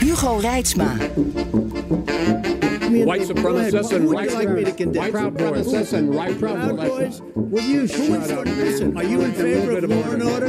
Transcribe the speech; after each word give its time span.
Hugo 0.00 0.40
Reitsma. 0.40 0.98
White 3.04 3.22
supremacists 3.22 3.92
and 3.92 4.10
right 4.10 4.32
like 4.32 4.48
me 4.48 4.64
to 4.64 4.72
condemn? 4.72 5.10
Proud 5.10 5.36
Boys 5.36 5.92
and 5.92 6.14
right 6.14 6.38
Proud 6.38 6.76
Boys. 6.76 7.20
Will 7.34 7.62
you 7.62 7.86
shut 7.86 8.30
up? 8.30 8.46
Listen, 8.46 8.96
are 8.96 9.04
you 9.04 9.20
in 9.22 9.32
favor 9.32 9.78
of 9.78 9.90
law 9.90 10.10
and 10.10 10.22
order? 10.22 10.48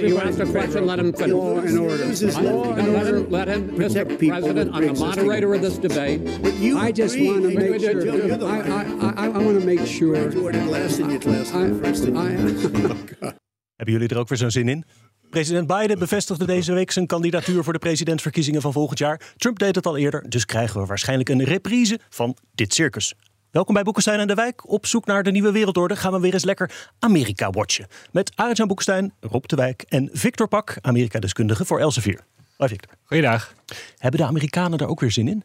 You 0.00 0.18
asked 0.18 0.40
a 0.40 0.46
question, 0.46 0.86
let 0.86 0.98
him 0.98 1.12
finish. 1.12 1.32
Law 1.32 1.58
and 1.58 1.78
order. 1.78 2.06
Let 2.06 3.06
him, 3.06 3.30
let 3.30 3.48
him, 3.48 3.74
Protect 3.76 4.10
Mr. 4.10 4.18
people 4.18 4.38
President, 4.40 4.74
I'm 4.74 4.86
the 4.86 4.94
moderator 4.94 5.54
of 5.54 5.62
this 5.62 5.78
debate. 5.78 6.42
But 6.42 6.54
you 6.54 6.78
I 6.78 6.92
just 6.92 7.18
want 7.18 7.42
to 7.42 7.54
make 7.54 7.80
sure. 7.80 8.44
I. 8.44 8.60
I, 8.60 9.26
I, 9.26 9.26
I 9.26 9.38
want 9.38 9.60
to 9.60 9.64
make 9.64 9.86
sure. 9.86 10.30
You 10.30 10.44
ordered 10.44 10.66
last 10.66 10.98
in 10.98 11.10
your 11.10 11.20
class. 11.20 11.54
I, 11.54 11.70
first 11.80 12.04
in 12.04 12.14
your 12.16 13.32
I, 13.32 13.34
Hebben 13.80 13.98
jullie 13.98 14.08
er 14.08 14.18
ook 14.18 14.28
weer 14.28 14.38
zo'n 14.38 14.50
zin 14.50 14.68
in? 14.68 14.84
President 15.30 15.66
Biden 15.66 15.98
bevestigde 15.98 16.46
deze 16.46 16.72
week 16.72 16.90
zijn 16.90 17.06
kandidatuur 17.06 17.64
voor 17.64 17.72
de 17.72 17.78
presidentsverkiezingen 17.78 18.60
van 18.60 18.72
volgend 18.72 18.98
jaar. 18.98 19.20
Trump 19.36 19.58
deed 19.58 19.74
het 19.74 19.86
al 19.86 19.96
eerder, 19.96 20.24
dus 20.28 20.44
krijgen 20.44 20.80
we 20.80 20.86
waarschijnlijk 20.86 21.28
een 21.28 21.44
reprise 21.44 22.00
van 22.08 22.36
dit 22.54 22.74
circus. 22.74 23.14
Welkom 23.50 23.74
bij 23.74 23.82
Boekenstein 23.82 24.20
en 24.20 24.26
de 24.26 24.34
Wijk. 24.34 24.70
Op 24.70 24.86
zoek 24.86 25.06
naar 25.06 25.22
de 25.22 25.30
nieuwe 25.30 25.52
wereldorde 25.52 25.96
gaan 25.96 26.12
we 26.12 26.20
weer 26.20 26.32
eens 26.32 26.44
lekker 26.44 26.88
Amerika 26.98 27.50
watchen. 27.50 27.86
Met 28.12 28.32
Arjan 28.34 28.66
Boekenstein, 28.66 29.12
Rob 29.20 29.44
de 29.44 29.56
Wijk 29.56 29.84
en 29.88 30.08
Victor 30.12 30.48
Pak, 30.48 30.76
Amerika-deskundige 30.80 31.64
voor 31.64 31.80
Elsevier. 31.80 32.20
Hoi 32.56 32.70
Victor. 32.70 32.94
Goeiedag. 33.04 33.54
Hebben 33.96 34.20
de 34.20 34.26
Amerikanen 34.26 34.78
daar 34.78 34.88
ook 34.88 35.00
weer 35.00 35.10
zin 35.10 35.28
in? 35.28 35.44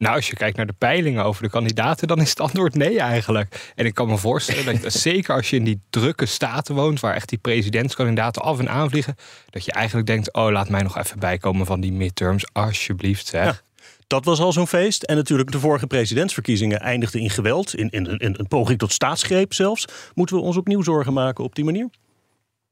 Nou, 0.00 0.16
als 0.16 0.28
je 0.28 0.36
kijkt 0.36 0.56
naar 0.56 0.66
de 0.66 0.74
peilingen 0.78 1.24
over 1.24 1.42
de 1.42 1.50
kandidaten, 1.50 2.08
dan 2.08 2.20
is 2.20 2.28
het 2.28 2.40
antwoord 2.40 2.74
nee 2.74 3.00
eigenlijk. 3.00 3.72
En 3.74 3.86
ik 3.86 3.94
kan 3.94 4.08
me 4.08 4.16
voorstellen 4.16 4.64
dat 4.64 4.82
je, 4.82 4.90
zeker 4.98 5.34
als 5.34 5.50
je 5.50 5.56
in 5.56 5.64
die 5.64 5.80
drukke 5.90 6.26
staten 6.26 6.74
woont, 6.74 7.00
waar 7.00 7.14
echt 7.14 7.28
die 7.28 7.38
presidentskandidaten 7.38 8.42
af 8.42 8.58
en 8.58 8.68
aan 8.68 8.90
vliegen, 8.90 9.16
dat 9.50 9.64
je 9.64 9.72
eigenlijk 9.72 10.06
denkt, 10.06 10.32
oh 10.32 10.50
laat 10.50 10.68
mij 10.68 10.82
nog 10.82 10.98
even 10.98 11.18
bijkomen 11.18 11.66
van 11.66 11.80
die 11.80 11.92
midterms, 11.92 12.44
alsjeblieft 12.52 13.26
zeg. 13.26 13.44
Ja. 13.44 13.60
Dat 14.06 14.24
was 14.24 14.40
al 14.40 14.52
zo'n 14.52 14.66
feest. 14.66 15.02
En 15.02 15.16
natuurlijk 15.16 15.50
de 15.50 15.60
vorige 15.60 15.86
presidentsverkiezingen 15.86 16.80
eindigden 16.80 17.20
in 17.20 17.30
geweld. 17.30 17.74
In, 17.74 17.90
in, 17.90 18.06
in 18.06 18.34
een 18.38 18.48
poging 18.48 18.78
tot 18.78 18.92
staatsgreep 18.92 19.54
zelfs. 19.54 19.84
Moeten 20.14 20.36
we 20.36 20.42
ons 20.42 20.56
opnieuw 20.56 20.82
zorgen 20.82 21.12
maken 21.12 21.44
op 21.44 21.54
die 21.54 21.64
manier? 21.64 21.88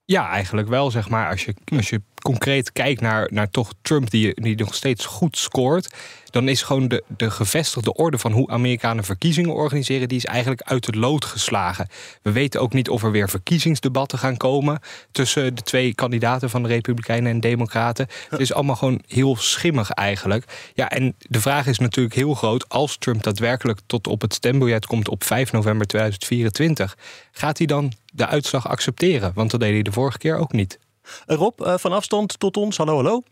Ja, 0.04 0.28
eigenlijk 0.28 0.68
wel, 0.68 0.90
zeg 0.90 1.08
maar. 1.08 1.30
Als 1.30 1.44
je, 1.44 1.54
als 1.76 1.88
je 1.88 2.00
concreet 2.22 2.72
kijkt 2.72 3.00
naar, 3.00 3.28
naar 3.33 3.50
toch 3.50 3.72
Trump, 3.83 4.11
die, 4.11 4.41
die 4.41 4.56
nog 4.56 4.74
steeds 4.74 5.06
goed 5.06 5.36
scoort. 5.36 5.94
dan 6.30 6.48
is 6.48 6.62
gewoon 6.62 6.88
de, 6.88 7.05
de 7.16 7.30
gevestigde 7.30 7.94
orde 7.94 8.19
van 8.19 8.33
hoe 8.33 8.48
Amerikanen 8.48 9.05
verkiezingen 9.05 9.55
organiseren. 9.55 10.08
die 10.08 10.19
is 10.19 10.25
eigenlijk 10.25 10.62
uit 10.62 10.86
het 10.86 10.94
lood 10.94 11.25
geslagen. 11.25 11.88
We 12.22 12.33
weten 12.33 12.60
ook 12.60 12.72
niet 12.72 12.88
of 12.88 13.02
er 13.02 13.10
weer 13.10 13.28
verkiezingsdebatten 13.28 14.19
gaan 14.19 14.36
komen. 14.36 14.80
tussen 15.12 15.55
de 15.55 15.62
twee 15.62 15.94
kandidaten 15.94 16.50
van 16.50 16.62
de 16.62 16.69
Republikeinen 16.69 17.33
en 17.33 17.41
Democraten. 17.41 18.06
Het 18.28 18.41
is 18.41 18.53
allemaal 18.53 18.77
gewoon 18.77 19.03
heel 19.06 19.36
schimmig 19.36 19.91
eigenlijk. 19.91 20.70
Ja, 20.75 20.91
en 20.91 21.14
de 21.19 21.41
vraag 21.41 21.66
is 21.66 21.78
natuurlijk 21.78 22.14
heel 22.14 22.34
groot. 22.34 22.69
als 22.69 22.97
Trump 22.97 23.22
daadwerkelijk 23.22 23.80
tot 23.86 24.06
op 24.06 24.20
het 24.20 24.34
stembiljet 24.34 24.86
komt 24.86 25.08
op 25.08 25.25
5 25.25 25.53
november 25.53 25.87
2024. 25.87 26.97
gaat 27.32 27.59
hij 27.59 27.66
dan 27.66 27.92
de 28.12 28.26
uitslag 28.26 28.69
accepteren? 28.69 29.32
Want 29.34 29.50
dat 29.50 29.60
deed 29.60 29.72
hij 29.72 29.82
de 29.82 29.92
vorige 29.92 30.19
keer 30.19 30.37
ook 30.37 30.53
niet. 30.53 30.78
Rob, 31.26 31.60
eh, 31.60 31.74
van 31.76 31.92
afstand 31.92 32.38
tot 32.38 32.56
ons. 32.56 32.76
Hallo, 32.76 32.94
hallo. 32.94 33.22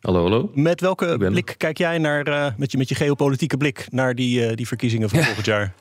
Hallo, 0.00 0.22
hallo. 0.22 0.50
Met 0.54 0.80
welke 0.80 1.06
er. 1.06 1.30
blik 1.30 1.54
kijk 1.56 1.78
jij 1.78 1.98
naar, 1.98 2.26
eh, 2.26 2.46
met, 2.56 2.72
je, 2.72 2.78
met 2.78 2.88
je 2.88 2.94
geopolitieke 2.94 3.56
blik 3.56 3.86
naar 3.90 4.14
die, 4.14 4.46
eh, 4.46 4.56
die 4.56 4.66
verkiezingen 4.66 5.08
van 5.08 5.22
volgend 5.22 5.46
jaar? 5.46 5.74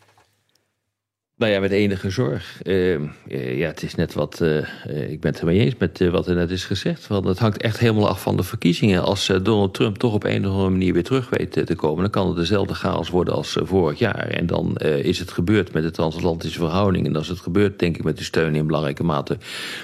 Nou 1.37 1.51
ja, 1.51 1.59
met 1.59 1.71
enige 1.71 2.09
zorg. 2.09 2.61
Eh, 2.63 2.93
eh, 2.93 3.57
ja, 3.57 3.67
het 3.67 3.83
is 3.83 3.95
net 3.95 4.13
wat. 4.13 4.41
eh, 4.41 4.57
eh, 4.57 5.11
ik 5.11 5.19
ben 5.19 5.31
het 5.31 5.39
ermee 5.39 5.59
eens 5.59 5.73
met 5.77 6.09
wat 6.09 6.27
er 6.27 6.35
net 6.35 6.51
is 6.51 6.65
gezegd. 6.65 7.07
Want 7.07 7.25
het 7.25 7.39
hangt 7.39 7.61
echt 7.61 7.79
helemaal 7.79 8.07
af 8.07 8.21
van 8.21 8.37
de 8.37 8.43
verkiezingen. 8.43 9.03
Als 9.03 9.25
Donald 9.43 9.73
Trump 9.73 9.97
toch 9.97 10.13
op 10.13 10.23
een 10.23 10.45
of 10.45 10.51
andere 10.51 10.69
manier 10.69 10.93
weer 10.93 11.03
terug 11.03 11.29
weet 11.29 11.51
te 11.65 11.75
komen, 11.75 12.01
dan 12.01 12.09
kan 12.09 12.27
het 12.27 12.35
dezelfde 12.35 12.73
chaos 12.73 13.09
worden 13.09 13.33
als 13.33 13.57
vorig 13.61 13.99
jaar. 13.99 14.27
En 14.27 14.45
dan 14.45 14.75
is 14.77 15.19
het 15.19 15.31
gebeurd 15.31 15.73
met 15.73 15.83
de 15.83 15.91
transatlantische 15.91 16.59
verhoudingen. 16.59 17.07
En 17.07 17.13
dan 17.13 17.21
is 17.21 17.27
het 17.27 17.39
gebeurd, 17.39 17.79
denk 17.79 17.97
ik, 17.97 18.03
met 18.03 18.17
de 18.17 18.23
steun 18.23 18.55
in 18.55 18.65
belangrijke 18.65 19.03
mate 19.03 19.37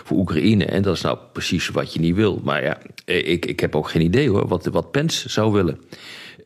voor 0.03 0.17
Oekraïne. 0.17 0.65
En 0.65 0.81
dat 0.81 0.95
is 0.95 1.01
nou 1.01 1.17
precies 1.33 1.69
wat 1.69 1.93
je 1.93 1.99
niet 1.99 2.15
wil. 2.15 2.41
Maar 2.43 2.63
ja, 2.63 2.77
ik, 3.05 3.45
ik 3.45 3.59
heb 3.59 3.75
ook 3.75 3.89
geen 3.89 4.01
idee 4.01 4.29
hoor, 4.29 4.47
wat, 4.47 4.65
wat 4.65 4.91
Pence 4.91 5.29
zou 5.29 5.51
willen. 5.51 5.79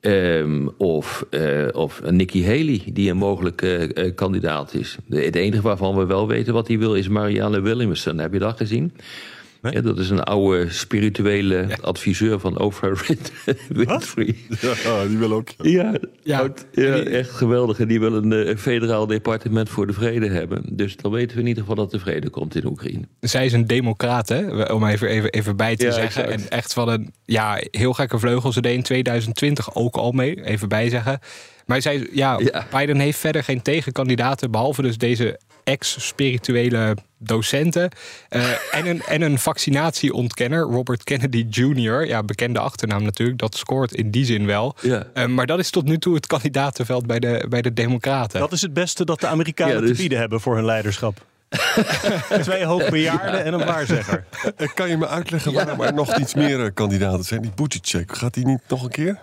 Ehm, 0.01 0.67
of, 0.77 1.25
eh, 1.29 1.67
of 1.71 2.01
Nikki 2.09 2.45
Haley, 2.45 2.81
die 2.93 3.09
een 3.09 3.17
mogelijke 3.17 3.93
eh, 3.93 4.15
kandidaat 4.15 4.73
is. 4.73 4.97
De, 5.05 5.21
het 5.21 5.35
enige 5.35 5.61
waarvan 5.61 5.95
we 5.95 6.05
wel 6.05 6.27
weten 6.27 6.53
wat 6.53 6.67
hij 6.67 6.77
wil 6.77 6.95
is 6.95 7.07
Marianne 7.07 7.61
Williamson. 7.61 8.17
Heb 8.17 8.33
je 8.33 8.39
dat 8.39 8.57
gezien? 8.57 8.93
Ja, 9.73 9.81
dat 9.81 9.99
is 9.99 10.09
een 10.09 10.23
oude 10.23 10.69
spirituele 10.69 11.67
adviseur 11.81 12.39
van 12.39 12.59
Oprah 12.59 12.97
Winfrey. 13.69 14.35
Ja, 14.83 15.05
die 15.07 15.17
wil 15.17 15.31
ook. 15.33 15.47
Ja, 15.61 15.93
Ja. 16.23 16.39
oud- 16.39 16.65
ja, 16.71 16.93
echt 17.03 17.29
geweldig. 17.29 17.79
En 17.79 17.87
die 17.87 17.99
wil 17.99 18.13
een 18.13 18.33
eh, 18.33 18.55
federaal 18.57 19.07
departement 19.07 19.69
voor 19.69 19.87
de 19.87 19.93
vrede 19.93 20.27
hebben. 20.29 20.61
Dus 20.71 20.95
dan 20.95 21.11
weten 21.11 21.35
we 21.35 21.41
in 21.41 21.47
ieder 21.47 21.61
geval 21.63 21.75
dat 21.77 21.91
de 21.91 21.99
vrede 21.99 22.29
komt 22.29 22.55
in 22.55 22.65
Oekraïne. 22.65 23.03
Zij 23.19 23.45
is 23.45 23.53
een 23.53 23.67
democraat, 23.67 24.29
hè? 24.29 24.63
om 24.63 24.85
even, 24.85 25.07
even, 25.07 25.29
even 25.31 25.55
bij 25.55 25.75
te 25.75 25.85
Ja, 25.85 25.91
zeggen. 25.91 26.23
exact. 26.23 26.41
En 26.49 26.57
echt 26.57 26.73
van 26.73 26.89
een 26.89 27.13
ja, 27.25 27.61
heel 27.71 27.93
gekke 27.93 28.19
vleugel. 28.19 28.51
Ze 28.51 28.61
deed 28.61 28.75
in 28.75 28.83
2020 28.83 29.75
ook 29.75 29.95
al 29.95 30.11
mee, 30.11 30.45
even 30.45 30.67
bij 30.69 30.89
zeggen. 30.89 31.19
Maar 31.65 31.81
zij, 31.81 32.07
ja, 32.11 32.39
Ja. 32.39 32.67
Biden 32.71 32.99
heeft 32.99 33.17
verder 33.17 33.43
geen 33.43 33.61
tegenkandidaten... 33.61 34.51
behalve 34.51 34.81
dus 34.81 34.97
deze 34.97 35.39
ex-spirituele 35.67 36.95
docenten... 37.17 37.89
eh, 38.29 38.51
en, 38.71 38.87
een, 38.87 39.01
en 39.01 39.21
een 39.21 39.39
vaccinatieontkenner, 39.39 40.59
Robert 40.61 41.03
Kennedy 41.03 41.45
Jr. 41.49 42.07
Ja, 42.07 42.23
bekende 42.23 42.59
achternaam 42.59 43.03
natuurlijk, 43.03 43.37
dat 43.39 43.55
scoort 43.57 43.93
in 43.93 44.11
die 44.11 44.25
zin 44.25 44.45
wel. 44.45 44.75
Ja. 44.81 45.07
Eh, 45.13 45.25
maar 45.25 45.45
dat 45.45 45.59
is 45.59 45.69
tot 45.69 45.85
nu 45.85 45.97
toe 45.97 46.15
het 46.15 46.27
kandidatenveld 46.27 47.07
bij 47.07 47.19
de, 47.19 47.45
bij 47.49 47.61
de 47.61 47.73
democraten. 47.73 48.39
Dat 48.39 48.51
is 48.51 48.61
het 48.61 48.73
beste 48.73 49.05
dat 49.05 49.19
de 49.19 49.27
Amerikanen 49.27 49.73
Ja, 49.75 49.79
dus- 49.81 49.89
te 49.89 49.95
bieden 49.97 50.19
hebben 50.19 50.41
voor 50.41 50.55
hun 50.55 50.65
leiderschap. 50.65 51.25
Twee 52.41 52.65
hoogbejaarden 52.65 53.43
en 53.43 53.53
een 53.53 53.65
waarzegger. 53.65 54.23
Eh, 54.57 54.67
Kan 54.73 54.89
je 54.89 54.97
me 54.97 55.07
uitleggen 55.07 55.53
waarom 55.53 55.81
er 55.81 55.93
nog 55.93 56.17
iets 56.17 56.33
meer 56.33 56.71
kandidaten 56.71 57.23
zijn? 57.23 57.41
Die 57.41 57.51
Buttigieg, 57.55 58.03
gaat 58.07 58.33
die 58.33 58.45
niet 58.45 58.59
nog 58.67 58.83
een 58.83 58.89
keer? 58.89 59.19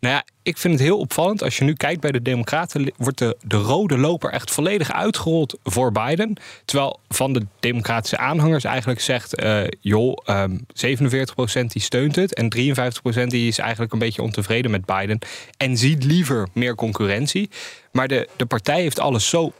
Nou 0.00 0.14
ja, 0.14 0.24
ik 0.42 0.58
vind 0.58 0.74
het 0.74 0.82
heel 0.82 0.98
opvallend. 0.98 1.42
Als 1.42 1.56
je 1.58 1.64
nu 1.64 1.72
kijkt 1.72 2.00
bij 2.00 2.10
de 2.10 2.22
Democraten, 2.22 2.92
wordt 2.96 3.18
de, 3.18 3.36
de 3.42 3.56
rode 3.56 3.98
loper 3.98 4.30
echt 4.30 4.50
volledig 4.50 4.92
uitgerold 4.92 5.58
voor 5.64 5.92
Biden. 5.92 6.36
Terwijl 6.64 7.00
van 7.08 7.32
de 7.32 7.46
Democratische 7.60 8.18
aanhangers 8.18 8.64
eigenlijk 8.64 9.00
zegt: 9.00 9.34
eh, 9.34 9.62
joh, 9.80 10.16
ehm 10.24 10.56
47% 10.56 11.66
die 11.66 11.82
steunt 11.82 12.16
het. 12.16 12.34
En 12.34 12.54
53% 12.56 13.26
die 13.26 13.48
is 13.48 13.58
eigenlijk 13.58 13.92
een 13.92 13.98
beetje 13.98 14.22
ontevreden 14.22 14.70
met 14.70 14.84
Biden. 14.84 15.18
En 15.56 15.76
ziet 15.76 16.04
liever 16.04 16.48
meer 16.52 16.74
concurrentie. 16.74 17.50
Maar 17.92 18.08
de, 18.08 18.28
de 18.36 18.46
partij 18.46 18.80
heeft 18.80 19.00
alles 19.00 19.28
zo 19.28 19.52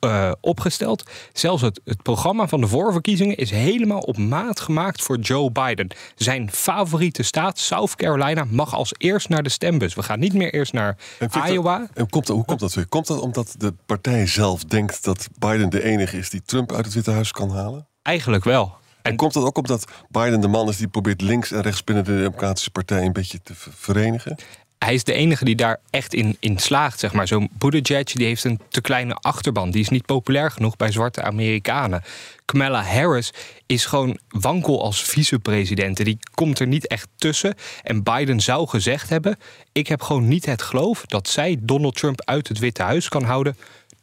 eh, 0.00 0.32
opgesteld. 0.40 1.10
Zelfs 1.32 1.62
het, 1.62 1.80
het 1.84 2.02
programma 2.02 2.48
van 2.48 2.60
de 2.60 2.66
voorverkiezingen 2.66 3.36
is 3.36 3.50
helemaal 3.50 3.98
op 4.00 4.16
maat 4.18 4.60
gemaakt 4.60 5.02
voor 5.02 5.18
Joe 5.18 5.50
Biden. 5.50 5.88
Zijn 6.14 6.50
favoriete 6.52 7.22
staat, 7.22 7.58
South 7.58 7.94
Carolina, 7.94 8.44
mag 8.50 8.74
als 8.74 8.92
eerst 8.98 9.28
naar 9.28 9.42
de 9.42 9.48
stembus. 9.48 9.94
We 9.94 10.02
gaan 10.02 10.18
niet 10.18 10.32
meer 10.34 10.54
eerst 10.54 10.72
naar 10.72 10.96
En 11.18 11.30
Iowa. 11.52 11.86
En 11.94 12.08
komt, 12.08 12.26
dat- 12.26 12.36
hoe 12.36 12.44
komt 12.44 12.60
dat 12.60 12.74
weer? 12.74 12.86
Komt 12.88 13.06
dat 13.06 13.20
omdat 13.20 13.54
de 13.58 13.74
partij 13.86 14.26
zelf 14.26 14.64
denkt 14.64 15.04
dat 15.04 15.28
Biden 15.38 15.70
de 15.70 15.82
enige 15.84 16.18
is 16.18 16.30
die 16.30 16.42
Trump 16.42 16.72
uit 16.72 16.84
het 16.84 16.94
Witte 16.94 17.10
Huis 17.10 17.32
kan 17.32 17.50
halen? 17.50 17.88
Eigenlijk 18.02 18.44
wel. 18.44 18.74
En 19.02 19.16
komt 19.16 19.32
dat 19.32 19.44
ook 19.44 19.56
omdat 19.56 19.84
Biden 20.08 20.40
de 20.40 20.48
man 20.48 20.68
is 20.68 20.76
die 20.76 20.88
probeert 20.88 21.20
links 21.20 21.52
en 21.52 21.60
rechts 21.60 21.84
binnen 21.84 22.04
de 22.04 22.16
Democratische 22.16 22.70
Partij 22.70 23.04
een 23.04 23.12
beetje 23.12 23.42
te 23.42 23.54
ver- 23.54 23.72
verenigen? 23.76 24.36
Hij 24.78 24.94
is 24.94 25.04
de 25.04 25.12
enige 25.12 25.44
die 25.44 25.56
daar 25.56 25.80
echt 25.90 26.14
in, 26.14 26.36
in 26.40 26.58
slaagt, 26.58 27.00
zeg 27.00 27.12
maar. 27.12 27.26
Zo'n 27.26 27.50
Buttigieg 27.58 28.04
die 28.04 28.26
heeft 28.26 28.44
een 28.44 28.60
te 28.68 28.80
kleine 28.80 29.14
achterban. 29.14 29.70
Die 29.70 29.80
is 29.80 29.88
niet 29.88 30.06
populair 30.06 30.50
genoeg 30.50 30.76
bij 30.76 30.92
zwarte 30.92 31.22
Amerikanen. 31.22 32.02
Kamala 32.44 32.82
Harris 32.82 33.32
is 33.66 33.84
gewoon 33.84 34.18
wankel 34.28 34.82
als 34.82 35.02
vicepresident. 35.02 36.04
Die 36.04 36.18
komt 36.34 36.58
er 36.58 36.66
niet 36.66 36.86
echt 36.86 37.08
tussen. 37.16 37.54
En 37.82 38.02
Biden 38.02 38.40
zou 38.40 38.68
gezegd 38.68 39.08
hebben... 39.08 39.36
ik 39.72 39.86
heb 39.86 40.02
gewoon 40.02 40.28
niet 40.28 40.46
het 40.46 40.62
geloof 40.62 41.06
dat 41.06 41.28
zij 41.28 41.56
Donald 41.60 41.94
Trump 41.94 42.22
uit 42.24 42.48
het 42.48 42.58
Witte 42.58 42.82
Huis 42.82 43.08
kan 43.08 43.24
houden. 43.24 43.56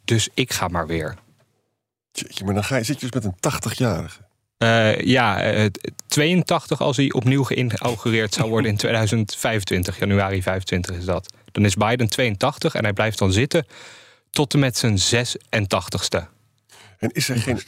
Dus 0.04 0.28
ik 0.34 0.52
ga 0.52 0.68
maar 0.68 0.86
weer. 0.86 1.16
Maar 2.44 2.54
dan 2.54 2.64
ga 2.64 2.76
je, 2.76 2.84
zit 2.84 3.00
je 3.00 3.08
dus 3.10 3.22
met 3.22 3.24
een 3.24 3.72
80-jarige. 3.72 4.23
Eh, 4.58 5.00
ja, 5.00 5.42
eh, 5.42 5.66
82 6.06 6.80
als 6.80 6.96
hij 6.96 7.12
opnieuw 7.12 7.44
geïnaugureerd 7.44 8.34
zou 8.34 8.48
worden 8.48 8.70
in 8.70 8.76
2025. 8.76 9.98
Januari 9.98 10.42
25 10.42 10.96
is 10.96 11.04
dat. 11.04 11.34
Dan 11.52 11.64
is 11.64 11.74
Biden 11.74 12.08
82 12.08 12.74
en 12.74 12.82
hij 12.82 12.92
blijft 12.92 13.18
dan 13.18 13.32
zitten 13.32 13.66
tot 14.30 14.54
en 14.54 14.60
met 14.60 14.76
zijn 14.76 14.98
86ste. 14.98 16.33
En 16.98 17.10
is 17.12 17.28
er 17.28 17.36
geen, 17.36 17.60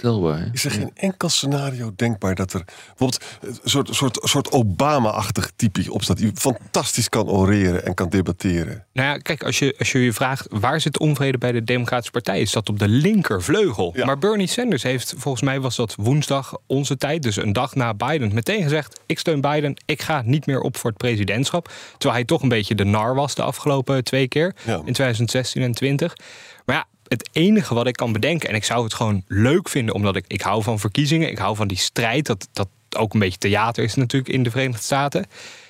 is 0.53 0.65
er 0.65 0.71
geen 0.71 0.91
enkel 0.95 1.29
scenario 1.29 1.93
denkbaar 1.97 2.35
dat 2.35 2.53
er 2.53 2.65
bijvoorbeeld 2.87 3.25
een 3.41 3.59
soort, 3.65 3.89
soort, 3.95 4.19
soort 4.23 4.53
Obama-achtig 4.53 5.51
type 5.57 5.93
opstaat 5.93 6.17
die 6.17 6.31
fantastisch 6.35 7.09
kan 7.09 7.29
oreren 7.29 7.85
en 7.85 7.95
kan 7.95 8.09
debatteren? 8.09 8.85
Nou 8.93 9.09
ja, 9.09 9.19
kijk, 9.19 9.43
als 9.43 9.59
je, 9.59 9.75
als 9.79 9.93
je 9.93 9.99
je 9.99 10.13
vraagt 10.13 10.47
waar 10.51 10.81
zit 10.81 10.93
de 10.93 10.99
onvrede 10.99 11.39
bij 11.39 11.53
de 11.53 11.65
Democratische 11.65 12.11
Partij, 12.13 12.41
is 12.41 12.53
dat 12.53 12.69
op 12.69 12.79
de 12.79 12.89
linkervleugel. 12.89 13.93
Ja. 13.97 14.05
Maar 14.05 14.19
Bernie 14.19 14.47
Sanders 14.47 14.83
heeft, 14.83 15.15
volgens 15.17 15.43
mij 15.43 15.61
was 15.61 15.77
dat 15.77 15.95
woensdag 15.99 16.55
onze 16.67 16.97
tijd, 16.97 17.23
dus 17.23 17.37
een 17.37 17.53
dag 17.53 17.75
na 17.75 17.95
Biden, 17.95 18.35
meteen 18.35 18.63
gezegd: 18.63 19.01
ik 19.07 19.19
steun 19.19 19.41
Biden, 19.41 19.75
ik 19.85 20.03
ga 20.03 20.23
niet 20.25 20.47
meer 20.47 20.61
op 20.61 20.77
voor 20.77 20.91
het 20.91 20.99
presidentschap. 20.99 21.71
Terwijl 21.91 22.15
hij 22.15 22.25
toch 22.25 22.43
een 22.43 22.49
beetje 22.49 22.75
de 22.75 22.85
nar 22.85 23.15
was 23.15 23.35
de 23.35 23.43
afgelopen 23.43 24.05
twee 24.05 24.29
keer, 24.29 24.55
Ja. 24.65 24.75
in 24.85 24.93
2016 24.93 25.63
en 25.63 25.73
20. 25.73 26.17
Maar 26.65 26.77
ja, 26.77 26.85
het 27.09 27.29
enige 27.33 27.75
wat 27.75 27.87
ik 27.87 27.97
kan 27.97 28.13
bedenken, 28.13 28.49
en 28.49 28.55
ik 28.55 28.65
zou 28.65 28.85
het 28.85 28.95
gewoon 28.95 29.23
leuk 29.27 29.69
vinden, 29.69 29.95
omdat 29.95 30.17
ik, 30.17 30.25
ik 30.29 30.41
hou 30.41 30.63
van 30.63 30.79
verkiezingen, 30.79 31.31
ik 31.31 31.39
hou 31.39 31.57
van 31.57 31.69
die 31.69 31.77
strijd, 31.77 32.27
dat, 32.27 32.49
dat 32.53 32.69
ook 32.97 33.15
een 33.15 33.21
beetje 33.21 33.39
theater 33.39 33.85
is 33.85 33.95
natuurlijk 33.95 34.33
in 34.33 34.43
de 34.43 34.51
Verenigde 34.51 34.83
Staten. 34.83 35.27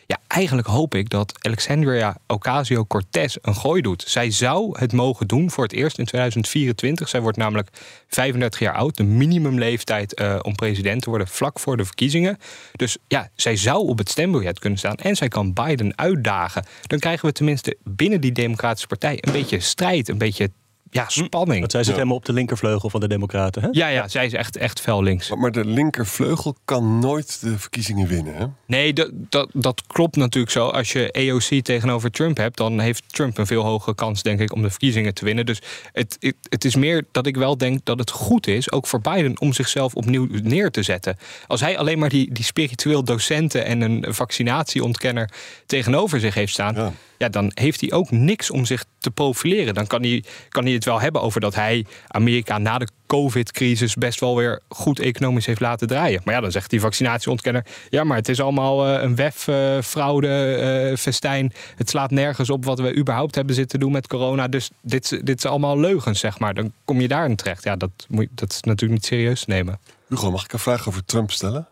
Ja, 0.06 0.18
eigenlijk 0.26 0.68
hoop 0.68 0.94
ik 0.94 1.08
dat 1.08 1.32
Alexandria 1.40 2.16
Ocasio-Cortez 2.26 3.36
een 3.42 3.54
gooi 3.54 3.82
doet. 3.82 4.04
Zij 4.06 4.30
zou 4.30 4.78
het 4.78 4.92
mogen 4.92 5.26
doen 5.26 5.50
voor 5.50 5.64
het 5.64 5.72
eerst 5.72 5.98
in 5.98 6.04
2024. 6.04 7.08
Zij 7.08 7.20
wordt 7.20 7.36
namelijk 7.36 7.68
35 8.08 8.60
jaar 8.60 8.74
oud, 8.74 8.96
de 8.96 9.04
minimumleeftijd 9.04 10.14
eh, 10.14 10.38
om 10.42 10.54
president 10.54 11.02
te 11.02 11.10
worden 11.10 11.28
vlak 11.28 11.60
voor 11.60 11.76
de 11.76 11.84
verkiezingen. 11.84 12.38
Dus 12.72 12.96
ja, 13.08 13.30
zij 13.34 13.56
zou 13.56 13.88
op 13.88 13.98
het 13.98 14.10
stembiljet 14.10 14.58
kunnen 14.58 14.78
staan 14.78 14.96
en 14.96 15.16
zij 15.16 15.28
kan 15.28 15.52
Biden 15.52 15.98
uitdagen. 15.98 16.64
Dan 16.82 16.98
krijgen 16.98 17.26
we 17.26 17.32
tenminste 17.32 17.76
binnen 17.84 18.20
die 18.20 18.32
Democratische 18.32 18.88
Partij 18.88 19.18
een 19.20 19.32
beetje 19.32 19.60
strijd, 19.60 20.08
een 20.08 20.18
beetje 20.18 20.50
ja, 20.96 21.08
spanning. 21.08 21.58
Want 21.58 21.72
zij 21.72 21.84
zit 21.84 21.94
helemaal 21.94 22.16
op 22.16 22.24
de 22.24 22.32
linkervleugel 22.32 22.90
van 22.90 23.00
de 23.00 23.08
Democraten. 23.08 23.62
Hè? 23.62 23.68
Ja, 23.70 23.88
ja, 23.88 24.08
zij 24.08 24.26
is 24.26 24.32
echt, 24.32 24.56
echt 24.56 24.80
fel 24.80 25.02
links. 25.02 25.28
Maar, 25.28 25.38
maar 25.38 25.52
de 25.52 25.64
linkervleugel 25.64 26.56
kan 26.64 26.98
nooit 26.98 27.40
de 27.40 27.58
verkiezingen 27.58 28.08
winnen. 28.08 28.34
Hè? 28.34 28.46
Nee, 28.66 28.92
dat, 28.92 29.10
dat, 29.12 29.48
dat 29.52 29.82
klopt 29.86 30.16
natuurlijk 30.16 30.52
zo. 30.52 30.66
Als 30.66 30.92
je 30.92 31.12
AOC 31.12 31.62
tegenover 31.62 32.10
Trump 32.10 32.36
hebt, 32.36 32.56
dan 32.56 32.80
heeft 32.80 33.02
Trump 33.06 33.38
een 33.38 33.46
veel 33.46 33.62
hogere 33.62 33.94
kans, 33.94 34.22
denk 34.22 34.40
ik, 34.40 34.52
om 34.52 34.62
de 34.62 34.70
verkiezingen 34.70 35.14
te 35.14 35.24
winnen. 35.24 35.46
Dus 35.46 35.62
het, 35.92 36.16
het, 36.20 36.36
het 36.48 36.64
is 36.64 36.76
meer 36.76 37.04
dat 37.12 37.26
ik 37.26 37.36
wel 37.36 37.56
denk 37.56 37.80
dat 37.84 37.98
het 37.98 38.10
goed 38.10 38.46
is, 38.46 38.72
ook 38.72 38.86
voor 38.86 39.00
Biden, 39.00 39.40
om 39.40 39.52
zichzelf 39.52 39.94
opnieuw 39.94 40.28
neer 40.42 40.70
te 40.70 40.82
zetten. 40.82 41.16
Als 41.46 41.60
hij 41.60 41.78
alleen 41.78 41.98
maar 41.98 42.08
die, 42.08 42.32
die 42.32 42.44
spiritueel 42.44 43.04
docenten 43.04 43.64
en 43.64 43.80
een 43.80 44.04
vaccinatieontkenner 44.08 45.30
tegenover 45.66 46.20
zich 46.20 46.34
heeft 46.34 46.52
staan. 46.52 46.74
Ja. 46.74 46.92
Ja. 47.18 47.28
dan 47.28 47.50
heeft 47.54 47.80
hij 47.80 47.92
ook 47.92 48.10
niks 48.10 48.50
om 48.50 48.64
zich 48.64 48.84
te 48.98 49.10
profileren. 49.10 49.74
Dan 49.74 49.86
kan 49.86 50.02
hij, 50.02 50.24
kan 50.48 50.64
hij 50.64 50.72
het 50.72 50.84
wel 50.84 51.00
hebben 51.00 51.22
over 51.22 51.40
dat 51.40 51.54
hij 51.54 51.86
Amerika 52.08 52.58
na 52.58 52.78
de 52.78 52.88
COVID-crisis 53.06 53.94
best 53.94 54.20
wel 54.20 54.36
weer 54.36 54.60
goed 54.68 55.00
economisch 55.00 55.46
heeft 55.46 55.60
laten 55.60 55.88
draaien. 55.88 56.20
Maar 56.24 56.34
ja, 56.34 56.40
dan 56.40 56.50
zegt 56.50 56.70
die 56.70 56.80
vaccinatieontkenner: 56.80 57.66
ja, 57.90 58.04
maar 58.04 58.16
het 58.16 58.28
is 58.28 58.40
allemaal 58.40 58.86
eh, 58.86 59.02
een 59.02 59.16
WEF, 59.16 59.48
eh, 59.48 59.78
eh, 59.78 60.96
festijn. 60.96 61.52
Het 61.76 61.90
slaat 61.90 62.10
nergens 62.10 62.50
op 62.50 62.64
wat 62.64 62.78
we 62.78 62.96
überhaupt 62.96 63.34
hebben 63.34 63.54
zitten 63.54 63.80
doen 63.80 63.92
met 63.92 64.06
corona. 64.06 64.48
Dus 64.48 64.70
dit, 64.80 65.26
dit 65.26 65.38
is 65.38 65.44
allemaal 65.44 65.78
leugens, 65.78 66.20
zeg 66.20 66.38
maar. 66.38 66.54
Dan 66.54 66.72
kom 66.84 67.00
je 67.00 67.08
daarin 67.08 67.36
terecht. 67.36 67.64
Ja, 67.64 67.76
dat, 67.76 67.90
moet, 68.08 68.28
dat 68.30 68.52
is 68.52 68.60
natuurlijk 68.60 68.92
niet 69.00 69.06
serieus 69.06 69.46
nemen. 69.46 69.78
Hugo, 70.08 70.30
mag 70.30 70.44
ik 70.44 70.52
een 70.52 70.58
vraag 70.58 70.88
over 70.88 71.04
Trump 71.04 71.30
stellen? 71.30 71.68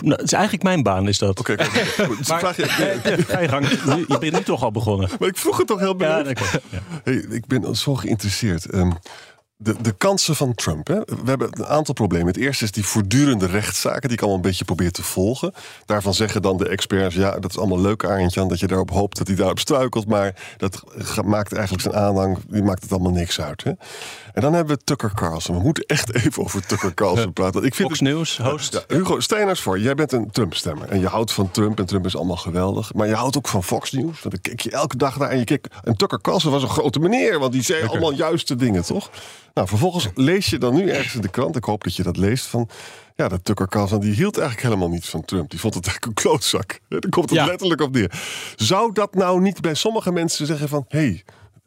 Nou, 0.00 0.10
het 0.12 0.22
is 0.22 0.32
eigenlijk 0.32 0.62
mijn 0.62 0.82
baan, 0.82 1.08
is 1.08 1.18
dat. 1.18 1.38
Oké. 1.38 1.56
Goed, 2.06 2.18
dus 2.18 2.26
vraag 2.26 2.56
je, 2.56 2.64
Ga 3.28 3.40
je 3.40 3.48
gang. 3.48 3.68
Je 4.08 4.16
bent 4.20 4.32
nu 4.32 4.42
toch 4.42 4.62
al 4.62 4.70
begonnen. 4.70 5.08
maar 5.18 5.28
ik 5.28 5.36
vroeg 5.36 5.56
het 5.58 5.66
toch 5.66 5.78
heel 5.78 5.94
Ja, 5.98 6.16
benieuwd. 6.16 6.34
klopt. 6.38 6.58
Ja. 6.70 6.78
Hey, 7.04 7.14
ik 7.14 7.46
ben 7.46 7.76
zo 7.76 7.94
geïnteresseerd. 7.94 8.64
Ehm, 8.70 8.90
de, 9.62 9.74
de 9.82 9.92
kansen 9.92 10.36
van 10.36 10.54
Trump. 10.54 10.86
Hè? 10.86 10.94
We 10.94 11.14
hebben 11.24 11.48
een 11.52 11.66
aantal 11.66 11.94
problemen. 11.94 12.26
Het 12.26 12.36
eerste 12.36 12.64
is 12.64 12.72
die 12.72 12.84
voortdurende 12.84 13.46
rechtszaken 13.46 14.00
die 14.02 14.12
ik 14.12 14.18
allemaal 14.18 14.36
een 14.36 14.42
beetje 14.48 14.64
probeer 14.64 14.92
te 14.92 15.02
volgen. 15.02 15.52
Daarvan 15.86 16.14
zeggen 16.14 16.42
dan 16.42 16.56
de 16.56 16.68
experts: 16.68 17.14
ja, 17.14 17.38
dat 17.38 17.50
is 17.50 17.58
allemaal 17.58 17.80
leuk, 17.80 18.04
Arendtjan, 18.04 18.48
dat 18.48 18.60
je 18.60 18.66
daarop 18.66 18.90
hoopt 18.90 19.18
dat 19.18 19.26
hij 19.26 19.36
daarop 19.36 19.58
struikelt. 19.58 20.06
Maar 20.06 20.34
dat 20.56 20.82
maakt 21.24 21.52
eigenlijk 21.52 21.82
zijn 21.82 21.94
aanhang, 21.94 22.38
die 22.48 22.62
maakt 22.62 22.82
het 22.82 22.92
allemaal 22.92 23.12
niks 23.12 23.40
uit. 23.40 23.64
Hè? 23.64 23.70
En 24.32 24.40
dan 24.42 24.52
hebben 24.54 24.76
we 24.76 24.84
Tucker 24.84 25.12
Carlson. 25.14 25.56
We 25.56 25.62
moeten 25.62 25.84
echt 25.86 26.14
even 26.14 26.42
over 26.42 26.66
Tucker 26.66 26.94
Carlson 26.94 27.32
praten. 27.32 27.64
Ik 27.64 27.74
vind 27.74 27.88
Fox 27.88 28.00
het- 28.00 28.08
News, 28.08 28.38
host. 28.38 28.72
ja, 28.88 28.96
Hugo, 28.96 29.20
stel 29.20 29.38
je 29.38 29.44
nou 29.44 29.56
voor, 29.56 29.78
jij 29.78 29.94
bent 29.94 30.12
een 30.12 30.30
Trump-stemmer. 30.30 30.88
En 30.88 31.00
je 31.00 31.06
houdt 31.06 31.32
van 31.32 31.50
Trump 31.50 31.78
en 31.78 31.86
Trump 31.86 32.06
is 32.06 32.16
allemaal 32.16 32.36
geweldig. 32.36 32.94
Maar 32.94 33.06
je 33.06 33.14
houdt 33.14 33.36
ook 33.36 33.48
van 33.48 33.64
Fox 33.64 33.92
News. 33.92 34.22
Want 34.22 34.30
dan 34.30 34.40
kijk 34.40 34.60
je 34.60 34.70
elke 34.70 34.96
dag 34.96 35.18
naar 35.18 35.28
en 35.30 35.38
je 35.38 35.44
keek... 35.44 35.66
En 35.84 35.96
Tucker 35.96 36.20
Carlson 36.20 36.52
was 36.52 36.62
een 36.62 36.68
grote 36.68 36.98
meneer, 36.98 37.38
want 37.38 37.52
die 37.52 37.62
zei 37.62 37.86
allemaal 37.86 38.12
juiste 38.12 38.56
dingen, 38.56 38.84
toch? 38.84 39.10
Nou, 39.54 39.68
vervolgens 39.68 40.08
lees 40.14 40.46
je 40.46 40.58
dan 40.58 40.74
nu 40.74 40.90
ergens 40.90 41.14
in 41.14 41.20
de 41.20 41.28
krant, 41.28 41.56
ik 41.56 41.64
hoop 41.64 41.84
dat 41.84 41.96
je 41.96 42.02
dat 42.02 42.16
leest, 42.16 42.46
van... 42.46 42.68
Ja, 43.16 43.28
dat 43.28 43.44
Tucker 43.44 43.68
Carlson, 43.68 44.00
die 44.00 44.14
hield 44.14 44.38
eigenlijk 44.38 44.68
helemaal 44.68 44.88
niet 44.88 45.06
van 45.06 45.24
Trump. 45.24 45.50
Die 45.50 45.60
vond 45.60 45.74
het 45.74 45.86
eigenlijk 45.86 46.18
een 46.18 46.24
klootzak. 46.24 46.80
Daar 46.88 47.00
komt 47.08 47.30
het 47.30 47.38
Ja. 47.38 47.44
letterlijk 47.46 47.80
op 47.80 47.92
neer. 47.92 48.20
Zou 48.56 48.92
dat 48.92 49.14
nou 49.14 49.40
niet 49.40 49.60
bij 49.60 49.74
sommige 49.74 50.12
mensen 50.12 50.46
zeggen 50.46 50.68
van... 50.68 50.84
Hey, 50.88 51.24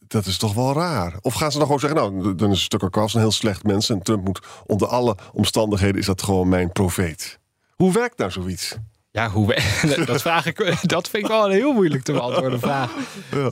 dat 0.08 0.26
is 0.26 0.38
toch 0.38 0.54
wel 0.54 0.74
raar. 0.74 1.18
Of 1.22 1.34
gaan 1.34 1.52
ze 1.52 1.58
dan 1.58 1.66
gewoon 1.66 1.82
zeggen, 1.82 2.00
nou, 2.00 2.36
dan 2.36 2.52
is 2.52 2.68
Tucker 2.68 2.90
Carlson 2.90 3.20
een 3.20 3.26
heel 3.26 3.36
slecht 3.36 3.64
mens... 3.64 3.90
en 3.90 4.02
Trump 4.02 4.26
moet 4.26 4.40
onder 4.66 4.88
alle 4.88 5.18
omstandigheden, 5.34 6.00
is 6.00 6.06
dat 6.06 6.22
gewoon 6.24 6.50
mijn 6.50 6.72
profeet. 6.72 7.40
Hoe 7.76 7.94
werkt 7.94 8.18
nou 8.18 8.32
zoiets? 8.32 8.76
Ja, 9.16 9.30
hoe 9.30 9.48
we- 9.48 10.04
dat, 10.06 10.22
vraag 10.22 10.46
ik, 10.46 10.80
dat 10.82 11.10
vind 11.10 11.24
ik 11.24 11.30
wel 11.30 11.46
een 11.46 11.52
heel 11.52 11.74
moeilijk 11.74 12.04
te 12.04 12.12
beantwoorden 12.12 12.60
vraag. 12.60 12.92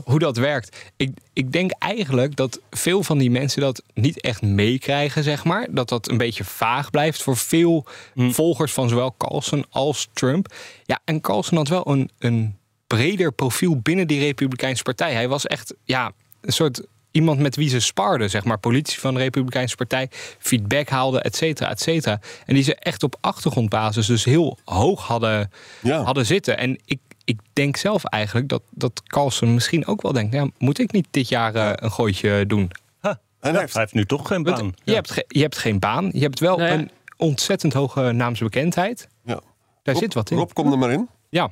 Hoe 0.04 0.20
dat 0.20 0.38
werkt. 0.38 0.92
Ik, 0.98 1.12
ik 1.34 1.52
denk 1.52 1.72
eigenlijk 1.80 2.36
dat 2.36 2.60
veel 2.70 3.04
van 3.04 3.18
die 3.18 3.32
mensen 3.32 3.62
dat 3.62 3.84
niet 3.94 4.22
echt 4.22 4.42
meekrijgen, 4.42 5.24
zeg 5.24 5.44
maar. 5.44 5.68
Dat 5.72 5.90
dat 5.90 6.10
een 6.10 6.18
beetje 6.18 6.44
vaag 6.44 6.90
blijft 6.90 7.24
voor 7.24 7.38
veel 7.38 7.86
volgers 8.16 8.72
van 8.74 8.90
zowel 8.90 9.16
Carlson 9.18 9.66
als 9.70 10.10
Trump. 10.14 10.54
Ja, 10.84 11.00
en 11.06 11.22
Carlson 11.22 11.58
had 11.58 11.68
wel 11.68 11.88
een, 11.90 12.10
een 12.20 12.58
breder 12.88 13.32
profiel 13.34 13.80
binnen 13.80 14.08
die 14.08 14.20
Republikeinse 14.20 14.84
partij. 14.84 15.14
Hij 15.14 15.28
was 15.28 15.46
echt, 15.46 15.74
ja, 15.84 16.12
een 16.42 16.54
soort 16.54 16.82
iemand 17.14 17.40
met 17.40 17.56
wie 17.56 17.70
ze 17.70 17.80
sparden, 17.80 18.30
zeg 18.30 18.44
maar. 18.44 18.58
Politici 18.60 19.00
van 19.00 19.14
de 19.14 19.20
Republikeinse 19.20 19.76
partij, 19.76 20.08
feedback 20.40 20.90
haalden, 20.90 21.24
et 21.24 21.36
cetera, 21.36 21.70
et 21.70 21.82
cetera. 21.82 22.20
En 22.46 22.54
die 22.54 22.64
ze 22.64 22.76
echt 22.76 23.04
op 23.04 23.16
achtergrondbasis 23.22 24.06
dus 24.08 24.24
heel 24.26 24.58
hoog 24.66 25.08
hadden, 25.08 25.52
Ja. 25.82 26.02
hadden 26.04 26.26
zitten. 26.26 26.58
En 26.58 26.80
ik, 26.86 27.00
ik 27.26 27.40
denk 27.54 27.78
zelf 27.78 28.04
eigenlijk 28.04 28.50
dat, 28.50 28.62
dat 28.72 29.02
Carlson 29.04 29.54
misschien 29.54 29.86
ook 29.88 30.02
wel 30.02 30.12
denkt... 30.14 30.34
Ja, 30.34 30.48
moet 30.58 30.80
ik 30.80 30.92
niet 30.92 31.08
dit 31.12 31.30
jaar 31.30 31.56
eh, 31.56 31.72
een 31.76 31.92
gooitje 31.92 32.46
doen? 32.48 32.72
Ha, 33.00 33.10
En 33.10 33.18
hij 33.40 33.52
hij 33.52 33.60
heeft- 33.62 33.74
heeft 33.78 33.94
nu 33.94 34.06
toch 34.06 34.28
geen 34.28 34.44
Want 34.44 34.58
baan. 34.58 34.74
je, 34.84 34.94
hebt 34.94 35.12
ge- 35.12 35.26
je 35.28 35.42
hebt 35.42 35.58
geen 35.58 35.80
baan. 35.80 36.10
Je 36.14 36.22
hebt 36.22 36.40
wel 36.40 36.58
Nou 36.58 36.70
ja. 36.70 36.76
een 36.78 36.92
ontzettend 37.18 37.74
hoge 37.74 38.12
naamsbekendheid. 38.12 39.08
Ja. 39.26 39.40
Daar 39.84 39.94
Rob- 39.94 40.04
zit 40.04 40.14
wat 40.14 40.32
in. 40.32 40.38
Rob, 40.38 40.52
kom 40.54 40.72
er 40.72 40.78
maar 40.78 40.92
in. 40.92 41.10
Ja, 41.30 41.52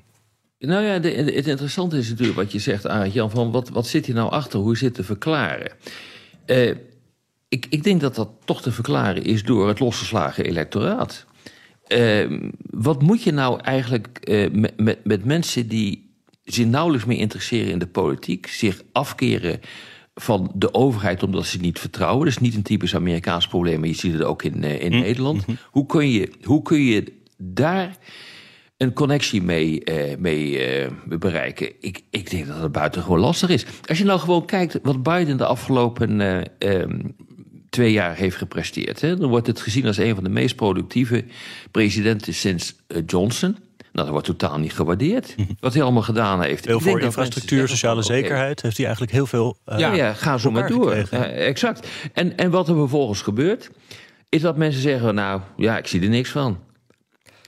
Nou 0.67 0.85
ja, 0.85 0.99
de, 0.99 1.09
het 1.09 1.47
interessante 1.47 1.97
is 1.97 2.09
natuurlijk 2.09 2.37
wat 2.37 2.51
je 2.51 2.59
zegt, 2.59 2.87
Arend 2.87 3.13
Jan, 3.13 3.29
van 3.29 3.51
wat, 3.51 3.69
wat 3.69 3.87
zit 3.87 4.05
hier 4.05 4.15
nou 4.15 4.31
achter? 4.31 4.59
Hoe 4.59 4.77
zit 4.77 4.93
te 4.93 5.03
verklaren? 5.03 5.71
Eh, 6.45 6.75
ik, 7.47 7.65
ik 7.69 7.83
denk 7.83 8.01
dat 8.01 8.15
dat 8.15 8.29
toch 8.45 8.61
te 8.61 8.71
verklaren 8.71 9.23
is 9.23 9.43
door 9.43 9.67
het 9.67 9.79
losgeslagen 9.79 10.45
electoraat. 10.45 11.25
Eh, 11.87 12.39
wat 12.69 13.01
moet 13.01 13.23
je 13.23 13.31
nou 13.31 13.61
eigenlijk 13.61 14.07
eh, 14.07 14.51
met, 14.51 14.79
met, 14.79 15.05
met 15.05 15.25
mensen 15.25 15.67
die 15.67 16.15
zich 16.43 16.65
nauwelijks 16.65 17.05
meer 17.05 17.17
interesseren 17.17 17.71
in 17.71 17.79
de 17.79 17.87
politiek, 17.87 18.47
zich 18.47 18.81
afkeren 18.91 19.59
van 20.13 20.51
de 20.55 20.73
overheid 20.73 21.23
omdat 21.23 21.45
ze 21.45 21.57
niet 21.57 21.79
vertrouwen? 21.79 22.25
Dat 22.25 22.33
is 22.33 22.41
niet 22.41 22.55
een 22.55 22.61
typisch 22.61 22.95
Amerikaans 22.95 23.47
probleem, 23.47 23.79
maar 23.79 23.89
je 23.89 23.95
ziet 23.95 24.13
het 24.13 24.23
ook 24.23 24.43
in, 24.43 24.63
eh, 24.63 24.81
in 24.81 24.91
Nederland. 24.91 25.45
Hoe, 25.65 25.85
kun 25.85 26.09
je, 26.09 26.31
hoe 26.43 26.61
kun 26.61 26.81
je 26.81 27.13
daar 27.37 27.97
een 28.81 28.93
connectie 28.93 29.41
mee, 29.41 29.83
eh, 29.83 30.17
mee 30.17 30.59
eh, 30.59 30.91
bereiken. 31.03 31.71
Ik, 31.79 32.01
ik 32.09 32.29
denk 32.29 32.47
dat 32.47 32.61
het 32.61 32.71
buitengewoon 32.71 33.19
lastig 33.19 33.50
is. 33.50 33.65
Als 33.85 33.97
je 33.97 34.03
nou 34.03 34.19
gewoon 34.19 34.45
kijkt 34.45 34.79
wat 34.83 35.03
Biden 35.03 35.38
de 35.38 35.45
afgelopen 35.45 36.21
eh, 36.21 36.41
ehm, 36.57 37.00
twee 37.69 37.91
jaar 37.91 38.15
heeft 38.15 38.35
gepresteerd, 38.35 39.01
hè, 39.01 39.17
dan 39.17 39.29
wordt 39.29 39.47
het 39.47 39.61
gezien 39.61 39.85
als 39.85 39.97
een 39.97 40.15
van 40.15 40.23
de 40.23 40.29
meest 40.29 40.55
productieve 40.55 41.25
presidenten 41.71 42.33
sinds 42.33 42.75
Johnson. 43.05 43.57
Nou, 43.91 44.05
dat 44.05 44.09
wordt 44.09 44.25
totaal 44.25 44.59
niet 44.59 44.73
gewaardeerd. 44.73 45.35
Wat 45.59 45.73
hij 45.73 45.83
allemaal 45.83 46.01
gedaan 46.01 46.41
heeft. 46.41 46.65
Veel 46.65 46.79
voor 46.79 46.91
dat 46.91 47.01
infrastructuur, 47.01 47.57
mensen 47.57 47.77
sociale 47.77 48.03
zekerheid. 48.03 48.61
Heeft 48.61 48.77
hij 48.77 48.85
eigenlijk 48.85 49.15
heel 49.15 49.25
veel... 49.25 49.57
eh, 49.65 49.79
ja, 49.79 49.93
ja, 49.93 50.13
ga 50.13 50.38
zo 50.38 50.51
maar 50.51 50.69
door. 50.69 50.91
Eh, 50.91 51.47
exact. 51.47 51.88
En, 52.13 52.38
en 52.38 52.51
wat 52.51 52.69
er 52.69 52.75
vervolgens 52.75 53.21
gebeurt, 53.21 53.69
is 54.29 54.41
dat 54.41 54.57
mensen 54.57 54.81
zeggen: 54.81 55.15
Nou, 55.15 55.41
ja, 55.57 55.77
ik 55.77 55.88
zie 55.88 56.01
er 56.01 56.09
niks 56.09 56.29
van. 56.29 56.59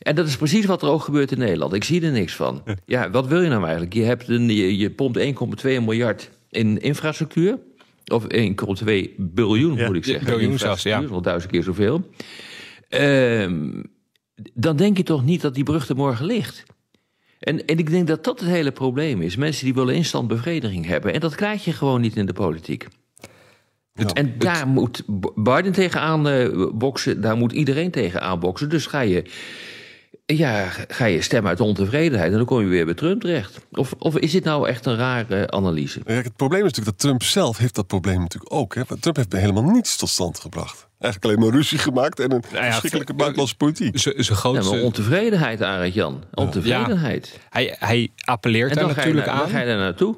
En 0.03 0.15
dat 0.15 0.27
is 0.27 0.37
precies 0.37 0.65
wat 0.65 0.81
er 0.81 0.89
ook 0.89 1.03
gebeurt 1.03 1.31
in 1.31 1.37
Nederland. 1.37 1.73
Ik 1.73 1.83
zie 1.83 2.01
er 2.01 2.11
niks 2.11 2.35
van. 2.35 2.63
Ja, 2.85 3.09
wat 3.09 3.27
wil 3.27 3.41
je 3.41 3.49
nou 3.49 3.63
eigenlijk? 3.63 3.93
Je, 3.93 4.03
hebt 4.03 4.27
een, 4.27 4.49
je, 4.49 4.77
je 4.77 4.91
pompt 4.91 5.19
1,2 5.19 5.23
miljard 5.63 6.29
in 6.49 6.81
infrastructuur. 6.81 7.57
Of 8.11 8.23
1,2 8.23 8.29
biljoen, 9.17 9.75
Ja, 9.75 9.87
moet 9.87 9.95
ik 9.95 10.05
zeggen. 10.05 10.25
biljoen 10.25 10.57
zelfs, 10.57 10.83
ja. 10.83 10.99
infrastructuur, 10.99 11.09
wel 11.09 11.21
duizend 11.21 11.51
keer 11.51 11.63
zoveel. 11.63 12.09
Ehm, 12.89 13.83
dan 14.53 14.75
denk 14.75 14.97
je 14.97 15.03
toch 15.03 15.25
niet 15.25 15.41
dat 15.41 15.55
die 15.55 15.63
brug 15.63 15.89
er 15.89 15.95
morgen 15.95 16.25
ligt. 16.25 16.63
En, 17.39 17.65
en 17.65 17.77
ik 17.77 17.89
denk 17.89 18.07
dat 18.07 18.23
dat 18.23 18.39
het 18.39 18.49
hele 18.49 18.71
probleem 18.71 19.21
is. 19.21 19.35
Mensen 19.35 19.65
die 19.65 19.73
willen 19.73 19.95
instandbevrediging 19.95 20.85
hebben. 20.85 21.13
En 21.13 21.19
dat 21.19 21.35
krijg 21.35 21.65
je 21.65 21.73
gewoon 21.73 22.01
niet 22.01 22.15
in 22.15 22.25
de 22.25 22.33
politiek. 22.33 22.87
Ja. 23.93 24.07
En 24.07 24.33
daar 24.37 24.67
moet 24.67 25.03
Biden 25.35 25.71
tegenaan 25.71 26.27
eh, 26.27 26.67
boksen. 26.73 27.21
Daar 27.21 27.37
moet 27.37 27.51
iedereen 27.51 27.91
tegenaan 27.91 28.39
boksen. 28.39 28.69
Dus 28.69 28.85
ga 28.85 28.99
je, 28.99 29.23
ja, 30.25 30.65
ga 30.87 31.05
je 31.05 31.21
stemmen 31.21 31.49
uit 31.49 31.59
ontevredenheid. 31.59 32.31
En 32.31 32.37
dan 32.37 32.45
kom 32.45 32.59
je 32.61 32.67
weer 32.67 32.85
bij 32.85 32.93
Trump 32.93 33.21
terecht. 33.21 33.59
Of, 33.71 33.93
of 33.97 34.17
is 34.17 34.31
dit 34.31 34.43
nou 34.43 34.67
echt 34.69 34.85
een 34.85 34.95
rare 34.95 35.51
analyse? 35.51 36.01
Ja, 36.05 36.13
het 36.13 36.35
probleem 36.35 36.59
is 36.59 36.65
natuurlijk 36.71 36.97
dat 36.97 37.07
Trump 37.07 37.23
zelf 37.23 37.57
heeft 37.57 37.75
dat 37.75 37.87
probleem 37.87 38.19
natuurlijk 38.19 38.53
ook. 38.53 38.75
Hè? 38.75 38.81
Want 38.87 39.01
Trump 39.01 39.15
heeft 39.15 39.33
helemaal 39.33 39.63
niets 39.63 39.95
tot 39.97 40.09
stand 40.09 40.39
gebracht. 40.39 40.87
Eigenlijk 40.99 41.33
alleen 41.33 41.49
maar 41.49 41.57
ruzie 41.59 41.77
gemaakt 41.77 42.19
en 42.19 42.31
een 42.31 42.43
ja, 42.51 42.63
verschrikkelijke 42.63 43.13
buitenlandse 43.13 43.55
politiek. 43.55 43.99
Zijn 43.99 44.15
Ja, 44.17 44.23
grootste... 44.35 44.73
maar 44.75 44.83
ontevredenheid, 44.83 45.61
Arend 45.61 45.93
Jan. 45.93 46.23
Ontevredenheid. 46.33 47.39
hij, 47.49 47.75
hij 47.79 48.11
appelleert 48.25 48.69
En 48.69 48.75
daar 48.75 48.85
dan 48.85 48.93
ga, 48.95 49.01
je, 49.01 49.07
natuurlijk 49.07 49.31
na- 49.33 49.37
dan 49.37 49.43
aan. 49.51 49.51
ga 49.55 49.59
je 49.59 49.65
daar 49.65 49.77
naartoe. 49.77 50.17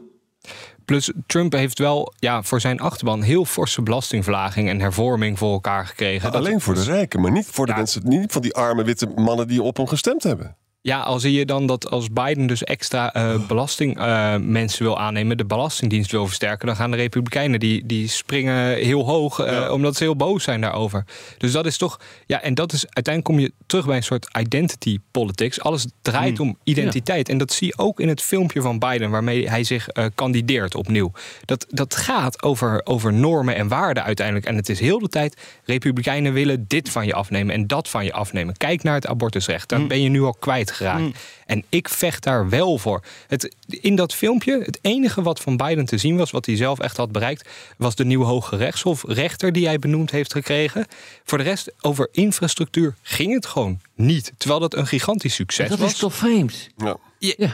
Plus 0.85 1.11
Trump 1.25 1.51
heeft 1.53 1.79
wel 1.79 2.13
ja, 2.19 2.43
voor 2.43 2.61
zijn 2.61 2.79
achterban 2.79 3.21
heel 3.21 3.45
forse 3.45 3.81
belastingverlaging 3.81 4.69
en 4.69 4.79
hervorming 4.79 5.37
voor 5.37 5.51
elkaar 5.51 5.85
gekregen. 5.85 6.31
Alleen 6.33 6.61
voor 6.61 6.73
de 6.73 6.83
rijken, 6.83 7.21
maar 7.21 7.31
niet 7.31 7.47
voor 7.47 7.65
de 7.65 7.71
Ja. 7.71 7.77
mensen, 7.77 8.01
niet 8.05 8.31
van 8.31 8.41
die 8.41 8.53
arme 8.53 8.83
witte 8.83 9.07
mannen 9.15 9.47
die 9.47 9.61
op 9.61 9.77
hem 9.77 9.87
gestemd 9.87 10.23
hebben. 10.23 10.55
Ja, 10.85 10.99
al 10.99 11.19
zie 11.19 11.33
je 11.33 11.45
dan 11.45 11.65
dat 11.65 11.89
als 11.89 12.11
Biden 12.11 12.47
dus 12.47 12.63
extra 12.63 13.13
eh, 13.13 13.47
belasting 13.47 13.97
eh, 13.97 14.35
mensen 14.37 14.83
wil 14.83 14.99
aannemen, 14.99 15.37
de 15.37 15.45
belastingdienst 15.45 16.11
wil 16.11 16.25
versterken, 16.25 16.67
dan 16.67 16.75
gaan 16.75 16.91
de 16.91 16.97
Republikeinen 16.97 17.59
die, 17.59 17.85
die 17.85 18.07
springen 18.07 18.75
heel 18.75 19.05
hoog, 19.05 19.39
eh, 19.39 19.71
omdat 19.71 19.95
ze 19.95 20.03
heel 20.03 20.15
boos 20.15 20.43
zijn 20.43 20.61
daarover. 20.61 21.05
Dus 21.37 21.51
dat 21.51 21.65
is 21.65 21.77
toch, 21.77 21.99
ja, 22.25 22.41
en 22.41 22.53
dat 22.53 22.73
is 22.73 22.85
uiteindelijk 22.89 23.35
kom 23.35 23.39
je 23.39 23.53
terug 23.65 23.85
bij 23.85 23.95
een 23.95 24.03
soort 24.03 24.27
identity 24.39 24.97
politics. 25.11 25.61
Alles 25.61 25.87
draait 26.01 26.39
om 26.39 26.57
identiteit. 26.63 27.29
En 27.29 27.37
dat 27.37 27.53
zie 27.53 27.67
je 27.67 27.77
ook 27.77 27.99
in 27.99 28.07
het 28.07 28.21
filmpje 28.21 28.61
van 28.61 28.79
Biden, 28.79 29.09
waarmee 29.09 29.49
hij 29.49 29.63
zich 29.63 29.87
eh, 29.87 30.05
kandideert 30.15 30.75
opnieuw. 30.75 31.11
Dat, 31.45 31.65
dat 31.69 31.95
gaat 31.95 32.43
over, 32.43 32.81
over 32.83 33.13
normen 33.13 33.55
en 33.55 33.67
waarden 33.67 34.03
uiteindelijk. 34.03 34.45
En 34.45 34.55
het 34.55 34.69
is 34.69 34.79
heel 34.79 34.99
de 34.99 35.09
tijd, 35.09 35.41
Republikeinen 35.63 36.33
willen 36.33 36.65
dit 36.67 36.89
van 36.89 37.05
je 37.05 37.13
afnemen 37.13 37.53
en 37.55 37.67
dat 37.67 37.89
van 37.89 38.05
je 38.05 38.13
afnemen. 38.13 38.57
Kijk 38.57 38.83
naar 38.83 38.95
het 38.95 39.07
abortusrecht, 39.07 39.69
daar 39.69 39.87
ben 39.87 40.01
je 40.01 40.09
nu 40.09 40.21
al 40.21 40.35
kwijtgeraakt. 40.77 41.17
En 41.45 41.63
ik 41.69 41.89
vecht 41.89 42.23
daar 42.23 42.49
wel 42.49 42.77
voor. 42.77 43.01
Het, 43.27 43.55
in 43.67 43.95
dat 43.95 44.13
filmpje, 44.13 44.61
het 44.63 44.79
enige 44.81 45.21
wat 45.21 45.39
van 45.39 45.57
Biden 45.57 45.85
te 45.85 45.97
zien 45.97 46.17
was, 46.17 46.31
wat 46.31 46.45
hij 46.45 46.55
zelf 46.55 46.79
echt 46.79 46.97
had 46.97 47.11
bereikt, 47.11 47.49
was 47.77 47.95
de 47.95 48.05
nieuwe 48.05 48.25
Hoge 48.25 48.55
Rechtshof 48.55 49.03
rechter 49.07 49.51
die 49.51 49.65
hij 49.65 49.79
benoemd 49.79 50.11
heeft 50.11 50.31
gekregen. 50.31 50.85
Voor 51.23 51.37
de 51.37 51.43
rest, 51.43 51.71
over 51.81 52.07
infrastructuur 52.11 52.95
ging 53.01 53.33
het 53.33 53.45
gewoon 53.45 53.79
niet. 53.95 54.33
Terwijl 54.37 54.59
dat 54.59 54.73
een 54.75 54.87
gigantisch 54.87 55.35
succes 55.35 55.69
Dat 55.69 55.79
was. 55.79 55.91
is 55.91 55.97
toch 55.99 56.13
vreemd? 56.15 56.69
Ja. 56.77 56.97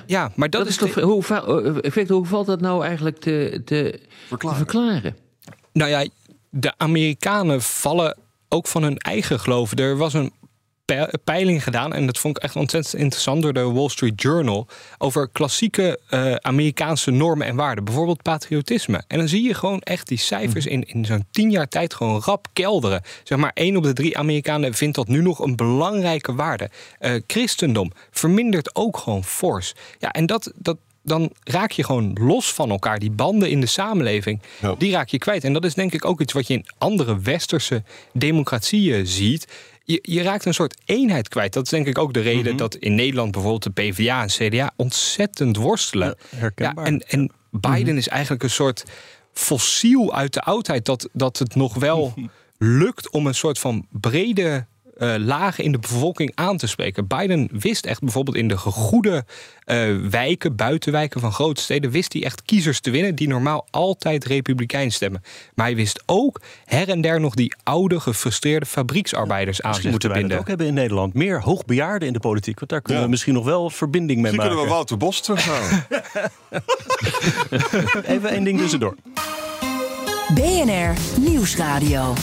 Ja, 0.05 0.31
maar 0.35 0.49
dat, 0.49 0.61
Dat, 0.61 0.69
is 0.69 0.77
toch, 0.77 0.93
de- 0.93 1.01
hoe, 1.01 1.23
va- 1.23 1.43
eh, 1.43 1.91
Victor, 1.91 2.17
hoe 2.17 2.25
valt 2.25 2.45
dat 2.45 2.61
nou 2.61 2.83
eigenlijk 2.85 3.17
te, 3.19 3.61
te 3.65 3.99
Verklaren. 4.27 4.57
verklaren? 4.57 5.15
Nou 5.73 5.89
ja, 5.89 6.05
de 6.49 6.73
Amerikanen 6.77 7.61
vallen 7.61 8.17
ook 8.49 8.67
van 8.67 8.83
hun 8.83 8.97
eigen 8.97 9.39
geloof. 9.39 9.77
Er 9.77 9.97
was 9.97 10.13
een 10.13 10.31
peiling 11.23 11.63
gedaan, 11.63 11.93
en 11.93 12.05
dat 12.05 12.17
vond 12.17 12.37
ik 12.37 12.43
echt 12.43 12.55
ontzettend 12.55 12.95
interessant 12.95 13.41
door 13.41 13.53
de 13.53 13.71
Wall 13.71 13.89
Street 13.89 14.21
Journal, 14.21 14.67
over 14.97 15.29
klassieke 15.29 15.99
eh, 16.09 16.35
Amerikaanse 16.35 17.11
normen 17.11 17.47
en 17.47 17.55
waarden. 17.55 17.83
Bijvoorbeeld 17.83 18.21
patriotisme. 18.21 19.03
En 19.07 19.17
dan 19.17 19.27
zie 19.27 19.43
je 19.43 19.53
gewoon 19.53 19.81
echt 19.81 20.07
die 20.07 20.17
cijfers 20.17 20.65
in, 20.65 20.83
in 20.83 21.05
zo'n 21.05 21.25
tien 21.31 21.51
jaar 21.51 21.67
tijd 21.67 21.93
gewoon 21.93 22.21
rap 22.25 22.47
kelderen. 22.53 23.01
Zeg 23.23 23.37
maar, 23.37 23.51
één 23.53 23.75
op 23.75 23.83
de 23.83 23.93
drie 23.93 24.17
Amerikanen 24.17 24.73
vindt 24.73 24.95
dat 24.95 25.07
nu 25.07 25.21
nog 25.21 25.39
een 25.39 25.55
belangrijke 25.55 26.35
waarde. 26.35 26.69
Eh, 26.99 27.13
christendom 27.27 27.91
vermindert 28.11 28.75
ook 28.75 28.97
gewoon 28.97 29.23
fors. 29.23 29.73
Ja, 29.99 30.11
en 30.11 30.25
dat. 30.25 30.51
dat 30.55 30.77
dan 31.03 31.31
raak 31.43 31.71
je 31.71 31.83
gewoon 31.83 32.17
los 32.21 32.53
van 32.53 32.69
elkaar. 32.69 32.99
Die 32.99 33.11
banden 33.11 33.49
in 33.49 33.61
de 33.61 33.67
samenleving, 33.67 34.41
die 34.77 34.91
raak 34.91 35.09
je 35.09 35.17
kwijt. 35.17 35.43
En 35.43 35.53
dat 35.53 35.65
is 35.65 35.73
denk 35.73 35.93
ik 35.93 36.05
ook 36.05 36.21
iets 36.21 36.33
wat 36.33 36.47
je 36.47 36.53
in 36.53 36.65
andere 36.77 37.19
westerse 37.19 37.83
democratieën 38.13 39.07
ziet. 39.07 39.47
Je, 39.91 39.99
je 40.01 40.21
raakt 40.21 40.45
een 40.45 40.53
soort 40.53 40.81
eenheid 40.85 41.29
kwijt. 41.29 41.53
Dat 41.53 41.63
is 41.63 41.69
denk 41.69 41.87
ik 41.87 41.97
ook 41.97 42.13
de 42.13 42.19
reden 42.19 42.57
dat 42.57 42.75
in 42.75 42.95
Nederland 42.95 43.31
bijvoorbeeld 43.31 43.63
de 43.63 43.81
PvdA 43.81 44.21
en 44.21 44.27
CDA 44.27 44.71
ontzettend 44.75 45.57
worstelen. 45.57 46.07
Ja, 46.07 46.37
herkenbaar. 46.37 46.85
en, 46.85 46.99
en 47.07 47.31
Biden 47.51 47.97
is 47.97 48.07
eigenlijk 48.07 48.43
een 48.43 48.49
soort 48.49 48.83
fossiel 49.33 50.15
uit 50.15 50.33
de 50.33 50.41
oudheid. 50.41 50.85
Dat, 50.85 51.09
dat 51.13 51.39
het 51.39 51.55
nog 51.55 51.73
wel 51.75 52.13
lukt 52.57 53.09
om 53.09 53.27
een 53.27 53.35
soort 53.35 53.59
van 53.59 53.87
brede 53.89 54.65
eh, 55.01 55.13
lagen 55.17 55.63
in 55.63 55.71
de 55.71 55.79
bevolking 55.79 56.31
aan 56.35 56.57
te 56.57 56.67
spreken. 56.67 57.07
Biden 57.07 57.49
wist 57.51 57.85
echt 57.85 57.99
bijvoorbeeld 57.99 58.35
in 58.37 58.47
de 58.47 58.57
gegoede 58.57 59.25
eh, 59.63 59.95
wijken, 60.09 60.55
buitenwijken 60.55 61.21
van 61.21 61.31
grote 61.33 61.61
steden, 61.61 61.91
wist 61.91 62.13
hij 62.13 62.23
echt 62.23 62.41
kiezers 62.41 62.79
te 62.79 62.91
winnen 62.91 63.15
die 63.15 63.27
normaal 63.27 63.67
altijd 63.69 64.25
republikein 64.25 64.91
stemmen. 64.91 65.23
Maar 65.55 65.65
hij 65.65 65.75
wist 65.75 66.03
ook 66.05 66.41
her 66.65 66.89
en 66.89 67.01
der 67.01 67.19
nog 67.19 67.33
die 67.35 67.55
oude, 67.63 67.99
gefrustreerde 67.99 68.65
fabrieksarbeiders 68.65 69.61
aan 69.61 69.73
te 69.73 69.89
moeten 69.89 70.09
wij 70.09 70.17
dat 70.19 70.27
binden. 70.27 70.39
ook 70.39 70.47
hebben 70.47 70.67
in 70.67 70.73
Nederland. 70.73 71.13
Meer 71.13 71.41
hoogbejaarden 71.41 72.07
in 72.07 72.13
de 72.13 72.19
politiek. 72.19 72.59
Want 72.59 72.71
daar 72.71 72.81
kunnen 72.81 72.97
Ja. 73.01 73.05
we 73.05 73.11
misschien 73.13 73.33
nog 73.33 73.45
wel 73.45 73.69
verbinding 73.69 74.21
mee 74.21 74.31
Misschien 74.31 74.49
kunnen 74.49 74.65
we. 74.67 74.73
Wouter 74.73 74.97
Bos 74.97 75.21
terughalen. 75.21 75.85
Even 78.15 78.29
één 78.29 78.43
ding 78.43 78.59
tussendoor. 78.59 78.95
BNR 80.33 80.93
Nieuwsradio. 81.19 82.13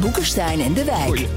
Boekenstein 0.00 0.60
en 0.60 0.74
de 0.74 0.84
Wijk. 0.84 1.28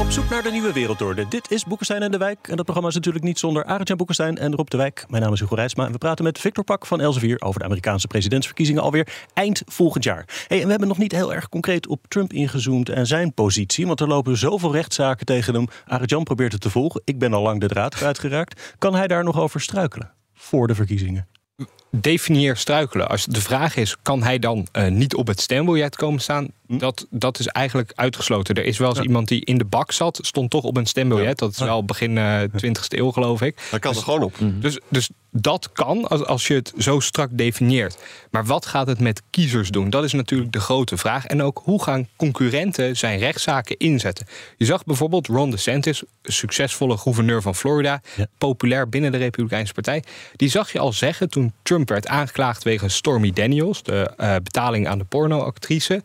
Op 0.00 0.10
zoek 0.10 0.30
naar 0.30 0.42
de 0.42 0.50
nieuwe 0.50 0.72
wereldorde. 0.72 1.28
Dit 1.28 1.50
is 1.50 1.64
Boekenstein 1.64 2.02
en 2.02 2.10
de 2.10 2.18
Wijk. 2.18 2.48
En 2.48 2.56
dat 2.56 2.64
programma 2.64 2.88
is 2.88 2.94
natuurlijk 2.94 3.24
niet 3.24 3.38
zonder 3.38 3.64
Arend-Jan 3.64 3.96
Boekenstein 3.96 4.38
en 4.38 4.54
Rob 4.54 4.68
de 4.68 4.76
Wijk. 4.76 5.04
Mijn 5.08 5.22
naam 5.22 5.32
is 5.32 5.40
Hugo 5.40 5.54
Reitsma 5.54 5.86
en 5.86 5.92
we 5.92 5.98
praten 5.98 6.24
met 6.24 6.38
Victor 6.38 6.64
Pak 6.64 6.86
van 6.86 7.00
Elsevier... 7.00 7.40
over 7.40 7.58
de 7.60 7.66
Amerikaanse 7.66 8.06
presidentsverkiezingen 8.06 8.82
alweer 8.82 9.08
eind 9.34 9.62
volgend 9.66 10.04
jaar. 10.04 10.44
Hey, 10.46 10.58
en 10.58 10.64
we 10.64 10.70
hebben 10.70 10.88
nog 10.88 10.98
niet 10.98 11.12
heel 11.12 11.34
erg 11.34 11.48
concreet 11.48 11.86
op 11.86 12.06
Trump 12.08 12.32
ingezoomd 12.32 12.88
en 12.88 13.06
zijn 13.06 13.34
positie... 13.34 13.86
want 13.86 14.00
er 14.00 14.08
lopen 14.08 14.36
zoveel 14.36 14.72
rechtszaken 14.72 15.26
tegen 15.26 15.54
hem. 15.54 15.66
Arend-Jan 15.86 16.24
probeert 16.24 16.52
het 16.52 16.60
te 16.60 16.70
volgen. 16.70 17.02
Ik 17.04 17.18
ben 17.18 17.34
al 17.34 17.42
lang 17.42 17.60
de 17.60 17.68
draad 17.68 17.94
kwijtgeraakt. 17.94 18.74
Kan 18.78 18.94
hij 18.94 19.06
daar 19.06 19.24
nog 19.24 19.40
over 19.40 19.60
struikelen 19.60 20.12
voor 20.34 20.66
de 20.66 20.74
verkiezingen? 20.74 21.28
Definieer 21.90 22.56
struikelen. 22.56 23.08
Als 23.08 23.24
de 23.24 23.40
vraag 23.40 23.76
is, 23.76 23.96
kan 24.02 24.22
hij 24.22 24.38
dan 24.38 24.66
eh, 24.72 24.86
niet 24.86 25.14
op 25.14 25.26
het 25.26 25.40
stembiljet 25.40 25.96
komen 25.96 26.20
staan? 26.20 26.48
Hm? 26.66 26.78
Dat, 26.78 27.06
dat 27.10 27.38
is 27.38 27.46
eigenlijk 27.46 27.92
uitgesloten. 27.94 28.54
Er 28.54 28.64
is 28.64 28.78
wel 28.78 28.88
eens 28.88 29.06
iemand 29.06 29.28
die 29.28 29.44
in 29.44 29.58
de 29.58 29.64
bak 29.64 29.92
zat, 29.92 30.18
stond 30.22 30.50
toch 30.50 30.64
op 30.64 30.76
een 30.76 30.86
stembiljet. 30.86 31.38
Dat 31.38 31.50
is 31.50 31.58
wel 31.58 31.84
begin 31.84 32.18
eh 32.18 32.42
20e 32.42 32.70
eeuw, 32.88 33.10
geloof 33.10 33.42
ik. 33.42 33.66
Hij 33.70 33.78
kan 33.78 33.94
er 33.94 34.02
gewoon 34.02 34.22
op. 34.22 34.34
Dus, 34.40 34.78
dus 34.88 35.10
dat 35.32 35.72
kan 35.72 36.08
als, 36.08 36.24
als 36.24 36.46
je 36.46 36.54
het 36.54 36.72
zo 36.78 37.00
strak 37.00 37.28
definieert. 37.32 37.98
Maar 38.30 38.44
wat 38.44 38.66
gaat 38.66 38.86
het 38.86 39.00
met 39.00 39.22
kiezers 39.30 39.68
doen? 39.68 39.90
Dat 39.90 40.04
is 40.04 40.12
natuurlijk 40.12 40.52
de 40.52 40.60
grote 40.60 40.96
vraag. 40.96 41.26
En 41.26 41.42
ook 41.42 41.60
hoe 41.64 41.82
gaan 41.82 42.08
concurrenten 42.16 42.96
zijn 42.96 43.18
rechtszaken 43.18 43.76
inzetten? 43.76 44.26
Je 44.56 44.64
zag 44.64 44.84
bijvoorbeeld 44.84 45.26
Ron 45.26 45.50
DeSantis, 45.50 46.02
succesvolle 46.22 46.96
gouverneur 46.96 47.42
van 47.42 47.54
Florida, 47.54 48.00
Ja. 48.16 48.26
populair 48.38 48.88
binnen 48.88 49.12
de 49.12 49.18
Republikeinse 49.18 49.72
Partij. 49.72 50.02
Die 50.36 50.48
zag 50.48 50.72
je 50.72 50.78
al 50.78 50.92
zeggen 50.92 51.30
toen 51.30 51.52
Trump 51.62 51.79
werd 51.88 52.08
aangeklaagd 52.08 52.62
wegens 52.62 52.94
Stormy 52.94 53.30
Daniels, 53.30 53.82
de 53.82 54.12
eh, 54.16 54.34
betaling 54.42 54.88
aan 54.88 54.98
de 54.98 55.04
pornoactrice. 55.04 56.02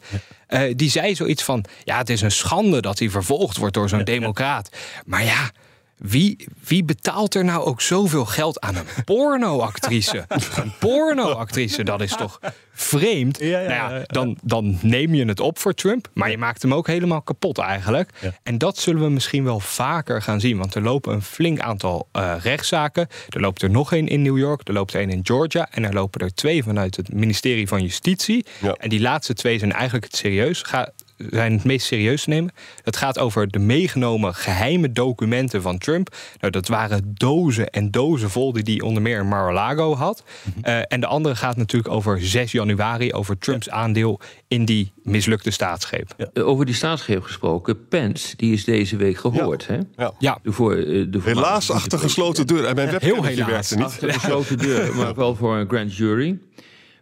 Eh, 0.48 0.74
die 0.76 0.90
zei 0.90 1.16
zoiets 1.16 1.44
van: 1.44 1.66
Ja, 1.84 1.98
het 1.98 2.10
is 2.10 2.22
een 2.22 2.32
schande 2.32 2.82
dat 2.82 3.00
hij 3.00 3.10
vervolgd 3.10 3.58
wordt 3.58 3.74
door 3.74 3.90
zo'n 3.90 4.04
democraat. 4.04 4.70
Maar 5.06 5.24
ja. 5.24 5.52
Wie, 5.98 6.48
wie 6.68 6.84
betaalt 6.84 7.36
er 7.36 7.44
nou 7.44 7.64
ook 7.64 7.82
zoveel 7.82 8.26
geld 8.26 8.60
aan 8.60 8.76
een 8.76 9.04
pornoactrice? 9.06 10.26
een 10.56 10.74
pornoactrice, 10.80 11.84
dat 11.84 12.02
is 12.02 12.16
toch 12.16 12.40
vreemd? 12.74 13.40
Ja, 13.40 13.60
ja, 13.60 13.68
nou 13.68 13.94
ja, 13.94 14.04
dan, 14.06 14.38
dan 14.44 14.78
neem 14.82 15.14
je 15.14 15.26
het 15.26 15.40
op 15.40 15.60
voor 15.60 15.74
Trump, 15.74 16.10
maar 16.14 16.32
je 16.32 16.38
maakt 16.38 16.62
hem 16.62 16.74
ook 16.74 16.88
helemaal 16.88 17.22
kapot 17.22 17.58
eigenlijk. 17.58 18.10
En 18.44 18.58
dat 18.58 18.78
zullen 18.78 19.02
we 19.02 19.10
misschien 19.10 19.44
wel 19.44 19.60
vaker 19.60 20.22
gaan 20.22 20.40
zien, 20.40 20.58
want 20.58 20.76
er 20.76 20.82
lopen 20.82 21.14
een 21.14 21.22
flink 21.22 21.60
aantal 21.60 22.08
eh, 22.12 22.36
rechtszaken. 22.40 23.08
Er 23.30 23.42
loopt 23.42 23.62
er 23.62 23.70
nog 23.70 23.94
één 23.94 24.08
in 24.08 24.22
New 24.22 24.38
York, 24.38 24.68
er 24.68 24.74
loopt 24.74 24.94
er 24.94 25.00
één 25.00 25.10
in 25.10 25.20
Georgia 25.24 25.68
en 25.72 25.84
er 25.84 25.94
lopen 25.94 26.22
er 26.22 26.34
twee 26.34 26.64
vanuit 26.64 26.96
het 26.96 27.14
ministerie 27.14 27.68
van 27.68 27.82
Justitie. 27.82 28.46
En 28.78 28.90
die 28.90 29.02
laatste 29.02 29.34
twee 29.34 29.60
zijn 29.60 29.72
eigenlijk 29.72 30.06
het 30.06 30.16
serieus. 30.16 30.62
Ga, 30.62 30.92
zijn 31.18 31.54
het 31.54 31.64
meest 31.64 31.86
serieus 31.86 32.24
te 32.24 32.30
nemen. 32.30 32.52
Het 32.84 32.98
gaat 32.98 33.20
over 33.20 33.48
de 33.48 33.60
meegenomen 33.60 34.34
geheime 34.36 34.92
documenten 34.92 35.62
van 35.62 35.78
Trump. 35.78 36.16
Nou, 36.40 36.52
dat 36.52 36.68
waren 36.68 37.12
dozen 37.14 37.70
en 37.70 37.92
dozen 37.92 38.30
vol 38.30 38.54
die 38.54 38.64
hij 38.64 38.82
onder 38.82 39.02
meer 39.02 39.20
in 39.20 39.28
Mar-a-Lago 39.28 39.96
had. 39.96 40.24
Eh, 40.62 40.80
en 40.88 41.00
de 41.00 41.08
andere 41.08 41.36
gaat 41.36 41.58
natuurlijk 41.58 41.94
over 41.94 42.22
6 42.22 42.52
januari, 42.52 43.14
over 43.14 43.38
Trumps 43.38 43.70
aandeel 43.70 44.20
in 44.48 44.66
die 44.66 44.92
mislukte 45.04 45.52
staatsgreep. 45.52 46.14
Ja, 46.18 46.30
Eh, 46.34 46.48
Over 46.48 46.66
die 46.66 46.76
staatsgreep 46.76 47.24
gesproken. 47.24 47.88
Pence, 47.88 48.36
die 48.36 48.54
is 48.54 48.64
deze 48.64 48.96
week 48.96 49.18
gehoord. 49.18 49.68
Hè? 49.68 49.78
Ja. 50.20 50.40
De 50.44 50.52
voor, 50.52 50.76
eh, 50.76 50.84
de 51.10 51.20
Helaas 51.24 51.72
achter 51.72 52.00
gesloten 52.00 52.48
deuren. 52.48 52.70
En 52.70 52.76
mijn 52.76 52.90
webcametje 52.92 53.30
helaas. 53.30 53.48
werkte 53.50 53.76
niet. 53.76 53.86
Achter 53.86 54.14
gesloten 54.14 54.58
deur, 54.58 54.96
maar 54.96 55.14
wel 55.16 55.36
voor 55.36 55.56
een 55.58 55.68
grand 55.68 55.96
jury. 55.98 56.38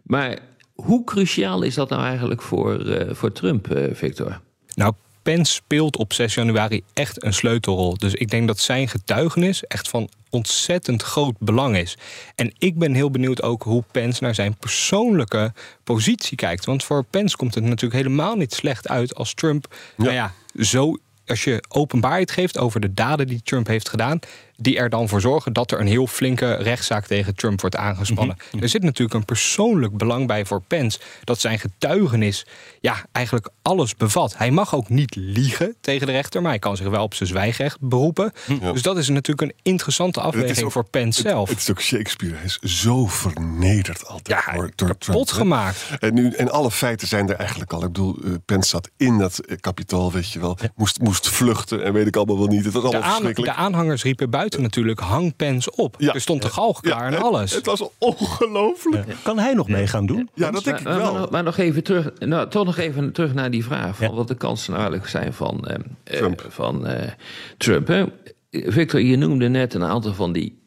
Maar 0.02 0.38
hoe 0.74 1.04
cruciaal 1.04 1.62
is 1.62 1.74
dat 1.74 1.88
nou 1.88 2.02
eigenlijk 2.02 2.42
voor, 2.42 2.80
eh, 2.80 3.14
voor 3.14 3.32
Trump, 3.32 3.70
eh, 3.70 3.94
Victor? 3.94 4.40
Nou, 4.74 4.92
Pence 5.22 5.52
speelt 5.52 5.96
op 5.96 6.12
6 6.12 6.34
januari 6.34 6.82
echt 6.92 7.24
een 7.24 7.34
sleutelrol. 7.34 7.96
Dus 7.96 8.14
ik 8.14 8.30
denk 8.30 8.46
dat 8.46 8.58
zijn 8.58 8.88
getuigenis 8.88 9.64
echt 9.64 9.88
van 9.88 10.08
ontzettend 10.30 11.02
groot 11.02 11.34
belang 11.38 11.76
is. 11.76 11.96
En 12.34 12.52
ik 12.58 12.78
ben 12.78 12.94
heel 12.94 13.10
benieuwd 13.10 13.42
ook 13.42 13.62
hoe 13.62 13.84
Pence 13.92 14.22
naar 14.22 14.34
zijn 14.34 14.56
persoonlijke 14.56 15.52
positie 15.84 16.36
kijkt. 16.36 16.64
Want 16.64 16.84
voor 16.84 17.04
Pence 17.04 17.36
komt 17.36 17.54
het 17.54 17.64
natuurlijk 17.64 18.02
helemaal 18.02 18.36
niet 18.36 18.54
slecht 18.54 18.88
uit 18.88 19.14
als 19.14 19.34
Trump, 19.34 19.74
nou 19.96 20.12
ja, 20.12 20.32
zo 20.54 20.96
als 21.26 21.44
je 21.44 21.64
openbaarheid 21.68 22.30
geeft 22.30 22.58
over 22.58 22.80
de 22.80 22.94
daden 22.94 23.26
die 23.26 23.42
Trump 23.42 23.66
heeft 23.66 23.88
gedaan, 23.88 24.18
die 24.56 24.76
er 24.78 24.90
dan 24.90 25.08
voor 25.08 25.20
zorgen 25.20 25.52
dat 25.52 25.70
er 25.70 25.80
een 25.80 25.86
heel 25.86 26.06
flinke 26.06 26.54
rechtszaak 26.54 27.06
tegen 27.06 27.34
Trump 27.34 27.60
wordt 27.60 27.76
aangespannen. 27.76 28.36
Er 28.60 28.68
zit 28.68 28.82
natuurlijk 28.82 29.14
een 29.18 29.24
persoonlijk 29.24 29.96
belang 29.96 30.26
bij 30.26 30.44
voor 30.44 30.62
Pence 30.66 30.98
dat 31.24 31.40
zijn 31.40 31.58
getuigenis 31.58 32.46
ja, 32.80 33.04
eigenlijk 33.12 33.48
alles 33.62 33.96
bevat. 33.96 34.36
Hij 34.36 34.50
mag 34.50 34.74
ook 34.74 34.88
niet 34.88 35.14
liegen 35.16 35.74
tegen 35.80 36.06
de 36.06 36.12
rechter, 36.12 36.40
maar 36.42 36.50
hij 36.50 36.58
kan 36.60 36.76
zich 36.76 36.88
wel 36.88 37.02
op 37.02 37.14
zijn 37.14 37.28
zwijgrecht 37.28 37.80
beroepen. 37.80 38.32
Dus 38.72 38.82
dat 38.82 38.98
is 38.98 39.08
natuurlijk 39.08 39.40
een 39.50 39.56
interessante 39.62 40.20
afweging 40.20 40.64
ook- 40.66 40.72
voor 40.72 40.84
Pence 40.84 41.20
zelf. 41.22 41.48
Het, 41.48 41.58
is 41.58 41.70
ook 41.70 41.80
Shakespeare. 41.80 42.34
Hij 42.34 42.44
is 42.44 42.58
zo 42.58 43.06
vernederd 43.06 44.06
altijd 44.06 44.44
Ja, 44.46 44.52
door, 44.52 44.70
door 44.74 44.88
kapot 44.88 45.06
Trump, 45.26 45.28
gemaakt. 45.28 45.84
En, 46.00 46.14
nu, 46.14 46.30
en 46.30 46.50
alle 46.50 46.70
feiten 46.70 47.08
zijn 47.08 47.28
er 47.28 47.36
eigenlijk 47.36 47.72
al. 47.72 47.78
Ik 47.82 47.86
bedoel, 47.92 48.16
eh, 48.24 48.30
Pence 48.44 48.68
zat 48.68 48.90
in 48.96 49.18
dat 49.18 49.38
eh, 49.38 49.56
kapitaal, 49.60 50.12
weet 50.12 50.30
je 50.30 50.40
wel. 50.40 50.58
Moest, 50.74 51.00
moest 51.00 51.28
vluchten 51.28 51.84
en 51.84 51.92
weet 51.92 52.06
ik 52.06 52.16
allemaal 52.16 52.38
wel 52.38 52.46
niet. 52.46 52.64
Het 52.64 52.72
was 52.72 52.82
De, 52.82 52.88
allemaal 52.88 53.04
aan- 53.06 53.10
verschrikkelijk. 53.14 53.52
de 53.56 53.58
aanhangers 53.58 54.02
riepen 54.02 54.30
buiten 54.30 54.42
natuurlijk 54.52 55.00
hang 55.00 55.36
Pence 55.36 55.76
op. 55.76 55.94
Ja. 55.98 56.14
Er 56.14 56.20
stond 56.20 56.42
de 56.42 56.48
galg 56.48 56.80
klaar 56.80 57.12
en 57.12 57.22
alles. 57.22 57.54
Het 57.54 57.66
was 57.66 57.82
ongelooflijk. 57.98 59.06
Ja, 59.08 59.14
Kan 59.22 59.38
hij 59.38 59.54
nog 59.54 59.68
mee 59.68 59.86
gaan 59.86 60.06
doen? 60.06 60.28
dat 60.34 60.64
denk 60.64 60.78
ik 60.78 60.84
maar, 60.84 60.92
maar, 60.98 61.02
wel. 61.12 61.20
nog- 61.20 61.30
maar 61.30 61.42
nog 61.42 61.56
even 61.56 61.82
terug, 61.82 62.10
nou, 62.18 62.48
toch 62.48 62.64
nog 62.64 62.76
even 62.78 63.12
terug 63.12 63.34
naar 63.34 63.50
die 63.50 63.64
vraag 63.64 63.96
van 63.96 64.14
wat 64.14 64.28
de 64.28 64.34
kansen 64.34 64.72
nou 64.72 64.82
eigenlijk 64.82 65.10
zijn 65.10 65.32
van 65.32 65.64
eh, 65.66 65.74
eh, 66.04 66.16
Trump. 66.18 66.46
van, 66.48 66.86
eh, 66.86 67.10
Trump 67.56 67.86
hè. 67.86 68.04
Victor, 68.50 69.00
je 69.00 69.16
noemde 69.16 69.48
net 69.48 69.74
een 69.74 69.84
aantal 69.84 70.14
van 70.14 70.32
die 70.32 70.62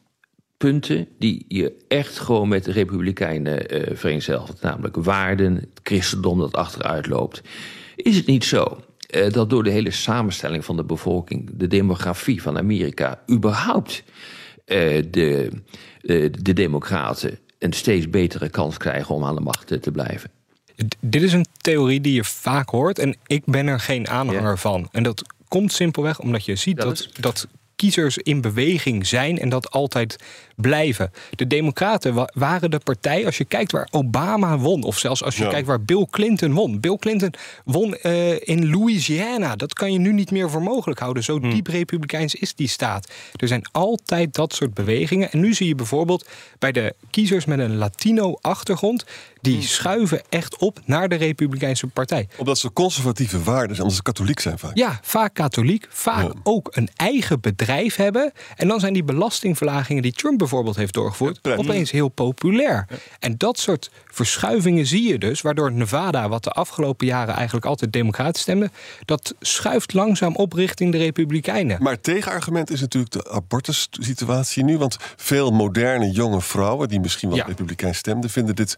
punten 0.57 1.07
die 1.19 1.45
je 1.47 1.85
echt 1.87 2.19
gewoon 2.19 2.47
met 2.47 2.63
de 2.63 2.71
Republikeinen 2.71 3.67
eh 3.67 3.95
vereenzelvigt. 3.97 4.61
Namelijk 4.61 4.95
waarden, 4.95 5.55
het 5.55 5.79
christendom 5.83 6.39
dat 6.39 6.53
achteruit 6.55 7.07
loopt. 7.07 7.41
Is 7.95 8.15
het 8.15 8.25
niet 8.25 8.43
zo 8.45 8.77
eh, 9.07 9.31
dat 9.31 9.49
door 9.49 9.63
de 9.63 9.69
hele 9.69 9.91
samenstelling 9.91 10.65
van 10.65 10.75
de 10.75 10.83
bevolking, 10.83 11.49
de 11.53 11.67
demografie 11.67 12.41
van 12.41 12.57
Amerika, 12.57 13.21
überhaupt 13.31 14.03
eh, 14.65 15.03
de, 15.11 15.49
eh, 16.01 16.31
de 16.41 16.53
Democraten 16.53 17.39
een 17.59 17.73
steeds 17.73 18.09
betere 18.09 18.49
kans 18.49 18.77
krijgen 18.77 19.15
om 19.15 19.23
aan 19.23 19.35
de 19.35 19.41
macht 19.41 19.81
te 19.81 19.91
blijven? 19.91 20.29
D- 20.87 20.95
Dit 20.99 21.21
is 21.21 21.33
een 21.33 21.45
theorie 21.61 22.01
die 22.01 22.13
je 22.13 22.23
vaak 22.23 22.69
hoort 22.69 22.99
en 22.99 23.15
ik 23.27 23.45
ben 23.45 23.67
er 23.67 23.79
geen 23.79 24.07
aanhanger 24.07 24.57
van. 24.57 24.87
En 24.91 25.03
dat 25.03 25.21
komt 25.47 25.73
simpelweg 25.73 26.19
omdat 26.19 26.45
je 26.45 26.55
ziet 26.55 26.77
dat 26.77 27.09
dat 27.19 27.47
kiezers 27.81 28.17
in 28.17 28.41
beweging 28.41 29.07
zijn 29.07 29.39
en 29.39 29.49
dat 29.49 29.71
altijd 29.71 30.15
blijven. 30.55 31.11
De 31.35 31.47
Democraten 31.47 32.13
wa- 32.13 32.29
waren 32.33 32.71
de 32.71 32.79
partij, 32.79 33.25
als 33.25 33.37
je 33.37 33.45
kijkt 33.45 33.71
waar 33.71 33.87
Obama 33.91 34.57
won, 34.57 34.83
of 34.83 34.97
zelfs 34.97 35.23
als 35.23 35.37
je 35.37 35.43
Ja. 35.43 35.49
kijkt 35.49 35.67
waar 35.67 35.81
Bill 35.81 36.07
Clinton 36.09 36.53
won. 36.53 36.79
Bill 36.79 36.97
Clinton 36.97 37.33
won 37.65 37.95
eh, 37.95 38.47
in 38.47 38.69
Louisiana. 38.69 39.55
Dat 39.55 39.73
kan 39.73 39.91
je 39.93 39.99
nu 39.99 40.13
niet 40.13 40.31
meer 40.31 40.49
voor 40.49 40.61
mogelijk 40.63 40.99
houden. 40.99 41.23
Zo 41.23 41.39
diep 41.39 41.67
republikeins 41.67 42.35
is 42.35 42.55
die 42.55 42.67
staat. 42.67 43.11
Er 43.35 43.47
zijn 43.47 43.65
altijd 43.71 44.33
dat 44.33 44.53
soort 44.53 44.73
bewegingen. 44.73 45.31
En 45.31 45.39
nu 45.39 45.53
zie 45.53 45.67
je 45.67 45.75
bijvoorbeeld 45.75 46.27
bij 46.59 46.71
de 46.71 46.95
kiezers 47.09 47.45
met 47.45 47.59
een 47.59 47.75
Latino-achtergrond, 47.77 49.05
die 49.41 49.61
schuiven 49.61 50.21
echt 50.29 50.57
op 50.57 50.79
naar 50.85 51.09
de 51.09 51.15
Republikeinse 51.15 51.87
partij. 51.87 52.27
Omdat 52.37 52.57
ze 52.57 52.73
conservatieve 52.73 53.43
waarden 53.43 53.67
zijn, 53.75 53.79
omdat 53.81 53.95
ze 53.95 54.01
katholiek 54.01 54.39
zijn 54.39 54.59
vaak. 54.59 54.77
Ja, 54.77 54.99
vaak 55.01 55.33
katholiek, 55.33 55.87
vaak 55.89 56.23
Ja. 56.23 56.31
ook 56.43 56.67
een 56.71 56.89
eigen 56.95 57.41
bedrijf 57.41 57.95
hebben. 57.95 58.31
En 58.55 58.67
dan 58.67 58.79
zijn 58.79 58.93
die 58.93 59.03
belastingverlagingen 59.03 60.01
die 60.01 60.11
Trump 60.13 60.37
bijvoorbeeld 60.37 60.75
heeft 60.75 60.93
doorgevoerd, 60.93 61.39
Ja, 61.41 61.55
opeens 61.55 61.91
heel 61.91 62.09
populair. 62.09 62.87
En 63.19 63.37
dat 63.37 63.59
soort 63.59 63.91
verschuivingen 64.05 64.85
zie 64.85 65.07
je 65.07 65.17
dus, 65.17 65.41
waardoor 65.41 65.71
Nevada, 65.71 66.29
wat 66.29 66.43
de 66.43 66.51
afgelopen 66.51 67.07
jaren 67.07 67.35
eigenlijk 67.35 67.65
altijd 67.65 67.93
democratisch 67.93 68.41
stemde, 68.41 68.69
dat 69.05 69.35
schuift 69.39 69.93
langzaam 69.93 70.35
op 70.35 70.53
richting 70.53 70.91
de 70.91 70.97
Republikeinen. 70.97 71.83
Maar 71.83 71.93
het 71.93 72.03
tegenargument 72.03 72.71
is 72.71 72.79
natuurlijk 72.79 73.13
de 73.13 73.29
abortussituatie 73.31 74.63
nu. 74.63 74.77
Want 74.77 74.97
veel 75.15 75.51
moderne 75.51 76.11
jonge 76.11 76.41
vrouwen, 76.41 76.87
die 76.87 76.99
misschien 76.99 77.29
wel 77.29 77.45
republikein 77.45 77.95
stemden, 77.95 78.29
vinden 78.29 78.55
dit 78.55 78.77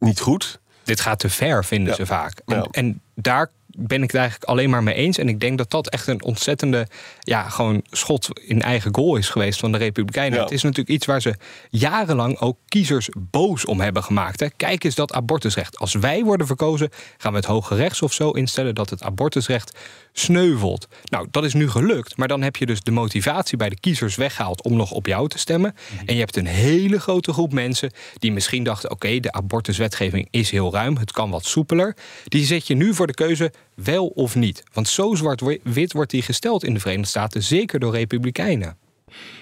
niet 0.00 0.20
goed. 0.20 0.60
dit 0.84 1.00
gaat 1.00 1.18
te 1.18 1.28
ver, 1.30 1.64
vinden 1.64 1.88
Ja. 1.88 1.94
ze 1.94 2.06
vaak. 2.06 2.40
En, 2.46 2.56
Ja. 2.56 2.66
en 2.70 3.00
daar 3.14 3.50
ben 3.66 4.02
ik 4.02 4.10
het 4.10 4.20
eigenlijk 4.20 4.50
alleen 4.50 4.70
maar 4.70 4.82
mee 4.82 4.94
eens. 4.94 5.18
En 5.18 5.28
ik 5.28 5.40
denk 5.40 5.58
dat 5.58 5.70
dat 5.70 5.88
echt 5.88 6.06
een 6.06 6.22
ontzettende 6.22 6.86
ja, 7.20 7.48
gewoon 7.48 7.82
schot 7.90 8.28
in 8.40 8.62
eigen 8.62 8.94
goal 8.94 9.16
is 9.16 9.28
geweest 9.28 9.60
van 9.60 9.72
de 9.72 9.78
Republikeinen. 9.78 10.38
Ja. 10.38 10.44
Het 10.44 10.52
is 10.52 10.62
natuurlijk 10.62 10.88
iets 10.90 11.06
waar 11.06 11.20
ze 11.22 11.34
jarenlang 11.68 12.38
ook 12.38 12.58
kiezers 12.68 13.08
boos 13.18 13.64
om 13.64 13.80
hebben 13.80 14.02
gemaakt. 14.04 14.40
Hè. 14.40 14.46
Kijk 14.56 14.84
eens 14.84 14.94
dat 14.94 15.12
abortusrecht. 15.12 15.78
Als 15.78 15.94
wij 15.94 16.22
worden 16.24 16.46
verkozen, 16.46 16.90
gaan 17.18 17.32
we 17.32 17.38
het 17.38 17.46
Hoge 17.46 17.74
Rechtshof 17.74 18.12
zo 18.12 18.30
instellen 18.30 18.74
dat 18.74 18.90
het 18.90 19.02
abortusrecht 19.02 19.78
sneuvelt. 20.12 20.88
Nou, 21.04 21.26
dat 21.30 21.44
is 21.44 21.54
nu 21.54 21.70
gelukt. 21.70 22.16
Maar 22.16 22.28
dan 22.28 22.42
heb 22.42 22.56
je 22.56 22.66
dus 22.66 22.80
de 22.80 22.90
motivatie 22.90 23.58
bij 23.58 23.68
de 23.68 23.80
kiezers 23.80 24.16
weggehaald 24.16 24.62
om 24.62 24.76
nog 24.76 24.90
op 24.90 25.06
jou 25.06 25.28
te 25.28 25.38
stemmen. 25.38 25.74
En 26.06 26.14
je 26.14 26.20
hebt 26.20 26.36
een 26.36 26.46
hele 26.46 27.00
grote 27.00 27.32
groep 27.32 27.52
mensen 27.52 27.90
die 28.18 28.32
misschien 28.32 28.64
dachten: 28.64 28.90
oké, 28.90 29.20
de 29.20 29.32
abortuswetgeving 29.32 30.28
is 30.30 30.50
heel 30.50 30.72
ruim, 30.72 30.96
het 30.96 31.12
kan 31.12 31.30
wat 31.30 31.44
soepeler. 31.44 31.96
Die 32.24 32.44
zet 32.44 32.66
je 32.66 32.74
nu 32.74 32.94
voor 32.94 33.06
de 33.06 33.14
keuze 33.14 33.52
wel 33.74 34.06
of 34.06 34.34
niet. 34.34 34.62
Want 34.72 34.88
zo 34.88 35.14
zwart-wit 35.14 35.92
wordt 35.92 36.10
die 36.10 36.22
gesteld 36.22 36.64
in 36.64 36.74
de 36.74 36.80
Verenigde 36.80 37.08
Staten, 37.08 37.42
zeker 37.42 37.80
door 37.80 37.92
Republikeinen. 37.92 38.76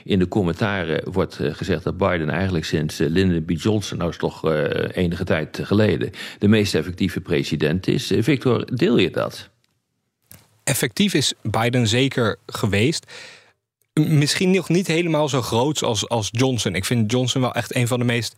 In 0.04 0.18
de 0.18 0.28
commentaren 0.28 1.12
wordt 1.12 1.40
eh, 1.40 1.54
gezegd 1.54 1.84
dat 1.84 1.96
Biden 1.96 2.30
eigenlijk 2.30 2.64
sinds 2.64 3.00
eh, 3.00 3.08
Lyndon 3.08 3.44
B. 3.44 3.50
Johnson, 3.50 3.98
nou 3.98 4.10
is 4.10 4.16
toch 4.16 4.50
eh, 4.50 5.04
enige 5.04 5.24
tijd 5.24 5.60
geleden, 5.62 6.10
de 6.38 6.48
meest 6.48 6.74
effectieve 6.74 7.20
president 7.20 7.86
is. 7.86 8.12
Victor, 8.18 8.76
deel 8.76 8.98
je 8.98 9.10
dat? 9.10 9.50
Effectief 10.68 11.14
is 11.14 11.32
Biden 11.42 11.88
zeker 11.88 12.36
geweest. 12.46 13.06
Misschien 13.92 14.50
nog 14.50 14.68
niet 14.68 14.86
helemaal 14.86 15.28
zo 15.28 15.42
groot 15.42 15.82
als, 15.82 16.08
als 16.08 16.28
Johnson. 16.30 16.74
Ik 16.74 16.84
vind 16.84 17.10
Johnson 17.10 17.40
wel 17.40 17.54
echt 17.54 17.74
een 17.74 17.86
van 17.86 17.98
de 17.98 18.04
meest. 18.04 18.34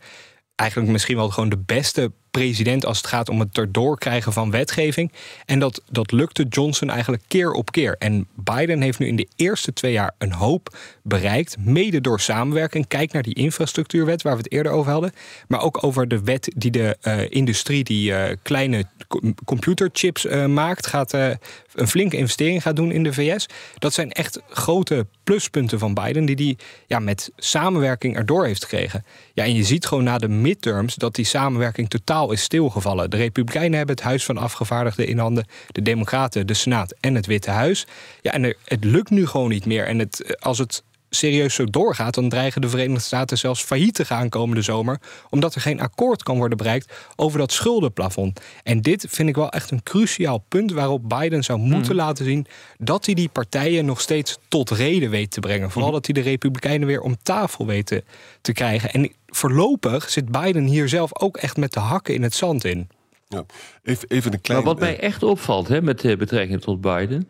Eigenlijk 0.55 0.91
misschien 0.91 1.15
wel 1.15 1.29
gewoon 1.29 1.49
de 1.49 1.57
beste 1.57 2.11
president 2.31 2.85
als 2.85 2.97
het 2.97 3.07
gaat 3.07 3.29
om 3.29 3.39
het 3.39 3.57
erdoor 3.57 3.97
krijgen 3.97 4.33
van 4.33 4.51
wetgeving. 4.51 5.11
En 5.45 5.59
dat, 5.59 5.81
dat 5.89 6.11
lukte 6.11 6.45
Johnson 6.49 6.89
eigenlijk 6.89 7.23
keer 7.27 7.51
op 7.51 7.71
keer. 7.71 7.95
En 7.99 8.27
Biden 8.35 8.81
heeft 8.81 8.99
nu 8.99 9.07
in 9.07 9.15
de 9.15 9.27
eerste 9.35 9.73
twee 9.73 9.91
jaar 9.91 10.11
een 10.17 10.33
hoop 10.33 10.77
bereikt. 11.03 11.55
Mede 11.59 12.01
door 12.01 12.19
samenwerking. 12.19 12.87
Kijk 12.87 13.11
naar 13.11 13.23
die 13.23 13.35
infrastructuurwet 13.35 14.21
waar 14.21 14.35
we 14.35 14.41
het 14.43 14.51
eerder 14.51 14.71
over 14.71 14.91
hadden. 14.91 15.11
Maar 15.47 15.61
ook 15.61 15.83
over 15.83 16.07
de 16.07 16.21
wet 16.23 16.51
die 16.55 16.71
de 16.71 16.97
eh, 17.01 17.29
industrie 17.29 17.83
die 17.83 18.13
eh, 18.13 18.37
kleine 18.41 18.85
co- 19.07 19.33
computerchips 19.45 20.25
eh, 20.25 20.45
maakt. 20.45 20.87
Gaat 20.87 21.13
een 21.13 21.87
flinke 21.87 22.17
investering 22.17 22.61
gaat 22.61 22.75
doen 22.75 22.91
in 22.91 23.03
de 23.03 23.13
VS. 23.13 23.45
Dat 23.77 23.93
zijn 23.93 24.11
echt 24.11 24.41
grote 24.49 25.05
pluspunten 25.23 25.79
van 25.79 25.93
Biden. 25.93 26.25
Die 26.25 26.35
hij 26.35 26.57
ja, 26.87 26.99
met 26.99 27.31
samenwerking 27.35 28.15
erdoor 28.15 28.45
heeft 28.45 28.63
gekregen. 28.63 29.05
Ja, 29.33 29.43
en 29.43 29.53
je 29.53 29.63
ziet 29.63 29.85
gewoon 29.85 30.03
na 30.03 30.17
de 30.17 30.27
midterms 30.27 30.95
dat 30.95 31.15
die 31.15 31.25
samenwerking 31.25 31.89
totaal 31.89 32.31
is 32.31 32.41
stilgevallen. 32.41 33.09
De 33.09 33.17
Republikeinen 33.17 33.77
hebben 33.77 33.95
het 33.95 34.05
Huis 34.05 34.25
van 34.25 34.37
Afgevaardigden 34.37 35.07
in 35.07 35.17
handen. 35.17 35.45
De 35.71 35.81
Democraten, 35.81 36.47
de 36.47 36.53
Senaat 36.53 36.93
en 36.99 37.15
het 37.15 37.25
Witte 37.25 37.51
Huis. 37.51 37.87
Ja, 38.21 38.31
en 38.31 38.55
het 38.65 38.83
lukt 38.83 39.09
nu 39.09 39.27
gewoon 39.27 39.49
niet 39.49 39.65
meer. 39.65 39.85
En 39.85 39.99
het, 39.99 40.37
als 40.39 40.57
het 40.57 40.83
serieus 41.15 41.55
zo 41.55 41.65
doorgaat, 41.65 42.13
dan 42.13 42.29
dreigen 42.29 42.61
de 42.61 42.69
Verenigde 42.69 43.03
Staten 43.03 43.37
zelfs 43.37 43.63
failliet 43.63 43.93
te 43.93 44.05
gaan 44.05 44.29
komende 44.29 44.61
zomer. 44.61 44.99
Omdat 45.29 45.55
er 45.55 45.61
geen 45.61 45.81
akkoord 45.81 46.23
kan 46.23 46.37
worden 46.37 46.57
bereikt 46.57 46.93
over 47.15 47.39
dat 47.39 47.51
schuldenplafond. 47.51 48.41
En 48.63 48.81
dit 48.81 49.05
vind 49.09 49.29
ik 49.29 49.35
wel 49.35 49.49
echt 49.49 49.71
een 49.71 49.83
cruciaal 49.83 50.43
punt 50.47 50.71
waarop 50.71 51.09
Biden 51.09 51.43
zou 51.43 51.59
moeten 51.59 51.95
laten 51.95 52.25
zien 52.25 52.45
dat 52.77 53.05
hij 53.05 53.15
die 53.15 53.29
partijen 53.29 53.85
nog 53.85 54.01
steeds 54.01 54.37
tot 54.47 54.69
reden 54.69 55.09
weet 55.09 55.31
te 55.31 55.39
brengen. 55.39 55.71
Vooral 55.71 55.91
dat 55.91 56.05
hij 56.05 56.13
de 56.13 56.29
Republikeinen 56.29 56.87
weer 56.87 57.01
om 57.01 57.17
tafel 57.23 57.65
weet 57.65 57.85
te, 57.85 58.03
te 58.41 58.53
krijgen. 58.53 58.91
En 58.91 59.11
voorlopig 59.27 60.09
zit 60.09 60.31
Biden 60.31 60.65
hier 60.65 60.89
zelf 60.89 61.19
ook 61.19 61.37
echt 61.37 61.57
met 61.57 61.73
de 61.73 61.79
hakken 61.79 62.13
in 62.13 62.23
het 62.23 62.33
zand 62.33 62.65
in. 62.65 62.89
Ja. 63.27 63.45
Even, 63.83 64.09
even 64.09 64.33
een 64.33 64.41
klein... 64.41 64.59
Maar 64.63 64.67
wat 64.67 64.79
mij 64.79 64.97
eh, 64.97 65.07
echt 65.07 65.23
opvalt 65.23 65.67
hè, 65.67 65.81
met 65.81 66.03
eh, 66.03 66.17
betrekking 66.17 66.61
tot 66.61 66.81
Biden, 66.81 67.29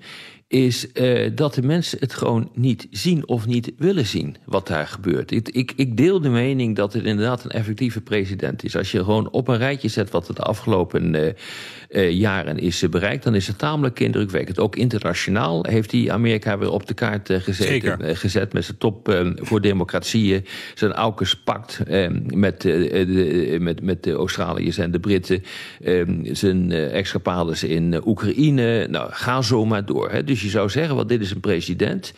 is 0.51 0.91
eh, 0.91 1.29
dat 1.35 1.53
de 1.53 1.61
mensen 1.61 1.99
het 1.99 2.13
gewoon 2.13 2.49
niet 2.53 2.87
zien 2.89 3.27
of 3.27 3.45
niet 3.45 3.71
willen 3.77 4.05
zien 4.05 4.35
wat 4.45 4.67
daar 4.67 4.87
gebeurt. 4.87 5.31
Ik, 5.31 5.49
ik, 5.49 5.73
ik 5.75 5.97
deel 5.97 6.21
de 6.21 6.29
mening 6.29 6.75
dat 6.75 6.93
het 6.93 7.03
inderdaad 7.03 7.43
een 7.43 7.51
effectieve 7.51 8.01
president 8.01 8.63
is. 8.63 8.75
Als 8.75 8.91
je 8.91 9.03
gewoon 9.03 9.29
op 9.29 9.47
een 9.47 9.57
rijtje 9.57 9.87
zet 9.87 10.09
wat 10.09 10.27
het 10.27 10.35
de 10.35 10.43
afgelopen 10.43 11.35
eh, 11.91 12.01
eh, 12.01 12.11
jaren 12.11 12.57
is 12.57 12.89
bereikt, 12.89 13.23
dan 13.23 13.35
is 13.35 13.47
het 13.47 13.57
tamelijk 13.57 13.99
indrukwekkend. 13.99 14.59
Ook 14.59 14.75
internationaal 14.75 15.65
heeft 15.65 15.91
hij 15.91 16.11
Amerika 16.11 16.57
weer 16.57 16.71
op 16.71 16.87
de 16.87 16.93
kaart 16.93 17.29
eh, 17.29 17.81
eh, 17.83 18.15
gezet 18.15 18.53
met 18.53 18.65
zijn 18.65 18.77
top 18.77 19.09
eh, 19.09 19.29
voor 19.35 19.61
democratieën, 19.61 20.45
zijn 20.75 20.93
AUKUS 20.93 21.35
pact 21.35 21.79
eh, 21.87 22.09
met, 22.25 22.65
eh, 22.65 22.91
de, 22.91 23.57
met, 23.59 23.81
met 23.81 24.03
de 24.03 24.11
Australiërs 24.11 24.77
en 24.77 24.91
de 24.91 24.99
Britten, 24.99 25.43
eh, 25.83 26.01
zijn 26.23 26.71
eh, 26.71 26.93
escapades 26.93 27.63
in 27.63 27.93
eh, 27.93 28.07
Oekraïne. 28.07 28.87
Nou, 28.87 29.09
ga 29.11 29.41
zo 29.41 29.65
maar 29.65 29.85
door. 29.85 30.11
Hè. 30.11 30.23
Dus 30.23 30.41
je 30.41 30.49
zou 30.49 30.69
zeggen, 30.69 30.95
wat 30.95 31.09
dit 31.09 31.21
is 31.21 31.31
een 31.31 31.39
president. 31.39 32.13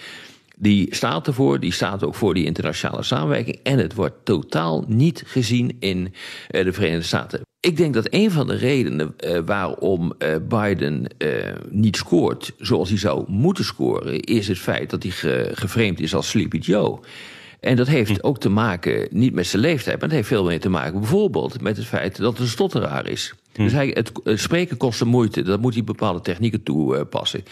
Die 0.64 0.96
staat 0.96 1.28
ervoor, 1.28 1.60
die 1.60 1.72
staat 1.72 2.04
ook 2.04 2.16
voor 2.16 2.34
die 2.34 2.46
internationale 2.46 3.04
samenwerking. 3.04 3.60
En 3.64 3.78
het 3.78 3.94
wordt 3.94 4.16
totaal 4.24 4.84
niet 4.88 5.24
gezien 5.26 5.76
in 5.80 6.14
eh, 6.48 6.64
de 6.64 6.74
Verenigde 6.74 7.06
Staten. 7.06 7.42
Ik 7.60 7.78
denk 7.78 7.94
dat 7.94 8.08
een 8.10 8.32
van 8.32 8.48
de 8.48 8.56
redenen 8.56 9.14
eh, 9.18 9.40
waarom 9.46 10.14
eh, 10.18 10.36
Biden 10.48 11.08
niet 11.70 11.96
scoort 11.98 12.54
zoals 12.58 12.90
hij 12.90 12.98
zou 12.98 13.24
moeten 13.28 13.64
scoren, 13.64 14.20
is 14.20 14.48
het 14.48 14.60
feit 14.60 14.90
dat 14.90 15.04
hij 15.04 15.12
ge- 15.12 15.52
geframed 15.54 16.00
is 16.00 16.16
als 16.16 16.30
Sleepy 16.30 16.58
Joe. 16.58 17.00
En 17.60 17.76
dat 17.76 17.88
heeft 17.88 18.24
ook 18.24 18.40
te 18.40 18.50
maken, 18.50 19.08
niet 19.12 19.34
met 19.34 19.48
zijn 19.48 19.62
leeftijd, 19.62 19.96
maar 19.96 20.08
het 20.08 20.18
heeft 20.18 20.28
veel 20.28 20.44
meer 20.44 20.60
te 20.60 20.70
maken 20.70 21.00
bijvoorbeeld 21.00 21.62
met 21.62 21.78
het 21.78 21.86
feit 21.86 22.18
dat 22.18 22.32
het 22.32 22.42
een 22.42 22.48
stotteraar 22.48 23.08
is. 23.08 23.34
Dus 23.52 23.72
hij, 23.72 23.92
het, 23.94 24.12
het 24.24 24.40
spreken 24.40 24.78
kost 24.78 25.00
hem 25.00 25.08
moeite, 25.08 25.42
dat 25.42 25.62
moet 25.62 25.74
hij 25.74 25.84
bepaalde 25.84 26.22
technieken 26.22 26.64
toepassen. 26.64 27.44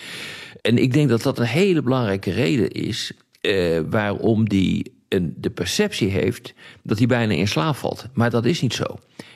En 0.61 0.77
ik 0.77 0.93
denk 0.93 1.09
dat 1.09 1.21
dat 1.21 1.39
een 1.39 1.45
hele 1.45 1.81
belangrijke 1.81 2.31
reden 2.31 2.69
is 2.69 3.11
eh, 3.41 3.79
waarom 3.89 4.49
die 4.49 4.99
een, 5.09 5.33
de 5.37 5.49
perceptie 5.49 6.09
heeft 6.09 6.53
dat 6.83 6.97
hij 6.97 7.07
bijna 7.07 7.33
in 7.33 7.47
slaap 7.47 7.75
valt. 7.75 8.05
Maar 8.13 8.29
dat 8.29 8.45
is 8.45 8.61
niet 8.61 8.73
zo. 8.73 8.85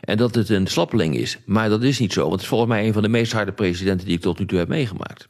En 0.01 0.17
dat 0.17 0.35
het 0.35 0.49
een 0.49 0.67
slappeling 0.67 1.15
is. 1.15 1.38
Maar 1.45 1.69
dat 1.69 1.83
is 1.83 1.99
niet 1.99 2.13
zo. 2.13 2.21
Want 2.21 2.31
het 2.31 2.41
is 2.41 2.47
volgens 2.47 2.69
mij 2.69 2.88
een 2.88 2.93
van 2.93 3.01
de 3.01 3.09
meest 3.09 3.31
harde 3.31 3.51
presidenten 3.51 4.05
die 4.05 4.15
ik 4.15 4.21
tot 4.21 4.39
nu 4.39 4.45
toe 4.45 4.57
heb 4.57 4.67
meegemaakt. 4.67 5.27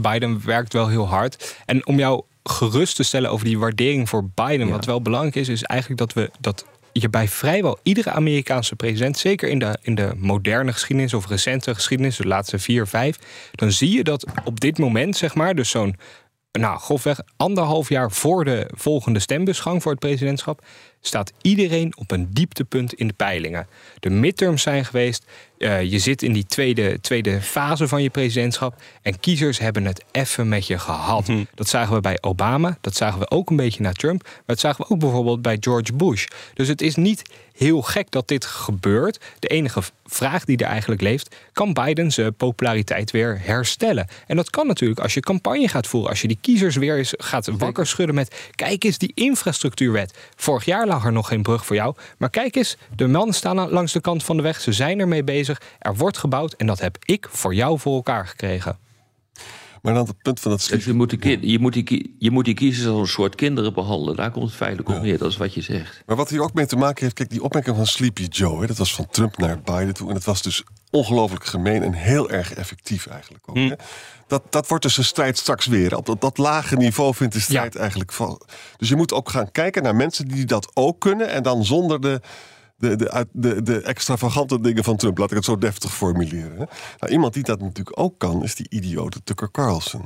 Biden 0.00 0.44
werkt 0.44 0.72
wel 0.72 0.88
heel 0.88 1.08
hard. 1.08 1.56
En 1.66 1.86
om 1.86 1.98
jou 1.98 2.22
gerust 2.42 2.96
te 2.96 3.02
stellen 3.02 3.30
over 3.30 3.44
die 3.44 3.58
waardering 3.58 4.08
voor 4.08 4.28
Biden, 4.34 4.68
wat 4.68 4.84
wel 4.84 5.02
belangrijk 5.02 5.34
is, 5.34 5.48
is 5.48 5.62
eigenlijk 5.62 6.00
dat 6.00 6.12
we 6.12 6.30
dat 6.40 6.66
je 7.00 7.08
bij 7.08 7.28
vrijwel 7.28 7.78
iedere 7.82 8.10
Amerikaanse 8.10 8.76
president, 8.76 9.18
zeker 9.18 9.48
in 9.48 9.58
de, 9.58 9.78
in 9.82 9.94
de 9.94 10.12
moderne 10.16 10.72
geschiedenis 10.72 11.14
of 11.14 11.26
recente 11.26 11.74
geschiedenis, 11.74 12.16
de 12.16 12.26
laatste 12.26 12.58
vier, 12.58 12.86
vijf, 12.86 13.18
dan 13.52 13.72
zie 13.72 13.90
je 13.90 14.04
dat 14.04 14.26
op 14.44 14.60
dit 14.60 14.78
moment, 14.78 15.16
zeg 15.16 15.34
maar, 15.34 15.54
dus 15.54 15.70
zo'n 15.70 15.96
nou, 16.60 16.78
grofweg 16.78 17.20
anderhalf 17.36 17.88
jaar 17.88 18.10
voor 18.10 18.44
de 18.44 18.70
volgende 18.74 19.18
stembusgang 19.18 19.82
voor 19.82 19.90
het 19.90 20.00
presidentschap, 20.00 20.64
staat 21.00 21.32
iedereen 21.42 21.96
op 21.96 22.10
een 22.10 22.28
dieptepunt 22.30 22.94
in 22.94 23.06
de 23.06 23.12
peilingen. 23.12 23.66
De 24.00 24.10
midterms 24.10 24.62
zijn 24.62 24.84
geweest. 24.84 25.24
eh, 25.58 25.82
je 25.82 25.98
zit 25.98 26.22
in 26.22 26.32
die 26.32 26.46
tweede, 26.46 27.00
tweede 27.00 27.40
fase 27.40 27.88
van 27.88 28.02
je 28.02 28.10
presidentschap. 28.10 28.82
En 29.02 29.20
kiezers 29.20 29.58
hebben 29.58 29.84
het 29.84 30.04
even 30.10 30.48
met 30.48 30.66
je 30.66 30.78
gehad. 30.78 31.30
Dat 31.54 31.68
zagen 31.68 31.94
we 31.94 32.00
bij 32.00 32.18
Obama. 32.20 32.78
Dat 32.80 32.96
zagen 32.96 33.18
we 33.18 33.30
ook 33.30 33.50
een 33.50 33.56
beetje 33.56 33.82
na 33.82 33.92
Trump. 33.92 34.22
Maar 34.22 34.42
dat 34.46 34.60
zagen 34.60 34.84
we 34.84 34.90
ook 34.92 34.98
bijvoorbeeld 34.98 35.42
bij 35.42 35.56
George 35.60 35.92
Bush. 35.92 36.26
Dus 36.54 36.68
het 36.68 36.82
is 36.82 36.94
niet 36.94 37.22
heel 37.56 37.82
gek 37.82 38.10
dat 38.10 38.28
dit 38.28 38.44
gebeurt. 38.44 39.20
De 39.38 39.48
enige 39.48 39.82
vraag 40.04 40.44
die 40.44 40.56
er 40.56 40.66
eigenlijk 40.66 41.00
leeft: 41.00 41.36
kan 41.52 41.72
Biden 41.72 42.12
zijn 42.12 42.34
populariteit 42.34 43.10
weer 43.10 43.40
herstellen? 43.42 44.06
En 44.26 44.36
dat 44.36 44.50
kan 44.50 44.66
natuurlijk 44.66 45.00
als 45.00 45.14
je 45.14 45.20
campagne 45.20 45.68
gaat 45.68 45.86
voeren. 45.86 46.10
Als 46.10 46.20
je 46.20 46.28
die 46.28 46.38
kiezers 46.40 46.76
weer 46.76 46.96
eens 46.96 47.14
gaat 47.16 47.46
wakker 47.46 47.86
schudden 47.86 48.14
met: 48.14 48.50
kijk 48.54 48.84
eens 48.84 48.98
die 48.98 49.12
infrastructuurwet. 49.14 50.14
Vorig 50.36 50.64
jaar 50.64 50.86
lag 50.86 51.04
er 51.04 51.12
nog 51.12 51.28
geen 51.28 51.42
brug 51.42 51.66
voor 51.66 51.76
jou. 51.76 51.94
Maar 52.18 52.30
kijk 52.30 52.56
eens, 52.56 52.76
de 52.96 53.06
mannen 53.06 53.34
staan 53.34 53.60
aan- 53.60 53.70
langs 53.70 53.92
de 53.92 54.00
kant 54.00 54.24
van 54.24 54.36
de 54.36 54.42
weg. 54.42 54.60
Ze 54.60 54.72
zijn 54.72 55.00
ermee 55.00 55.24
bezig. 55.24 55.60
Er 55.78 55.96
wordt 55.96 56.18
gebouwd. 56.18 56.52
En 56.52 56.66
dat 56.66 56.80
heb 56.80 56.96
ik 57.04 57.26
voor 57.30 57.54
jou 57.54 57.78
voor 57.78 57.94
elkaar 57.94 58.26
gekregen. 58.26 58.78
Maar 59.84 59.94
dan 59.94 60.06
het 60.06 60.22
punt 60.22 60.40
van 60.40 60.50
dat 60.50 60.66
Dus 60.68 60.84
je 60.84 60.92
moet, 60.92 61.10
die, 61.10 61.50
je, 61.50 61.58
moet 61.58 61.72
die, 61.72 62.16
je 62.18 62.30
moet 62.30 62.44
die 62.44 62.54
kiezers 62.54 62.86
als 62.86 63.00
een 63.00 63.06
soort 63.06 63.34
kinderen 63.34 63.74
behandelen. 63.74 64.16
Daar 64.16 64.30
komt 64.30 64.44
het 64.44 64.54
feitelijk 64.54 64.88
op 64.88 65.02
neer. 65.02 65.18
Dat 65.18 65.30
is 65.30 65.36
wat 65.36 65.54
je 65.54 65.60
zegt. 65.60 66.02
Maar 66.06 66.16
wat 66.16 66.30
hier 66.30 66.42
ook 66.42 66.54
mee 66.54 66.66
te 66.66 66.76
maken 66.76 67.02
heeft, 67.02 67.14
kijk, 67.14 67.30
die 67.30 67.42
opmerking 67.42 67.76
van 67.76 67.86
Sleepy 67.86 68.22
Joe, 68.22 68.60
hè, 68.60 68.66
dat 68.66 68.76
was 68.76 68.94
van 68.94 69.06
Trump 69.10 69.36
naar 69.38 69.60
Biden 69.60 69.94
toe. 69.94 70.08
En 70.08 70.14
dat 70.14 70.24
was 70.24 70.42
dus 70.42 70.62
ongelooflijk 70.90 71.44
gemeen 71.44 71.82
en 71.82 71.92
heel 71.92 72.30
erg 72.30 72.54
effectief 72.54 73.06
eigenlijk 73.06 73.48
ook. 73.48 73.56
Hè. 73.56 73.72
Dat, 74.26 74.42
dat 74.50 74.68
wordt 74.68 74.84
dus 74.84 74.96
een 74.96 75.04
strijd 75.04 75.38
straks 75.38 75.66
weer. 75.66 75.96
Op 75.96 76.06
dat, 76.06 76.20
dat 76.20 76.38
lage 76.38 76.76
niveau 76.76 77.14
vindt 77.14 77.34
de 77.34 77.40
strijd 77.40 77.76
eigenlijk 77.76 78.12
van. 78.12 78.40
Dus 78.76 78.88
je 78.88 78.96
moet 78.96 79.12
ook 79.12 79.30
gaan 79.30 79.50
kijken 79.50 79.82
naar 79.82 79.96
mensen 79.96 80.28
die 80.28 80.44
dat 80.44 80.70
ook 80.74 81.00
kunnen. 81.00 81.28
En 81.28 81.42
dan 81.42 81.64
zonder 81.64 82.00
de, 82.00 82.20
de, 82.88 82.96
de, 82.96 83.26
de, 83.32 83.62
de 83.62 83.82
extravagante 83.82 84.60
dingen 84.60 84.84
van 84.84 84.96
Trump. 84.96 85.18
Laat 85.18 85.30
ik 85.30 85.36
het 85.36 85.44
zo 85.44 85.58
deftig 85.58 85.94
formuleren. 85.94 86.68
Nou, 86.98 87.12
iemand 87.12 87.34
die 87.34 87.42
dat 87.42 87.60
natuurlijk 87.60 88.00
ook 88.00 88.18
kan, 88.18 88.42
is 88.42 88.54
die 88.54 88.66
idiote 88.68 89.22
Tucker 89.24 89.50
Carlson. 89.50 90.04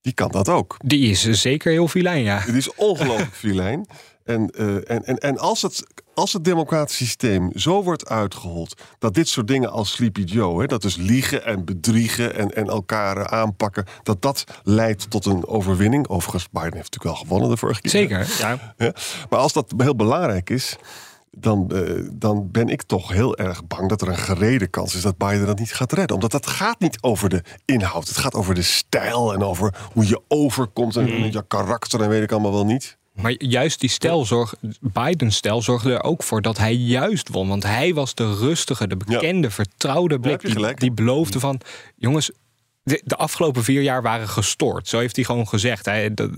Die 0.00 0.12
kan 0.12 0.30
dat 0.30 0.48
ook. 0.48 0.76
Die 0.84 1.10
is 1.10 1.30
zeker 1.30 1.72
heel 1.72 1.88
filijn, 1.88 2.22
ja. 2.22 2.38
Het 2.38 2.54
is 2.54 2.74
ongelooflijk 2.74 3.34
filijn. 3.34 3.86
En, 4.24 4.50
eh, 4.50 4.74
en, 4.74 5.04
en, 5.04 5.18
en 5.18 5.38
als, 5.38 5.62
het, 5.62 5.86
als 6.14 6.32
het 6.32 6.44
democratisch 6.44 6.96
systeem 6.96 7.50
zo 7.54 7.82
wordt 7.82 8.08
uitgehold... 8.08 8.80
dat 8.98 9.14
dit 9.14 9.28
soort 9.28 9.46
dingen 9.46 9.70
als 9.70 9.92
Sleepy 9.92 10.20
Joe... 10.20 10.60
Hè, 10.60 10.66
dat 10.66 10.82
dus 10.82 10.96
liegen 10.96 11.44
en 11.44 11.64
bedriegen 11.64 12.34
en, 12.34 12.54
en 12.54 12.68
elkaar 12.68 13.28
aanpakken... 13.28 13.84
dat 14.02 14.22
dat 14.22 14.44
leidt 14.62 15.10
tot 15.10 15.26
een 15.26 15.46
overwinning. 15.46 16.08
Overigens, 16.08 16.48
Biden 16.50 16.74
heeft 16.74 16.90
natuurlijk 16.90 17.16
wel 17.16 17.26
gewonnen 17.26 17.50
de 17.50 17.56
vorige 17.56 17.80
keer. 17.80 17.90
Zeker, 17.90 18.34
ja. 18.38 18.74
Ja, 18.76 18.94
Maar 19.30 19.38
als 19.38 19.52
dat 19.52 19.74
heel 19.76 19.96
belangrijk 19.96 20.50
is... 20.50 20.76
Dan, 21.38 21.70
eh, 21.70 22.08
dan 22.12 22.50
ben 22.50 22.68
ik 22.68 22.82
toch 22.82 23.08
heel 23.08 23.36
erg 23.36 23.66
bang 23.66 23.88
dat 23.88 24.02
er 24.02 24.08
een 24.08 24.16
gerede 24.16 24.66
kans 24.66 24.94
is 24.94 25.02
dat 25.02 25.16
Biden 25.16 25.46
dat 25.46 25.58
niet 25.58 25.74
gaat 25.74 25.92
redden. 25.92 26.14
Omdat 26.14 26.30
dat 26.30 26.46
gaat 26.46 26.80
niet 26.80 26.98
over 27.00 27.28
de 27.28 27.42
inhoud. 27.64 28.08
Het 28.08 28.16
gaat 28.16 28.34
over 28.34 28.54
de 28.54 28.62
stijl 28.62 29.32
en 29.32 29.42
over 29.42 29.74
hoe 29.92 30.08
je 30.08 30.20
overkomt 30.28 30.96
en 30.96 31.32
je 31.32 31.44
karakter 31.46 32.00
en 32.02 32.08
weet 32.08 32.22
ik 32.22 32.32
allemaal 32.32 32.52
wel 32.52 32.66
niet. 32.66 32.96
Maar 33.12 33.34
juist 33.38 33.80
die 33.80 33.90
stijl 33.90 34.24
zorg, 34.24 34.54
Biden's 34.80 35.36
stijl 35.36 35.62
zorgde 35.62 35.92
er 35.92 36.02
ook 36.02 36.22
voor 36.22 36.42
dat 36.42 36.58
hij 36.58 36.74
juist 36.74 37.28
won. 37.28 37.48
Want 37.48 37.62
hij 37.62 37.94
was 37.94 38.14
de 38.14 38.34
rustige, 38.34 38.86
de 38.86 38.96
bekende, 38.96 39.50
vertrouwde 39.50 40.20
blik. 40.20 40.40
Die, 40.40 40.74
die 40.74 40.92
beloofde 40.92 41.40
van, 41.40 41.60
jongens, 41.96 42.30
de, 42.82 43.00
de 43.04 43.16
afgelopen 43.16 43.64
vier 43.64 43.82
jaar 43.82 44.02
waren 44.02 44.28
gestoord. 44.28 44.88
Zo 44.88 44.98
heeft 44.98 45.16
hij 45.16 45.24
gewoon 45.24 45.48
gezegd. 45.48 45.84
Hij, 45.84 46.14
de, 46.14 46.30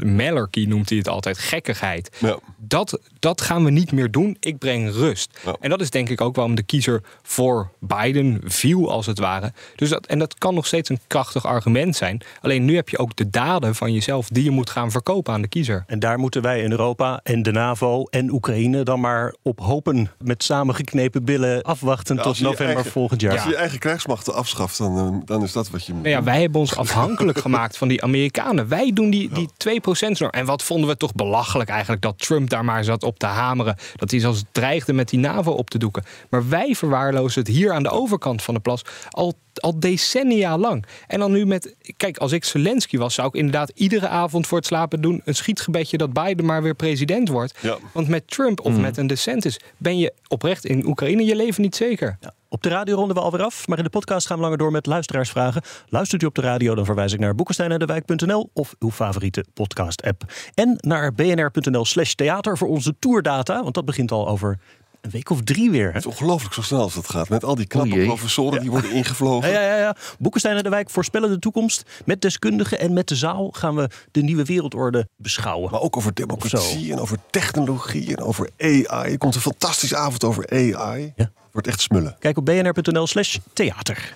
noemt 0.67 0.89
hij 0.89 0.99
het 0.99 1.09
altijd, 1.09 1.39
gekkigheid. 1.39 2.17
Ja. 2.19 2.39
Dat, 2.59 2.99
dat 3.19 3.41
gaan 3.41 3.65
we 3.65 3.71
niet 3.71 3.93
meer 3.93 4.11
doen. 4.11 4.37
Ik 4.41 4.59
breng 4.59 4.93
rust. 4.93 5.39
Ja. 5.45 5.57
En 5.61 5.71
dat 5.71 5.81
is 5.81 5.91
denk 5.91 6.09
ik 6.09 6.21
ook 6.21 6.35
waarom 6.35 6.55
de 6.55 6.63
kiezer 6.63 7.03
voor 7.23 7.71
Biden 7.81 8.41
viel, 8.45 8.91
als 8.91 9.07
het 9.07 9.19
ware. 9.19 9.53
Dus 9.77 9.89
dat, 9.89 10.07
en 10.07 10.19
dat 10.19 10.39
kan 10.39 10.55
nog 10.55 10.67
steeds 10.67 10.89
een 10.89 11.01
krachtig 11.07 11.47
argument 11.47 11.97
zijn. 11.97 12.23
Alleen 12.41 12.65
nu 12.65 12.75
heb 12.75 12.89
je 12.89 12.99
ook 12.99 13.17
de 13.17 13.31
daden 13.31 13.75
van 13.75 13.93
jezelf 13.93 14.29
die 14.29 14.45
je 14.45 14.51
moet 14.51 14.71
gaan 14.71 14.91
verkopen 14.91 15.33
aan 15.33 15.43
de 15.43 15.49
kiezer. 15.49 15.85
En 15.87 15.99
daar 15.99 16.19
moeten 16.19 16.43
wij 16.43 16.63
in 16.63 16.71
Europa 16.71 17.21
en 17.23 17.43
de 17.43 17.53
NAVO 17.53 18.05
en 18.05 18.31
Oekraïne 18.31 18.83
dan 18.83 19.01
maar 19.01 19.35
op 19.43 19.61
hopen. 19.61 20.11
Met 20.19 20.43
samengeknepen 20.43 21.25
billen 21.25 21.63
afwachten 21.63 22.17
tot 22.17 22.41
november 22.41 22.75
eigen- 22.75 22.93
volgend 22.93 23.21
jaar. 23.21 23.33
Als 23.33 23.43
je 23.43 23.49
je 23.49 23.57
eigen 23.57 23.79
krijgsmachten 23.79 24.35
afschaft, 24.35 24.79
dan, 24.79 24.99
eh, 24.99 25.27
dan 25.27 25.43
is 25.43 25.53
dat 25.53 25.71
wat 25.71 25.87
je 25.87 25.93
moet 25.93 26.03
Nou 26.03 26.15
ja, 26.15 26.21
doen. 26.21 26.33
Wij 26.35 26.43
hebben 26.43 26.61
ons 26.61 26.77
afhankelijk 26.77 27.39
gemaakt 27.49 27.77
van 27.77 27.89
die 27.89 28.03
Amerikanen. 28.03 28.69
Wij 28.69 28.91
doen 28.93 29.11
die, 29.11 29.29
die 29.29 29.49
2% 29.81 30.19
norm. 30.19 30.31
En 30.31 30.45
wat 30.45 30.63
vonden 30.63 30.89
we 30.89 30.97
toch 30.97 31.15
belachelijk 31.15 31.71
eigenlijk 31.71 32.03
dat 32.03 32.19
Trump 32.19 32.51
daar 32.51 32.65
maar 32.65 32.85
zat 32.85 33.03
op 33.03 33.19
te 33.19 33.27
hameren. 33.27 33.77
Dat 33.97 34.11
hij 34.11 34.21
zelfs 34.21 34.45
dreigde 34.53 34.93
met 34.93 35.09
die 35.09 35.19
NAVO 35.19 35.53
op 35.53 35.71
te 35.71 35.79
doeken. 35.79 36.05
Maar 36.31 36.49
wij 36.49 36.75
verwaarlozen 36.75 37.43
het 37.43 37.51
hier 37.51 37.73
aan 37.73 37.83
de 37.83 37.91
overkant 37.91 38.43
van 38.43 38.55
de 38.55 38.61
plas 38.61 38.83
al, 39.11 39.35
al 39.55 39.81
decennia 39.81 40.59
lang. 40.59 40.85
En 41.07 41.19
dan 41.19 41.33
nu 41.33 41.47
met, 41.47 41.75
kijk, 41.97 42.17
als 42.17 42.33
ik 42.33 42.45
Zelensky 42.45 42.99
was, 42.99 43.15
zou 43.15 43.29
ik 43.29 43.35
inderdaad 43.35 43.73
iedere 43.75 44.09
avond 44.09 44.47
voor 44.47 44.59
het 44.59 44.67
slapen 44.67 45.01
doen 45.01 45.23
een 45.25 45.35
schietgebedje 45.35 45.97
dat 45.97 46.13
Biden 46.13 46.45
maar 46.45 46.63
weer 46.63 46.75
president 46.75 47.29
wordt. 47.29 47.55
Ja. 47.61 47.79
Want 47.93 48.09
met 48.09 48.31
Trump 48.31 48.61
of 48.61 48.77
met 48.77 48.97
een 48.97 49.07
DeSantis 49.07 49.61
ben 49.77 49.99
je 49.99 50.13
oprecht 50.29 50.65
in 50.65 50.87
Oekraïne 50.87 51.25
je 51.25 51.37
leven 51.37 51.63
niet 51.63 51.77
zeker. 51.77 52.17
Ja, 52.21 52.35
op 52.55 52.63
de 52.63 52.69
radio 52.69 52.97
ronden 52.97 53.17
we 53.17 53.23
alweer 53.23 53.43
af, 53.43 53.69
maar 53.69 53.79
in 53.79 53.85
de 53.85 53.91
podcast 53.91 54.27
gaan 54.27 54.37
we 54.37 54.43
langer 54.43 54.59
door 54.59 54.71
met 54.71 54.87
luisteraarsvragen. 54.87 55.63
Luistert 55.89 56.23
u 56.23 56.27
op 56.27 56.35
de 56.35 56.41
radio, 56.41 56.75
dan 56.75 56.85
verwijs 56.85 57.13
ik 57.13 57.19
naar 57.19 57.35
boekensteinendewijk.nl 57.35 58.51
of 58.53 58.75
uw 58.79 58.91
favoriete 58.91 59.45
podcast-app. 59.55 60.23
En 60.55 60.77
naar 60.81 61.13
bnr.nl 61.13 61.85
slash 61.85 62.13
theater 62.13 62.59
voor 62.59 62.69
onze 62.69 62.95
tourdata, 62.99 63.63
want 63.63 63.75
dat 63.75 63.85
begint 63.85 64.13
al 64.13 64.29
over 64.29 64.59
een 65.05 65.11
week 65.11 65.31
of 65.31 65.43
drie 65.43 65.71
weer. 65.71 65.87
Hè? 65.87 65.93
Het 65.93 66.05
is 66.05 66.07
ongelooflijk 66.07 66.55
zo 66.55 66.63
snel 66.63 66.81
als 66.81 66.95
dat 66.95 67.11
gaat. 67.11 67.29
Met 67.29 67.45
al 67.45 67.55
die 67.55 67.67
knappe 67.67 67.93
O 67.93 67.97
jee. 67.97 68.07
professoren 68.07 68.61
die 68.61 68.71
worden 68.71 68.93
ingevlogen. 68.93 69.51
Ja, 69.51 69.61
ja, 69.61 69.67
ja, 69.67 69.77
ja. 69.77 69.97
Boekenstein 70.19 70.57
en 70.57 70.63
de 70.63 70.69
Wijk 70.69 70.91
voorspellen 70.91 71.31
de 71.31 71.39
toekomst. 71.39 72.03
Met 72.05 72.21
deskundigen 72.21 72.79
en 72.79 72.93
met 72.93 73.09
de 73.09 73.17
zaal 73.17 73.51
gaan 73.51 73.75
we 73.75 73.89
de 74.11 74.23
nieuwe 74.23 74.45
wereldorde 74.45 75.09
beschouwen. 75.17 75.71
Maar 75.71 75.81
ook 75.81 75.97
over 75.97 76.15
democratie 76.15 76.93
en 76.93 76.99
over 76.99 77.19
technologie 77.31 78.17
en 78.17 78.23
over 78.23 78.51
AI. 78.59 78.85
Er 79.13 79.19
komt 79.19 79.35
een 79.35 79.41
fantastische 79.41 79.97
avond 79.97 80.25
over 80.25 80.51
AI. 80.51 81.13
Ja. 81.17 81.33
Wordt 81.53 81.69
echt 81.69 81.81
smullen. 81.81 82.17
Kijk 82.19 82.37
op 82.37 82.45
bnr.nl 82.45 83.07
slash 83.07 83.39
theater. 83.53 84.15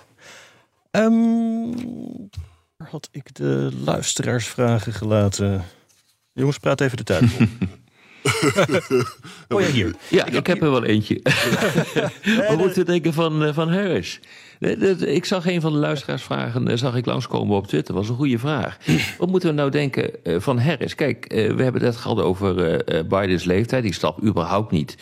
Waar 2.76 2.88
had 2.90 3.08
ik 3.10 3.34
de 3.34 3.70
luisteraarsvragen 3.84 4.92
gelaten? 4.92 5.64
Jongens, 6.32 6.58
praat 6.58 6.80
even 6.80 6.96
de 6.96 7.04
tijd. 7.04 7.24
oh 9.48 9.60
ja, 9.60 9.66
hier. 9.66 9.94
Ja, 10.10 10.26
ik, 10.26 10.46
heb 10.46 10.62
er 10.62 10.70
wel 10.70 10.84
eentje. 10.84 11.20
Wat 12.48 12.56
moeten 12.58 12.78
we 12.78 12.84
denken 12.84 13.12
van, 13.12 13.44
eh, 13.44 13.54
van 13.54 13.72
Harris? 13.72 14.20
Eh, 14.60 14.80
dat- 14.80 15.02
Ik 15.02 15.24
zag 15.24 15.46
een 15.46 15.60
van 15.60 15.72
de 15.72 15.78
luisteraarsvragen, 15.78 16.68
eh, 16.68 16.76
zag 16.76 16.96
ik 16.96 17.06
langskomen 17.06 17.56
op 17.56 17.66
Twitter. 17.66 17.94
was 17.94 18.08
een 18.08 18.14
goede 18.16 18.38
vraag. 18.38 18.76
Wat 19.18 19.28
moeten 19.28 19.48
we 19.48 19.54
nou 19.54 19.70
denken 19.70 20.10
van 20.24 20.58
Harris? 20.58 20.94
Kijk, 20.94 21.24
we 21.56 21.62
hebben 21.62 21.82
het 21.84 21.96
gehad 21.96 22.20
over 22.20 22.54
Bidens 23.08 23.44
leeftijd. 23.44 23.82
Die 23.82 23.94
stap 23.94 24.22
überhaupt 24.22 24.70
niet 24.72 24.96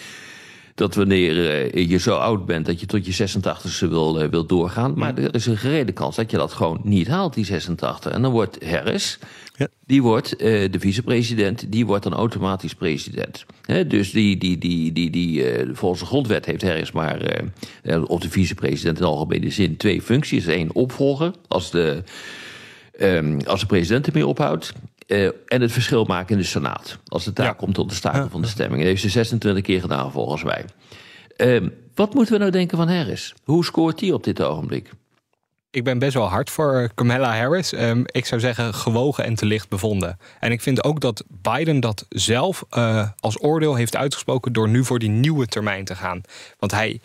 dat 0.76 0.94
wanneer 0.94 1.50
eh, 1.50 1.88
je 1.88 1.98
zo 1.98 2.16
oud 2.16 2.46
bent 2.46 2.66
dat 2.66 2.80
je 2.80 2.86
tot 2.86 3.06
je 3.06 3.28
86e 3.28 3.88
wil, 3.88 4.20
eh, 4.20 4.28
wil 4.28 4.46
doorgaan. 4.46 4.92
Maar 4.96 5.18
er 5.18 5.34
is 5.34 5.46
een 5.46 5.56
gerede 5.56 5.92
kans 5.92 6.16
dat 6.16 6.30
je 6.30 6.36
dat 6.36 6.52
gewoon 6.52 6.80
niet 6.82 7.08
haalt, 7.08 7.34
die 7.34 7.44
86. 7.44 8.12
En 8.12 8.22
dan 8.22 8.32
wordt 8.32 8.64
Harris, 8.64 9.18
Ja. 9.56 9.68
die 9.86 10.02
wordt 10.02 10.36
eh, 10.36 10.72
de 10.72 10.80
vicepresident, 10.80 11.72
die 11.72 11.86
wordt 11.86 12.02
dan 12.02 12.14
automatisch 12.14 12.74
president. 12.74 13.44
Dus 13.88 14.10
die, 14.10 14.36
die, 14.36 14.58
die, 14.58 14.92
die, 14.92 15.10
die, 15.10 15.44
volgens 15.72 16.00
de 16.00 16.06
grondwet 16.06 16.46
heeft 16.46 16.62
Harris 16.62 16.92
maar, 16.92 17.20
eh, 17.82 18.02
of 18.10 18.20
de 18.20 18.30
vicepresident 18.30 18.98
in 18.98 19.04
algemene 19.04 19.50
zin, 19.50 19.76
twee 19.76 20.02
functies. 20.02 20.46
Eén 20.46 20.74
opvolger, 20.74 21.30
als 21.48 21.70
de, 21.70 22.02
ehm, 22.98 23.40
als 23.46 23.60
de 23.60 23.66
president 23.66 24.06
ermee 24.06 24.26
ophoudt. 24.26 24.72
Eh, 25.06 25.24
en 25.46 25.60
het 25.60 25.72
verschil 25.72 26.04
maken 26.04 26.34
in 26.34 26.40
de 26.40 26.46
Senaat. 26.46 26.98
Als 27.06 27.24
het 27.24 27.36
daar 27.36 27.46
Ja. 27.46 27.52
komt 27.52 27.74
tot 27.74 27.88
de 27.88 27.94
staking 27.94 28.30
van 28.30 28.42
de 28.42 28.48
stemming. 28.48 28.78
Dat 28.80 28.88
heeft 28.88 29.00
ze 29.02 29.08
26 29.08 29.62
keer 29.64 29.80
gedaan 29.80 30.12
volgens 30.12 30.42
mij. 30.44 30.64
Ehm, 31.36 31.68
wat 31.94 32.14
moeten 32.14 32.32
we 32.32 32.38
nou 32.38 32.50
denken 32.50 32.76
van 32.78 32.88
Harris? 32.88 33.34
Hoe 33.44 33.64
scoort 33.64 34.00
hij 34.00 34.12
op 34.12 34.24
dit 34.24 34.42
ogenblik? 34.42 34.90
Ik 35.70 35.84
ben 35.84 35.98
best 35.98 36.14
wel 36.14 36.28
hard 36.28 36.50
voor 36.50 36.90
Kamala 36.94 37.36
Harris. 37.36 37.72
Ehm, 37.72 38.02
ik 38.06 38.26
zou 38.26 38.40
zeggen 38.40 38.74
gewogen 38.74 39.24
en 39.24 39.34
te 39.34 39.46
licht 39.46 39.68
bevonden. 39.68 40.18
En 40.40 40.52
ik 40.52 40.60
vind 40.60 40.84
ook 40.84 41.00
dat 41.00 41.24
Biden 41.28 41.80
dat 41.80 42.06
zelf 42.08 42.64
eh, 42.70 43.08
als 43.20 43.42
oordeel 43.42 43.74
heeft 43.74 43.96
uitgesproken 43.96 44.52
door 44.52 44.68
nu 44.68 44.84
voor 44.84 44.98
die 44.98 45.08
nieuwe 45.08 45.46
termijn 45.46 45.84
te 45.84 45.94
gaan. 45.94 46.20
Want 46.58 46.72
hij, 46.72 47.00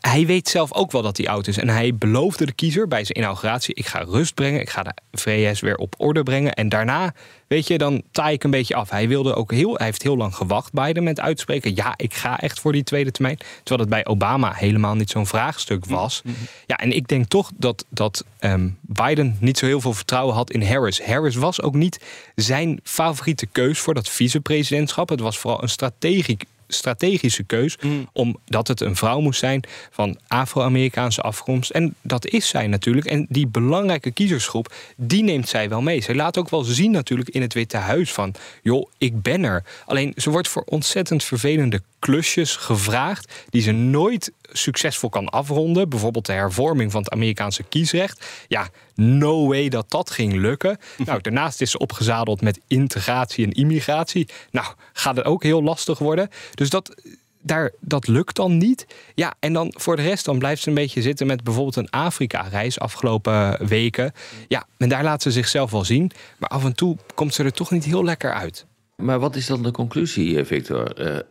hij 0.00 0.26
weet 0.26 0.48
zelf 0.48 0.72
ook 0.72 0.92
wel 0.92 1.02
dat 1.02 1.16
hij 1.16 1.28
oud 1.28 1.46
is. 1.46 1.58
En 1.58 1.68
hij 1.68 1.94
beloofde 1.94 2.46
de 2.46 2.52
kiezer 2.52 2.88
bij 2.88 3.04
zijn 3.04 3.18
inauguratie: 3.18 3.74
ik 3.74 3.86
ga 3.86 3.98
rust 3.98 4.34
brengen, 4.34 4.60
ik 4.60 4.70
ga 4.70 4.82
de 4.82 4.92
VS 5.12 5.60
weer 5.60 5.76
op 5.76 5.94
orde 5.98 6.22
brengen. 6.22 6.54
En 6.54 6.68
daarna, 6.68 7.14
weet 7.46 7.66
je, 7.66 7.78
dan 7.78 8.02
taai 8.10 8.34
ik 8.34 8.44
een 8.44 8.50
beetje 8.50 8.74
af. 8.74 8.90
Hij 8.90 9.08
wilde 9.08 9.34
ook 9.34 9.52
heel, 9.52 9.76
hij 9.76 9.86
heeft 9.86 10.02
heel 10.02 10.16
lang 10.16 10.34
gewacht, 10.34 10.72
Biden, 10.72 11.02
met 11.02 11.20
uitspreken: 11.20 11.74
ja, 11.74 11.94
ik 11.96 12.14
ga 12.14 12.38
echt 12.38 12.60
voor 12.60 12.72
die 12.72 12.82
tweede 12.82 13.10
termijn. 13.10 13.36
Terwijl 13.36 13.80
het 13.80 13.88
bij 13.88 14.06
Obama 14.06 14.52
helemaal 14.52 14.94
niet 14.94 15.10
zo'n 15.10 15.26
vraagstuk 15.26 15.84
was. 15.84 16.22
Ja, 16.66 16.76
en 16.76 16.92
ik 16.92 17.08
denk 17.08 17.26
toch 17.26 17.50
dat, 17.56 17.84
dat 17.88 18.24
ehm, 18.38 18.68
Biden 18.80 19.36
niet 19.40 19.58
zo 19.58 19.66
heel 19.66 19.80
veel 19.80 19.94
vertrouwen 19.94 20.34
had 20.34 20.50
in 20.50 20.62
Harris. 20.62 21.02
Harris 21.02 21.34
was 21.36 21.62
ook 21.62 21.74
niet 21.74 22.00
zijn 22.34 22.80
favoriete 22.82 23.46
keus 23.46 23.78
voor 23.78 23.94
dat 23.94 24.08
vicepresidentschap. 24.08 25.08
Het 25.08 25.20
was 25.20 25.38
vooral 25.38 25.62
een 25.62 25.68
strategie, 25.68 26.38
strategische 26.72 27.42
keus, 27.42 27.76
omdat 28.12 28.68
het 28.68 28.80
een 28.80 28.96
vrouw 28.96 29.20
moest 29.20 29.38
zijn 29.38 29.62
van 29.90 30.18
Afro-Amerikaanse 30.26 31.20
afkomst. 31.20 31.70
En 31.70 31.94
dat 32.02 32.26
is 32.26 32.48
zij 32.48 32.66
natuurlijk. 32.66 33.06
En 33.06 33.26
die 33.28 33.46
belangrijke 33.46 34.10
kiezersgroep, 34.10 34.74
die 34.96 35.22
neemt 35.22 35.48
zij 35.48 35.68
wel 35.68 35.80
mee. 35.82 36.02
Zij 36.02 36.14
laat 36.14 36.38
ook 36.38 36.50
wel 36.50 36.62
zien 36.62 36.90
natuurlijk 36.90 37.28
in 37.28 37.42
het 37.42 37.54
Witte 37.54 37.76
Huis 37.76 38.12
van... 38.12 38.34
joh, 38.62 38.90
ik 38.98 39.22
ben 39.22 39.44
er. 39.44 39.64
Alleen 39.86 40.12
ze 40.16 40.30
wordt 40.30 40.48
voor 40.48 40.62
ontzettend 40.66 41.24
vervelende 41.24 41.82
klusjes 42.00 42.56
gevraagd... 42.56 43.32
die 43.50 43.62
ze 43.62 43.72
nooit 43.72 44.32
succesvol 44.42 45.08
kan 45.08 45.28
afronden. 45.28 45.88
Bijvoorbeeld 45.88 46.26
de 46.26 46.32
hervorming 46.32 46.90
van 46.90 47.02
het 47.02 47.12
Amerikaanse 47.12 47.62
kiesrecht. 47.62 48.26
Ja, 48.48 48.68
no 48.94 49.46
way 49.46 49.68
dat 49.68 49.90
dat 49.90 50.10
ging 50.10 50.34
lukken. 50.34 50.78
Nou, 51.10 51.20
daarnaast 51.20 51.60
is 51.60 51.70
ze 51.70 51.78
opgezadeld 51.78 52.40
met 52.40 52.60
integratie 52.66 53.44
en 53.44 53.52
immigratie. 53.52 54.28
Nou, 54.50 54.66
gaat 54.92 55.16
het 55.16 55.24
ook 55.24 55.42
heel 55.42 55.62
lastig 55.62 55.98
worden. 55.98 56.28
Dus 56.54 56.70
dat, 56.70 56.94
daar, 57.42 57.72
dat 57.80 58.06
lukt 58.06 58.36
dan 58.36 58.58
niet. 58.58 58.86
Ja, 59.14 59.34
en 59.40 59.52
dan 59.52 59.74
voor 59.76 59.96
de 59.96 60.02
rest 60.02 60.24
dan 60.24 60.38
blijft 60.38 60.62
ze 60.62 60.68
een 60.68 60.74
beetje 60.74 61.02
zitten 61.02 61.26
met 61.26 61.44
bijvoorbeeld 61.44 61.76
een 61.76 61.90
Afrika-reis 61.90 62.78
afgelopen 62.78 63.66
weken. 63.66 64.12
Ja, 64.48 64.66
en 64.76 64.88
daar 64.88 65.02
laat 65.02 65.22
ze 65.22 65.30
zichzelf 65.30 65.70
wel 65.70 65.84
zien. 65.84 66.10
Maar 66.38 66.48
af 66.48 66.64
en 66.64 66.74
toe 66.74 66.96
komt 67.14 67.34
ze 67.34 67.44
er 67.44 67.52
toch 67.52 67.70
niet 67.70 67.84
heel 67.84 68.04
lekker 68.04 68.32
uit. 68.32 68.66
Maar 69.00 69.18
wat 69.18 69.36
is 69.36 69.46
dan 69.46 69.62
de 69.62 69.70
conclusie, 69.70 70.38
eh, 70.38 70.44
Victor? 70.44 70.92
Eh, 70.92 71.16
eh, 71.16 71.22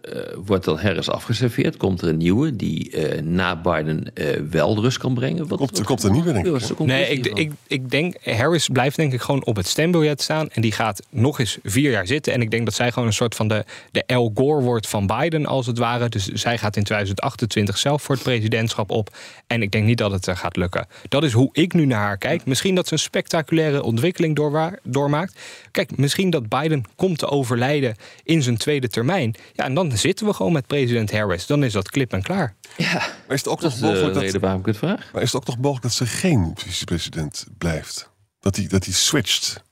wordt 0.46 0.66
dan 0.66 0.80
Harris 0.80 1.10
afgeserveerd? 1.10 1.78
Komt 1.78 2.02
er 2.02 2.08
een 2.08 2.18
nieuwe 2.18 2.56
die 2.56 2.92
eh, 2.92 3.22
na 3.22 3.56
Biden 3.62 4.16
eh, 4.16 4.26
wel 4.50 4.82
rust 4.82 4.98
kan 4.98 5.14
brengen? 5.14 5.48
Wat, 5.48 5.58
Komt, 5.58 5.78
er 5.78 5.86
komt 5.86 6.04
er 6.04 6.12
niet 6.12 6.24
meer, 6.26 6.34
denk 6.34 6.46
ik. 6.46 6.80
Nee, 6.80 7.08
ik, 7.10 7.26
ik, 7.26 7.52
ik 7.68 7.90
denk, 7.90 8.16
Harris 8.24 8.68
blijft 8.68 8.96
denk 8.96 9.14
ik 9.14 9.22
gewoon 9.22 9.46
op 9.46 9.56
het 9.56 9.68
stembiljet 9.68 10.22
staan. 10.22 10.50
En 10.50 10.62
die 10.62 10.72
gaat 10.72 11.02
nog 11.10 11.40
eens 11.40 11.58
vier 11.64 11.92
jaar 11.92 12.08
zitten. 12.08 12.34
En 12.34 12.42
ik 12.42 12.52
denk 12.52 12.66
dat 12.66 12.74
zij 12.74 12.92
gewoon 12.92 13.08
een 13.08 13.14
soort 13.14 13.36
van 13.36 13.48
de, 13.48 13.64
de 13.92 14.04
Al 14.08 14.32
Gore 14.36 14.62
wordt 14.64 14.88
van 14.88 15.08
Biden, 15.08 15.46
als 15.46 15.66
het 15.66 15.78
ware. 15.78 16.10
Dus 16.10 16.26
zij 16.26 16.58
gaat 16.58 16.76
in 16.76 16.84
2028 16.84 17.78
zelf 17.78 18.02
voor 18.02 18.16
het 18.16 18.24
presidentschap 18.24 18.90
op. 18.92 19.16
En 19.48 19.62
ik 19.62 19.72
denk 19.72 19.86
niet 19.86 19.98
dat 19.98 20.12
het 20.12 20.26
er 20.28 20.38
gaat 20.38 20.56
lukken. 20.56 20.88
Dat 21.08 21.24
is 21.24 21.32
hoe 21.34 21.50
ik 21.52 21.74
nu 21.74 21.86
naar 21.86 22.02
haar 22.02 22.18
kijk. 22.18 22.46
Misschien 22.46 22.76
dat 22.76 22.88
ze 22.88 22.94
een 22.94 23.00
spectaculaire 23.00 23.84
ontwikkeling 23.84 24.36
doorwa- 24.36 24.78
doormaakt. 24.84 25.40
Kijk, 25.86 25.98
misschien 25.98 26.30
dat 26.30 26.50
Biden 26.50 26.84
komt 26.96 27.18
te 27.18 27.28
overlijden 27.28 27.96
in 28.24 28.44
zijn 28.44 28.58
tweede 28.58 28.88
termijn. 28.88 29.36
Ja, 29.54 29.64
en 29.64 29.74
dan 29.74 29.92
zitten 29.98 30.26
we 30.26 30.34
gewoon 30.34 30.52
met 30.52 30.68
president 30.68 31.12
Harris. 31.12 31.46
Dan 31.46 31.64
is 31.64 31.74
dat 31.74 31.90
klip 31.90 32.14
en 32.14 32.22
klaar. 32.22 32.56
Ja, 32.78 32.94
Maar 32.94 33.36
is 33.36 33.44
het 33.44 33.48
ook 33.48 33.62
nog 33.62 33.74
de 33.74 33.86
mogelijk 33.86 34.14
dat, 34.14 34.24
reden 34.24 34.42
waarom 34.42 34.60
ik 34.60 34.66
het 34.66 34.78
vraag. 34.78 35.10
maar 35.14 35.22
is 35.22 35.32
het 35.32 35.42
ook 35.42 35.48
nog 35.48 35.58
mogelijk 35.58 35.82
dat 35.84 35.94
ze 35.94 36.06
geen 36.06 36.52
vicepresident 36.56 37.46
blijft? 37.58 38.10
Dat 38.40 38.56
hij 38.56 38.68
dat 38.68 38.86
hij 38.86 38.94
switcht 38.94 39.64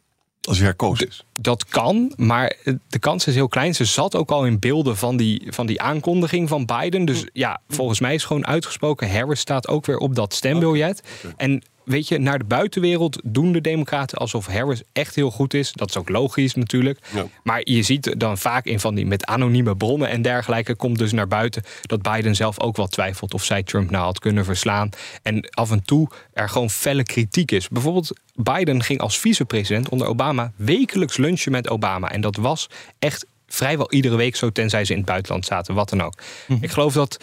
als 0.41 0.57
hij 0.57 0.65
herkozen 0.65 1.07
is? 1.07 1.25
Dat 1.39 1.65
kan, 1.65 2.13
maar 2.15 2.55
de 2.87 2.99
kans 2.99 3.27
is 3.27 3.35
heel 3.35 3.47
klein. 3.47 3.75
Ze 3.75 3.85
zat 3.85 4.15
ook 4.15 4.31
al 4.31 4.45
in 4.45 4.59
beelden 4.59 4.97
van 4.97 5.17
die, 5.17 5.47
van 5.49 5.65
die 5.65 5.81
aankondiging 5.81 6.49
van 6.49 6.65
Biden. 6.65 7.05
Dus 7.05 7.25
ja, 7.33 7.61
volgens 7.67 7.99
mij 7.99 8.13
is 8.13 8.25
gewoon 8.25 8.47
uitgesproken. 8.47 9.11
Harris 9.11 9.39
staat 9.39 9.67
ook 9.67 9.85
weer 9.85 9.97
op 9.97 10.15
dat 10.15 10.33
stembiljet. 10.33 11.01
En 11.37 11.63
weet 11.87 12.07
je, 12.07 12.17
naar 12.17 12.37
de 12.37 12.45
buitenwereld 12.45 13.19
doen 13.23 13.51
de 13.51 13.61
Democraten 13.61 14.17
alsof 14.17 14.47
Harris 14.47 14.81
echt 14.93 15.15
heel 15.15 15.31
goed 15.31 15.53
is. 15.53 15.71
Dat 15.71 15.89
is 15.89 15.97
ook 15.97 16.09
logisch 16.09 16.53
natuurlijk. 16.55 16.99
Ja. 17.13 17.25
Maar 17.43 17.61
je 17.63 17.81
ziet 17.81 18.19
dan 18.19 18.37
vaak 18.37 18.65
in 18.65 18.79
van 18.79 18.95
die 18.95 19.05
met 19.05 19.25
anonieme 19.25 19.75
bronnen 19.75 20.09
en 20.09 20.21
dergelijke 20.21 20.75
komt 20.75 20.97
dus 20.97 21.11
naar 21.11 21.27
buiten 21.27 21.63
dat 21.81 22.01
Biden 22.01 22.35
zelf 22.35 22.59
ook 22.59 22.77
wel 22.77 22.87
twijfelt 22.87 23.33
of 23.33 23.43
zij 23.43 23.63
Trump 23.63 23.89
nou 23.89 24.03
had 24.03 24.19
kunnen 24.19 24.45
verslaan. 24.45 24.89
En 25.23 25.49
af 25.49 25.71
en 25.71 25.83
toe 25.83 26.09
er 26.33 26.49
gewoon 26.49 26.69
felle 26.69 27.03
kritiek 27.03 27.51
is. 27.51 27.67
Bijvoorbeeld 27.67 28.11
Biden 28.35 28.83
ging 28.83 28.99
als 28.99 29.19
vicepresident 29.19 29.89
onder 29.89 30.07
Obama 30.07 30.51
wekelijks 30.55 31.17
lunchen 31.17 31.51
met 31.51 31.69
Obama. 31.69 32.11
En 32.11 32.21
dat 32.21 32.35
was 32.35 32.69
echt 32.99 33.25
vrijwel 33.47 33.91
iedere 33.91 34.15
week 34.15 34.35
zo, 34.35 34.49
tenzij 34.49 34.85
ze 34.85 34.91
in 34.91 34.97
het 34.97 35.07
buitenland 35.07 35.45
zaten, 35.45 35.73
wat 35.73 35.89
dan 35.89 36.01
ook. 36.01 36.13
Ik 36.61 36.71
geloof 36.71 36.93
dat 36.93 37.17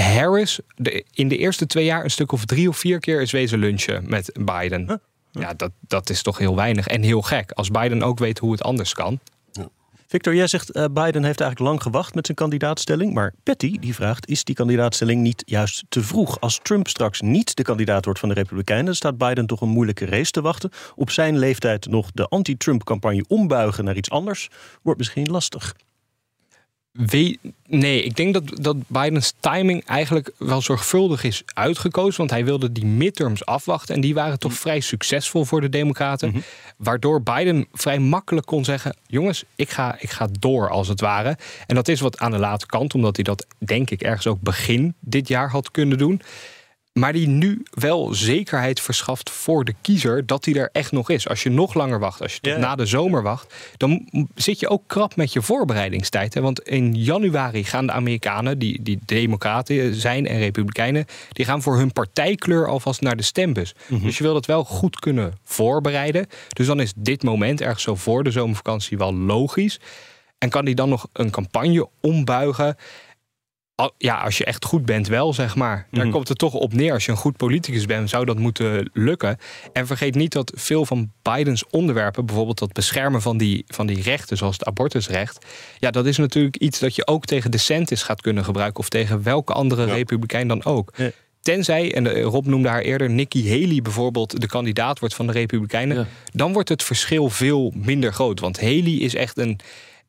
Harris 0.00 0.60
de, 0.74 1.04
in 1.12 1.28
de 1.28 1.36
eerste 1.36 1.66
twee 1.66 1.84
jaar 1.84 2.04
een 2.04 2.10
stuk 2.10 2.32
of 2.32 2.44
drie 2.44 2.68
of 2.68 2.78
vier 2.78 2.98
keer 2.98 3.20
is 3.20 3.32
wezen 3.32 3.58
lunchen 3.58 4.04
met 4.08 4.32
Biden. 4.44 5.00
Ja, 5.30 5.54
dat, 5.54 5.70
dat 5.80 6.10
is 6.10 6.22
toch 6.22 6.38
heel 6.38 6.56
weinig 6.56 6.86
en 6.86 7.02
heel 7.02 7.22
gek. 7.22 7.50
Als 7.50 7.70
Biden 7.70 8.02
ook 8.02 8.18
weet 8.18 8.38
hoe 8.38 8.52
het 8.52 8.62
anders 8.62 8.94
kan. 8.94 9.20
Victor, 10.08 10.34
jij 10.34 10.46
zegt 10.46 10.70
eh, 10.70 10.84
Biden 10.84 11.24
heeft 11.24 11.40
eigenlijk 11.40 11.70
lang 11.70 11.82
gewacht 11.82 12.14
met 12.14 12.26
zijn 12.26 12.36
kandidaatstelling. 12.36 13.14
Maar 13.14 13.34
Patty 13.42 13.78
die 13.78 13.94
vraagt, 13.94 14.28
is 14.28 14.44
die 14.44 14.54
kandidaatstelling 14.54 15.22
niet 15.22 15.42
juist 15.46 15.84
te 15.88 16.02
vroeg? 16.02 16.40
Als 16.40 16.60
Trump 16.62 16.88
straks 16.88 17.20
niet 17.20 17.56
de 17.56 17.62
kandidaat 17.62 18.04
wordt 18.04 18.20
van 18.20 18.28
de 18.28 18.34
Republikeinen... 18.34 18.96
staat 18.96 19.18
Biden 19.18 19.46
toch 19.46 19.60
een 19.60 19.68
moeilijke 19.68 20.06
race 20.06 20.30
te 20.30 20.40
wachten. 20.40 20.70
Op 20.94 21.10
zijn 21.10 21.38
leeftijd 21.38 21.86
nog 21.86 22.10
de 22.14 22.26
anti-Trump-campagne 22.28 23.24
ombuigen 23.28 23.84
naar 23.84 23.96
iets 23.96 24.10
anders... 24.10 24.48
wordt 24.82 24.98
misschien 24.98 25.30
lastig. 25.30 25.74
Nee, 27.68 28.02
ik 28.02 28.16
denk 28.16 28.34
dat, 28.34 28.42
dat 28.62 28.76
Bidens 28.86 29.32
timing 29.40 29.84
eigenlijk 29.84 30.32
wel 30.38 30.62
zorgvuldig 30.62 31.24
is 31.24 31.42
uitgekozen. 31.54 32.18
Want 32.18 32.30
hij 32.30 32.44
wilde 32.44 32.72
die 32.72 32.86
midterms 32.86 33.46
afwachten. 33.46 33.94
En 33.94 34.00
die 34.00 34.14
waren 34.14 34.38
toch 34.38 34.52
vrij 34.52 34.80
succesvol 34.80 35.44
voor 35.44 35.60
de 35.60 35.68
Democraten. 35.68 36.44
Waardoor 36.76 37.22
Biden 37.22 37.66
vrij 37.72 37.98
makkelijk 37.98 38.46
kon 38.46 38.64
zeggen: 38.64 38.96
Jongens, 39.06 39.44
ik 39.54 39.70
ga, 39.70 39.96
ik 39.98 40.10
ga 40.10 40.28
door 40.38 40.70
als 40.70 40.88
het 40.88 41.00
ware. 41.00 41.38
En 41.66 41.74
dat 41.74 41.88
is 41.88 42.00
wat 42.00 42.18
aan 42.18 42.30
de 42.30 42.38
late 42.38 42.66
kant, 42.66 42.94
omdat 42.94 43.16
hij 43.16 43.24
dat 43.24 43.46
denk 43.58 43.90
ik 43.90 44.02
ergens 44.02 44.26
ook 44.26 44.40
begin 44.40 44.94
dit 45.00 45.28
jaar 45.28 45.50
had 45.50 45.70
kunnen 45.70 45.98
doen. 45.98 46.20
Maar 46.98 47.12
die 47.12 47.28
nu 47.28 47.62
wel 47.70 48.14
zekerheid 48.14 48.80
verschaft 48.80 49.30
voor 49.30 49.64
de 49.64 49.74
kiezer 49.80 50.26
dat 50.26 50.44
hij 50.44 50.54
er 50.54 50.68
echt 50.72 50.92
nog 50.92 51.10
is. 51.10 51.28
Als 51.28 51.42
je 51.42 51.50
nog 51.50 51.74
langer 51.74 51.98
wacht, 51.98 52.22
als 52.22 52.34
je 52.34 52.40
tot 52.40 52.52
Ja. 52.52 52.58
na 52.58 52.74
de 52.74 52.86
zomer 52.86 53.22
wacht, 53.22 53.54
dan 53.76 54.08
zit 54.34 54.60
je 54.60 54.68
ook 54.68 54.82
krap 54.86 55.16
met 55.16 55.32
je 55.32 55.42
voorbereidingstijd. 55.42 56.34
Hè? 56.34 56.40
Want 56.40 56.60
in 56.60 56.94
januari 56.94 57.64
gaan 57.64 57.86
de 57.86 57.92
Amerikanen, 57.92 58.58
die, 58.58 58.82
die 58.82 58.98
democraten 59.04 59.94
zijn 59.94 60.26
en 60.26 60.38
republikeinen, 60.38 61.04
die 61.32 61.44
gaan 61.44 61.62
voor 61.62 61.76
hun 61.76 61.92
partijkleur 61.92 62.66
alvast 62.68 63.00
naar 63.00 63.16
de 63.16 63.22
stembus. 63.22 63.74
Dus 63.88 64.16
je 64.18 64.22
wil 64.24 64.34
dat 64.34 64.46
wel 64.46 64.64
goed 64.64 64.98
kunnen 64.98 65.34
voorbereiden. 65.44 66.26
Dus 66.48 66.66
dan 66.66 66.80
is 66.80 66.92
dit 66.96 67.22
moment 67.22 67.60
ergens 67.60 67.82
zo 67.82 67.94
voor 67.94 68.24
de 68.24 68.30
zomervakantie 68.30 68.98
wel 68.98 69.14
logisch. 69.14 69.80
En 70.38 70.48
kan 70.50 70.64
hij 70.64 70.74
dan 70.74 70.88
nog 70.88 71.06
een 71.12 71.30
campagne 71.30 71.88
ombuigen? 72.00 72.06
Ja, 72.06 72.06
dan 72.06 72.06
zit 72.06 72.06
je 72.06 72.06
die, 72.06 72.06
die 72.06 72.06
die 72.06 72.06
wil 72.06 72.06
dat 72.06 72.06
wel 72.06 72.06
goed 72.06 72.06
kunnen 72.06 72.06
voorbereiden. 72.06 72.06
Dus 72.06 72.06
dan 72.06 72.06
is 72.06 72.06
dit 72.06 72.08
moment 72.10 72.10
ergens 72.10 72.12
zo 72.12 72.14
voor 72.14 72.14
de 72.14 72.16
zomervakantie 72.16 72.18
wel 72.18 72.34
logisch. 72.34 72.34
En 72.34 72.34
kan 72.34 72.34
hij 72.34 72.34
dan 72.34 72.48
nog 72.48 72.48
een 72.52 72.70
campagne 72.70 72.70
ombuigen? 72.70 72.76
Ja, 73.98 74.20
als 74.20 74.38
je 74.38 74.44
echt 74.44 74.64
goed 74.64 74.84
bent, 74.86 75.06
wel 75.08 75.32
zeg 75.32 75.56
maar. 75.56 75.86
Daar 75.90 76.04
Mhm. 76.04 76.12
komt 76.14 76.28
het 76.28 76.38
toch 76.38 76.52
op 76.54 76.72
neer. 76.74 76.92
Als 76.92 77.04
je 77.04 77.10
een 77.10 77.16
goed 77.16 77.36
politicus 77.36 77.86
bent, 77.86 78.10
zou 78.10 78.24
dat 78.24 78.38
moeten 78.38 78.90
lukken. 78.92 79.38
En 79.72 79.86
vergeet 79.86 80.14
niet 80.14 80.32
dat 80.32 80.52
veel 80.54 80.86
van 80.86 81.10
Bidens 81.22 81.64
onderwerpen, 81.70 82.26
bijvoorbeeld 82.26 82.58
dat 82.58 82.72
beschermen 82.72 83.22
van 83.22 83.36
die, 83.38 83.64
van 83.66 83.86
die 83.86 84.02
rechten, 84.02 84.36
zoals 84.36 84.58
het 84.58 84.66
abortusrecht. 84.66 85.46
Ja, 85.78 85.90
dat 85.90 86.06
is 86.06 86.16
natuurlijk 86.16 86.56
iets 86.56 86.78
dat 86.78 86.94
je 86.94 87.06
ook 87.06 87.24
tegen 87.24 87.50
DeSantis 87.50 88.02
gaat 88.02 88.20
kunnen 88.20 88.44
gebruiken. 88.44 88.80
Of 88.80 88.88
tegen 88.88 89.22
welke 89.22 89.52
andere 89.52 89.84
republikein 89.84 90.48
dan 90.48 90.64
ook. 90.64 90.92
Ja. 90.96 91.10
Tenzij, 91.40 91.94
en 91.94 92.20
Rob 92.22 92.46
noemde 92.46 92.68
haar 92.68 92.82
eerder, 92.82 93.10
Nikki 93.10 93.48
Haley 93.50 93.82
bijvoorbeeld 93.82 94.40
de 94.40 94.46
kandidaat 94.46 94.98
wordt 94.98 95.14
van 95.14 95.26
de 95.26 95.32
Republikeinen. 95.32 95.96
Ja. 95.96 96.06
Dan 96.32 96.52
wordt 96.52 96.68
het 96.68 96.82
verschil 96.82 97.30
veel 97.30 97.72
minder 97.74 98.12
groot. 98.12 98.40
Want 98.40 98.60
Haley 98.60 98.92
is 98.92 99.14
echt 99.14 99.38
een 99.38 99.58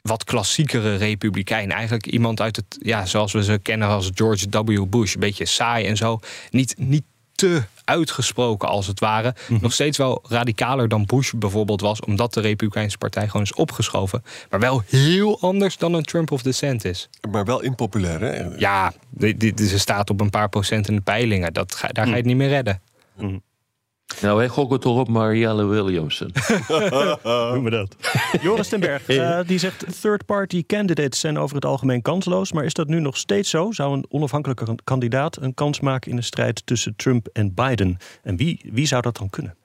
wat 0.08 0.24
klassiekere 0.24 0.96
republikein. 0.96 1.72
Eigenlijk 1.72 2.08
iemand 2.08 2.42
uit 2.42 2.56
het, 2.56 2.78
ja, 2.82 3.06
zoals 3.06 3.34
we 3.34 3.44
ze 3.44 3.60
kennen 3.62 3.88
als 3.88 4.12
George 4.14 4.48
W. 4.50 4.86
Bush. 4.90 5.14
Een 5.14 5.20
beetje 5.20 5.46
saai 5.46 5.86
en 5.86 5.98
zo. 5.98 6.20
Niet, 6.50 6.76
niet 6.78 7.04
te 7.36 7.64
uitgesproken 7.84 8.68
als 8.68 8.88
het 8.88 9.00
ware. 9.00 9.36
Nog 9.62 9.74
steeds 9.74 9.98
wel 9.98 10.24
radicaler 10.28 10.88
dan 10.88 11.06
Bush 11.06 11.32
bijvoorbeeld 11.36 11.82
was. 11.82 12.02
Omdat 12.02 12.34
de 12.34 12.42
Republikeinse 12.42 12.98
Partij 12.98 13.26
gewoon 13.28 13.42
is 13.42 13.54
opgeschoven. 13.54 14.24
Maar 14.50 14.60
wel 14.60 14.84
heel 14.86 15.42
anders 15.42 15.78
dan 15.78 15.94
een 15.94 16.04
Trump 16.04 16.32
of 16.32 16.42
DeSantis. 16.42 17.10
Maar 17.32 17.46
wel 17.46 17.62
impopulair, 17.62 18.22
hè? 18.22 18.44
Ja, 18.58 18.94
dit, 19.10 19.40
dit, 19.40 19.60
ze 19.60 19.80
staat 19.80 20.10
op 20.10 20.22
een 20.22 20.30
paar 20.30 20.50
procent 20.50 20.88
in 20.88 20.96
de 20.96 21.02
peilingen. 21.02 21.54
Dat 21.54 21.76
ga, 21.76 21.88
daar 21.88 22.06
ga 22.06 22.12
je 22.12 22.18
het 22.18 22.26
niet 22.26 22.36
meer 22.36 22.50
redden. 22.50 22.82
Nou, 24.22 24.38
wij 24.38 24.48
gokken 24.48 24.80
toch 24.80 25.00
op 25.00 25.08
Marielle 25.08 25.66
Williamson. 25.66 26.32
Noem 27.54 27.64
me 27.64 27.70
dat. 27.70 27.96
Joris 28.42 28.68
ten 28.68 28.80
Berg, 28.80 29.08
eh, 29.08 29.40
die 29.48 29.58
zegt... 29.58 30.02
third-party 30.02 30.64
candidates 30.66 31.20
zijn 31.20 31.38
over 31.38 31.56
het 31.56 31.66
algemeen 31.66 32.02
kansloos. 32.02 32.52
Maar 32.52 32.64
is 32.64 32.74
dat 32.74 32.88
nu 32.88 33.00
nog 33.00 33.18
steeds 33.18 33.50
zo? 33.50 33.72
Zou 33.72 33.94
een 33.94 34.06
onafhankelijke 34.10 34.76
kandidaat 34.84 35.42
een 35.42 35.54
kans 35.54 35.80
maken... 35.80 36.12
in 36.12 36.18
de 36.18 36.24
strijd 36.24 36.66
tussen 36.66 36.96
Trump 36.96 37.28
en 37.34 37.54
Biden? 37.54 37.98
En 38.24 38.38
wie, 38.38 38.62
wie 38.72 38.88
zou 38.88 39.02
dat 39.02 39.18
dan 39.18 39.30
kunnen? 39.30 39.56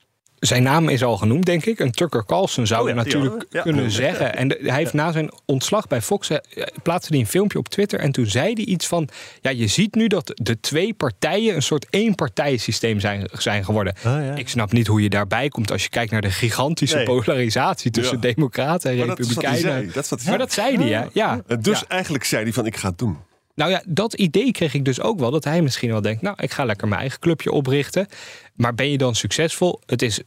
Zijn 0.42 0.62
naam 0.62 0.88
is 0.88 1.02
al 1.04 1.16
genoemd, 1.16 1.44
denk 1.46 1.64
ik. 1.64 1.78
Een 1.78 1.90
Tucker 1.90 2.24
Carlson 2.24 2.66
zou 2.66 2.82
Oh 2.82 2.88
ja, 2.88 2.94
die 2.94 3.04
natuurlijk. 3.04 3.46
Ja. 3.50 3.62
kunnen 3.62 3.90
zeggen. 3.90 4.36
En 4.36 4.48
de- 4.48 4.58
hij 4.62 4.76
heeft 4.76 4.92
na 4.92 5.12
zijn 5.12 5.30
ontslag 5.46 5.86
bij 5.86 6.00
Fox 6.02 6.30
eh, 6.30 6.38
plaatste 6.82 7.12
hij 7.12 7.20
een 7.20 7.26
filmpje 7.28 7.58
op 7.58 7.68
Twitter. 7.68 7.98
En 8.00 8.12
toen 8.12 8.26
zei 8.26 8.52
hij 8.52 8.64
iets 8.64 8.86
van: 8.86 9.08
Ja, 9.40 9.50
je 9.50 9.66
ziet 9.66 9.94
nu 9.94 10.06
dat 10.06 10.32
de 10.34 10.60
twee 10.60 10.94
partijen 10.94 11.54
een 11.54 11.62
soort 11.62 11.86
één-partijensysteem 11.90 13.00
zijn, 13.00 13.28
zijn 13.32 13.64
geworden. 13.64 13.94
Ah, 13.96 14.02
ja. 14.04 14.34
Ik 14.34 14.48
snap 14.48 14.72
niet 14.72 14.86
hoe 14.86 15.02
je 15.02 15.08
daarbij 15.08 15.48
komt 15.48 15.70
als 15.70 15.82
je 15.82 15.88
kijkt 15.88 16.10
naar 16.10 16.20
de 16.20 16.30
gigantische 16.30 16.96
Nee. 16.96 17.04
polarisatie 17.04 17.90
tussen 17.90 18.18
Ja. 18.20 18.32
Democraten 18.34 18.90
en 18.90 18.96
Maar 18.96 19.06
Republikeinen. 19.06 19.90
Dat 19.94 20.22
maar 20.24 20.38
dat 20.38 20.52
zei 20.52 20.76
hij, 20.76 20.88
hè? 20.88 21.04
Ja. 21.12 21.42
Dus 21.60 21.80
Ja. 21.80 21.86
eigenlijk 21.88 22.24
zei 22.24 22.42
hij 22.42 22.52
van, 22.52 22.66
ik 22.66 22.76
ga 22.76 22.88
het 22.88 22.98
doen. 22.98 23.16
Nou 23.54 23.70
ja, 23.70 23.82
dat 23.86 24.14
idee 24.14 24.52
kreeg 24.52 24.74
ik 24.74 24.84
dus 24.84 25.00
ook 25.00 25.18
wel. 25.18 25.30
Dat 25.30 25.44
hij 25.44 25.62
misschien 25.62 25.90
wel 25.90 26.00
denkt, 26.00 26.22
nou, 26.22 26.36
ik 26.40 26.50
ga 26.50 26.64
lekker 26.64 26.88
mijn 26.88 27.00
eigen 27.00 27.18
clubje 27.20 27.50
oprichten. 27.52 28.06
Maar 28.54 28.74
ben 28.74 28.90
je 28.90 28.98
dan 28.98 29.14
succesvol? 29.14 29.80
Het 29.86 30.02
is, 30.02 30.20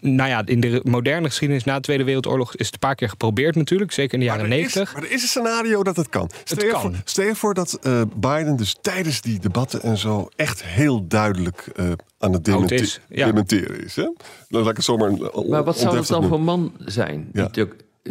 nou 0.00 0.28
ja, 0.28 0.42
in 0.44 0.60
de 0.60 0.80
moderne 0.84 1.28
geschiedenis 1.28 1.64
na 1.64 1.74
de 1.74 1.80
Tweede 1.80 2.04
Wereldoorlog 2.04 2.56
is 2.56 2.64
het 2.64 2.74
een 2.74 2.80
paar 2.80 2.94
keer 2.94 3.08
geprobeerd 3.08 3.54
natuurlijk. 3.54 3.92
Zeker 3.92 4.14
in 4.14 4.20
de 4.20 4.26
jaren 4.26 4.48
negentig. 4.48 4.92
Maar 4.92 5.02
er 5.02 5.10
is 5.10 5.22
een 5.22 5.28
scenario 5.28 5.82
dat 5.82 5.96
het 5.96 6.08
kan. 6.08 6.30
Stel, 6.44 6.66
je, 6.66 6.72
kan. 6.72 6.80
Voor, 6.80 6.92
stel 7.04 7.24
je 7.24 7.34
voor 7.34 7.54
dat 7.54 7.78
eh, 7.82 8.02
Biden 8.16 8.56
dus 8.56 8.76
tijdens 8.80 9.20
die 9.20 9.38
debatten 9.38 9.82
en 9.82 9.96
zo... 9.96 10.28
echt 10.36 10.64
heel 10.64 11.06
duidelijk 11.06 11.66
eh, 11.76 11.92
aan 12.18 12.32
het 12.32 12.44
dementi- 12.44 12.74
is, 12.74 13.00
ja. 13.08 13.26
dementeren 13.26 13.84
is. 13.84 13.96
Hè? 13.96 14.02
Dan 14.48 14.60
laat 14.60 14.70
ik 14.70 14.76
het 14.76 14.84
zomaar 14.84 15.12
Maar 15.48 15.64
wat 15.64 15.78
zou 15.78 15.96
dat 15.96 16.06
dan 16.06 16.20
noemen. 16.20 16.38
voor 16.38 16.46
man 16.46 16.72
zijn? 16.78 17.28
Ja. 17.32 17.48
Die 17.52 17.68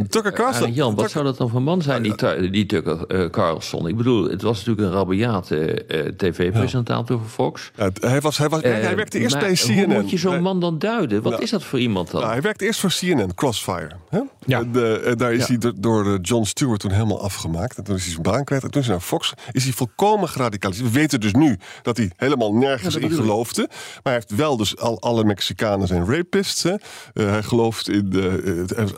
Tucker 0.09 0.31
Carlson. 0.31 0.67
Ah, 0.67 0.75
Jan, 0.75 0.95
wat 0.95 1.11
zou 1.11 1.25
dat 1.25 1.37
dan 1.37 1.49
voor 1.49 1.61
man 1.61 1.81
zijn, 1.81 2.03
die, 2.03 2.15
Tu- 2.15 2.49
die 2.49 2.65
Tucker 2.65 3.05
eh, 3.07 3.29
Carlson? 3.29 3.87
Ik 3.87 3.97
bedoel, 3.97 4.29
het 4.29 4.41
was 4.41 4.57
natuurlijk 4.65 4.87
een 4.87 4.93
rabiate 4.93 5.83
eh, 5.85 5.99
tv-presentator 6.17 7.19
voor 7.19 7.29
Fox. 7.29 7.71
Hij, 7.75 8.21
was, 8.21 8.37
hij, 8.37 8.49
was, 8.49 8.61
hij 8.61 8.81
Eh, 8.89 8.95
werkte 8.95 9.19
eerst 9.19 9.39
bij 9.39 9.53
CNN. 9.53 9.75
Hoe 9.91 10.01
moet 10.01 10.09
je 10.09 10.17
zo'n 10.17 10.41
man 10.41 10.59
dan 10.59 10.79
duiden? 10.79 11.21
Wat 11.21 11.31
Nou, 11.31 11.43
is 11.43 11.49
dat 11.49 11.63
voor 11.63 11.79
iemand 11.79 12.11
dan? 12.11 12.21
Nou, 12.21 12.33
hij 12.33 12.41
werkte 12.41 12.65
eerst 12.65 12.79
voor 12.79 12.89
CNN, 12.99 13.33
Crossfire. 13.35 13.91
Hè? 14.09 14.19
Ja. 14.45 14.59
Eh, 14.59 15.15
daar 15.17 15.33
is 15.33 15.47
Ja. 15.47 15.55
hij 15.59 15.73
door, 15.79 16.05
eh, 16.13 16.19
John 16.21 16.43
Stewart 16.43 16.79
toen 16.79 16.91
helemaal 16.91 17.21
afgemaakt. 17.21 17.77
En 17.77 17.83
toen 17.83 17.95
is 17.95 18.01
hij 18.03 18.11
zijn 18.11 18.23
baan 18.23 18.43
kwijt. 18.43 18.63
En 18.63 18.71
toen 18.71 18.81
is 18.81 18.87
hij 18.87 18.95
naar 18.95 19.05
Fox. 19.05 19.33
Is 19.51 19.63
hij 19.63 19.73
volkomen 19.73 20.29
geradicaliseerd. 20.29 20.87
We 20.91 20.99
weten 20.99 21.19
dus 21.19 21.33
nu 21.33 21.57
dat 21.81 21.97
hij 21.97 22.11
helemaal 22.15 22.53
nergens 22.53 22.95
in 22.95 23.11
geloofde. 23.11 23.61
Maar 23.69 23.99
hij 24.03 24.13
heeft 24.13 24.35
wel 24.35 24.57
dus 24.57 24.77
al, 24.77 25.01
alle 25.01 25.23
Mexicanen 25.23 25.87
zijn 25.87 26.05
rapists. 26.05 26.63
Hè? 26.63 26.73
Eh, 26.73 26.79
hij 27.29 27.43
gelooft 27.43 27.89
in 27.89 28.09
de, 28.09 28.41
eh, 28.45 28.55
het- 28.55 28.75
het 28.75 28.97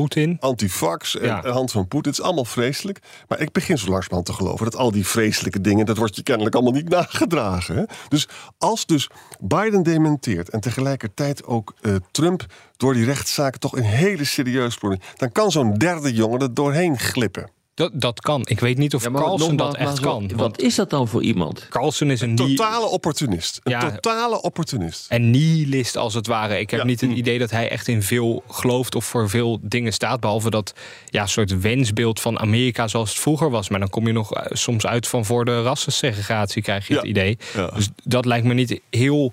Poetin. 0.00 0.36
Antifax 0.40 1.16
en 1.18 1.26
Ja. 1.26 1.40
de 1.40 1.48
hand 1.48 1.70
van 1.72 1.88
Poetin. 1.88 2.10
Het 2.10 2.20
is 2.20 2.24
allemaal 2.26 2.44
vreselijk. 2.44 2.98
Maar 3.28 3.40
ik 3.40 3.52
begin 3.52 3.78
zo 3.78 3.88
langzamerhand 3.90 4.26
te 4.26 4.32
geloven 4.32 4.64
dat 4.64 4.76
al 4.76 4.90
die 4.90 5.06
vreselijke 5.06 5.60
dingen... 5.60 5.86
dat 5.86 5.96
wordt 5.96 6.16
je 6.16 6.22
kennelijk 6.22 6.54
allemaal 6.54 6.72
niet 6.72 6.88
nagedragen. 6.98 7.76
Hè? 7.76 7.84
Dus 8.08 8.28
als 8.58 8.86
dus 8.86 9.08
Biden 9.40 9.82
dementeert... 9.82 10.48
en 10.48 10.60
tegelijkertijd 10.60 11.44
ook 11.44 11.74
eh, 11.80 11.94
Trump 12.10 12.46
door 12.76 12.94
die 12.94 13.04
rechtszaken... 13.04 13.60
toch 13.60 13.76
een 13.76 13.82
hele 13.82 14.24
serieus 14.24 14.76
probleem... 14.76 15.00
dan 15.16 15.32
kan 15.32 15.50
zo'n 15.50 15.74
derde 15.74 16.14
jongen 16.14 16.40
er 16.40 16.54
doorheen 16.54 16.98
glippen. 16.98 17.50
Dat, 17.80 17.90
dat 18.00 18.20
kan. 18.20 18.42
Ik 18.44 18.60
weet 18.60 18.78
niet 18.78 18.94
of 18.94 19.04
Ja, 19.04 19.10
Carlson 19.10 19.56
dat 19.56 19.76
echt 19.76 19.96
zo- 19.96 20.02
kan. 20.02 20.18
Want 20.28 20.32
Wat 20.40 20.60
is 20.60 20.74
dat 20.74 20.90
dan 20.90 21.08
voor 21.08 21.22
iemand? 21.22 21.66
Carlson 21.70 22.10
is 22.10 22.20
een 22.20 22.36
Totale 22.36 22.86
opportunist. 22.86 23.60
Een 23.64 23.72
Ja. 23.72 23.90
totale 23.90 24.42
opportunist. 24.42 25.06
en 25.08 25.30
nihilist 25.30 25.96
als 25.96 26.14
het 26.14 26.26
ware. 26.26 26.60
Ik 26.60 26.70
heb 26.70 26.80
Ja. 26.80 26.86
niet 26.86 27.00
het 27.00 27.10
idee 27.10 27.38
dat 27.38 27.50
hij 27.50 27.68
echt 27.70 27.88
in 27.88 28.02
veel 28.02 28.42
gelooft 28.50 28.94
of 28.94 29.04
voor 29.04 29.28
veel 29.28 29.58
dingen 29.62 29.92
staat. 29.92 30.20
Behalve 30.20 30.50
dat 30.50 30.74
ja, 31.06 31.26
soort 31.26 31.60
wensbeeld 31.60 32.20
van 32.20 32.38
Amerika 32.38 32.88
zoals 32.88 33.10
het 33.10 33.18
vroeger 33.18 33.50
was. 33.50 33.68
Maar 33.68 33.80
dan 33.80 33.90
kom 33.90 34.06
je 34.06 34.12
nog 34.12 34.34
eh, 34.34 34.44
soms 34.48 34.86
uit 34.86 35.08
van 35.08 35.24
voor 35.24 35.44
de 35.44 35.62
rassensegregatie, 35.62 36.62
krijg 36.62 36.88
je 36.88 36.94
het 36.94 37.04
idee. 37.04 37.38
Ja. 37.54 37.66
Dus 37.74 37.88
dat 38.04 38.24
lijkt 38.24 38.46
me 38.46 38.54
niet 38.54 38.80
heel 38.90 39.32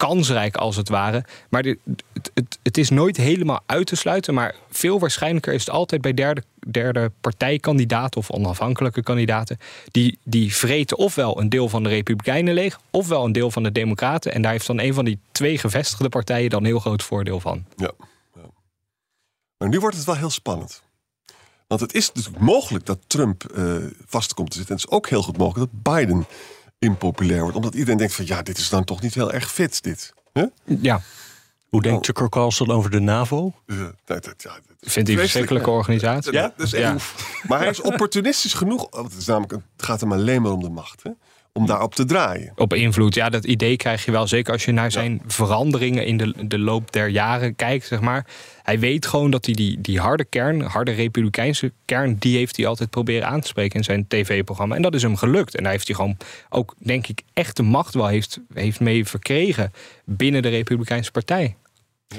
kansrijk 0.00 0.56
als 0.56 0.76
het 0.76 0.88
ware. 0.88 1.24
Maar 1.48 1.62
dit- 1.62 1.78
het, 2.34 2.58
het, 2.62 2.78
is 2.78 2.90
nooit 2.90 3.16
helemaal 3.16 3.60
uit 3.66 3.86
te 3.86 3.96
sluiten. 3.96 4.34
Maar 4.34 4.54
veel 4.70 4.98
waarschijnlijker 4.98 5.52
is 5.52 5.60
het 5.60 5.70
altijd 5.74 6.00
bij 6.00 6.14
derde, 6.14 6.42
derde 6.70 7.12
partijkandidaten 7.20 8.20
of 8.20 8.30
onafhankelijke 8.30 9.02
kandidaten. 9.02 9.58
Die, 9.90 10.18
die 10.24 10.54
vreten 10.54 10.96
ofwel 10.96 11.40
een 11.40 11.48
deel 11.48 11.68
van 11.68 11.82
de 11.82 11.88
Republikeinen 11.88 12.54
leeg, 12.54 12.80
ofwel 12.90 13.24
een 13.24 13.32
deel 13.32 13.50
van 13.50 13.62
de 13.62 13.72
Democraten. 13.72 14.32
En 14.32 14.42
daar 14.42 14.52
heeft 14.52 14.66
dan 14.66 14.80
een 14.80 14.94
van 14.94 15.04
die 15.04 15.18
twee 15.32 15.58
gevestigde 15.58 16.08
partijen 16.08 16.50
dan 16.50 16.64
heel 16.64 16.78
groot 16.80 17.02
voordeel 17.02 17.40
van. 17.40 17.64
Ja. 17.76 17.92
ja. 18.34 18.48
Maar 19.56 19.68
nu 19.68 19.80
wordt 19.80 19.96
het 19.96 20.04
wel 20.06 20.16
heel 20.16 20.30
spannend. 20.30 20.82
Want 21.66 21.80
het 21.80 21.94
is 21.94 22.12
natuurlijk 22.12 22.42
mogelijk 22.44 22.86
dat 22.86 22.98
Trump 23.06 23.44
eh, 23.44 23.74
vast 24.06 24.34
komt 24.34 24.50
te 24.50 24.56
zitten. 24.56 24.74
En 24.74 24.80
het 24.80 24.90
is 24.90 24.96
ook 24.96 25.08
heel 25.08 25.22
goed 25.22 25.36
mogelijk 25.36 25.70
dat 25.72 25.94
Biden 25.94 26.26
impopulair 26.80 27.40
wordt. 27.40 27.56
Omdat 27.56 27.74
iedereen 27.74 27.96
denkt 27.96 28.14
van 28.14 28.26
ja, 28.26 28.42
dit 28.42 28.58
is 28.58 28.68
dan 28.68 28.84
toch 28.84 29.00
niet 29.00 29.14
heel 29.14 29.32
erg 29.32 29.52
fit, 29.52 29.82
dit. 29.82 30.12
Huh? 30.32 30.44
Ja, 30.64 31.00
Hoe 31.68 31.82
denkt 31.82 32.04
Tucker 32.04 32.28
Carlson 32.28 32.70
over 32.70 32.90
de 32.90 33.00
NAVO? 33.00 33.52
Eh, 33.66 33.76
dat, 34.04 34.24
dat, 34.24 34.42
ja, 34.42 34.50
dat- 34.52 34.62
vindt 34.92 35.08
hij 35.08 35.16
een 35.16 35.22
verschrikkelijke 35.22 35.70
organisatie. 35.70 36.32
Ja? 36.32 36.52
Dat 36.56 36.66
is 36.66 36.72
Ja. 36.72 36.96
Maar 37.48 37.58
hij 37.58 37.68
is 37.68 37.80
opportunistisch 37.80 38.54
genoeg. 38.54 38.86
want 38.90 39.10
Het, 39.10 39.20
is 39.20 39.26
namelijk, 39.26 39.52
het 39.52 39.86
gaat 39.86 40.00
hem 40.00 40.12
alleen 40.12 40.42
maar 40.42 40.52
om 40.52 40.62
de 40.62 40.68
macht. 40.70 41.02
Hè? 41.02 41.10
Om 41.60 41.66
daarop 41.66 41.94
te 41.94 42.04
draaien. 42.04 42.52
Op 42.56 42.74
invloed, 42.74 43.14
ja, 43.14 43.28
dat 43.28 43.44
idee 43.44 43.76
krijg 43.76 44.04
je 44.04 44.10
wel. 44.10 44.26
Zeker 44.26 44.52
als 44.52 44.64
je 44.64 44.72
naar 44.72 44.90
zijn 44.90 45.22
veranderingen 45.26 46.06
in 46.06 46.16
de, 46.16 46.34
de 46.46 46.58
loop 46.58 46.92
der 46.92 47.08
jaren 47.08 47.56
kijkt, 47.56 47.86
zeg 47.86 48.00
maar. 48.00 48.26
Hij 48.62 48.78
weet 48.78 49.06
gewoon 49.06 49.30
dat 49.30 49.44
hij 49.44 49.54
die, 49.54 49.80
die 49.80 50.00
harde 50.00 50.24
kern, 50.24 50.60
harde 50.60 50.90
republikeinse 50.90 51.72
kern, 51.84 52.16
die 52.18 52.36
heeft 52.36 52.56
hij 52.56 52.66
altijd 52.66 52.90
proberen 52.90 53.28
aan 53.28 53.40
te 53.40 53.46
spreken 53.46 53.76
in 53.76 53.84
zijn 53.84 54.06
tv-programma. 54.08 54.74
En 54.76 54.82
dat 54.82 54.94
is 54.94 55.02
hem 55.02 55.16
gelukt. 55.16 55.56
En 55.56 55.62
daar 55.62 55.72
heeft 55.72 55.86
hij 55.86 55.96
gewoon 55.96 56.16
ook, 56.48 56.74
denk 56.78 57.06
ik, 57.06 57.22
echt 57.32 57.56
de 57.56 57.62
macht 57.62 57.94
wel 57.94 58.06
heeft, 58.06 58.40
heeft 58.54 58.80
mee 58.80 59.04
verkregen 59.04 59.72
binnen 60.04 60.42
de 60.42 60.48
Republikeinse 60.48 61.10
Partij. 61.10 61.56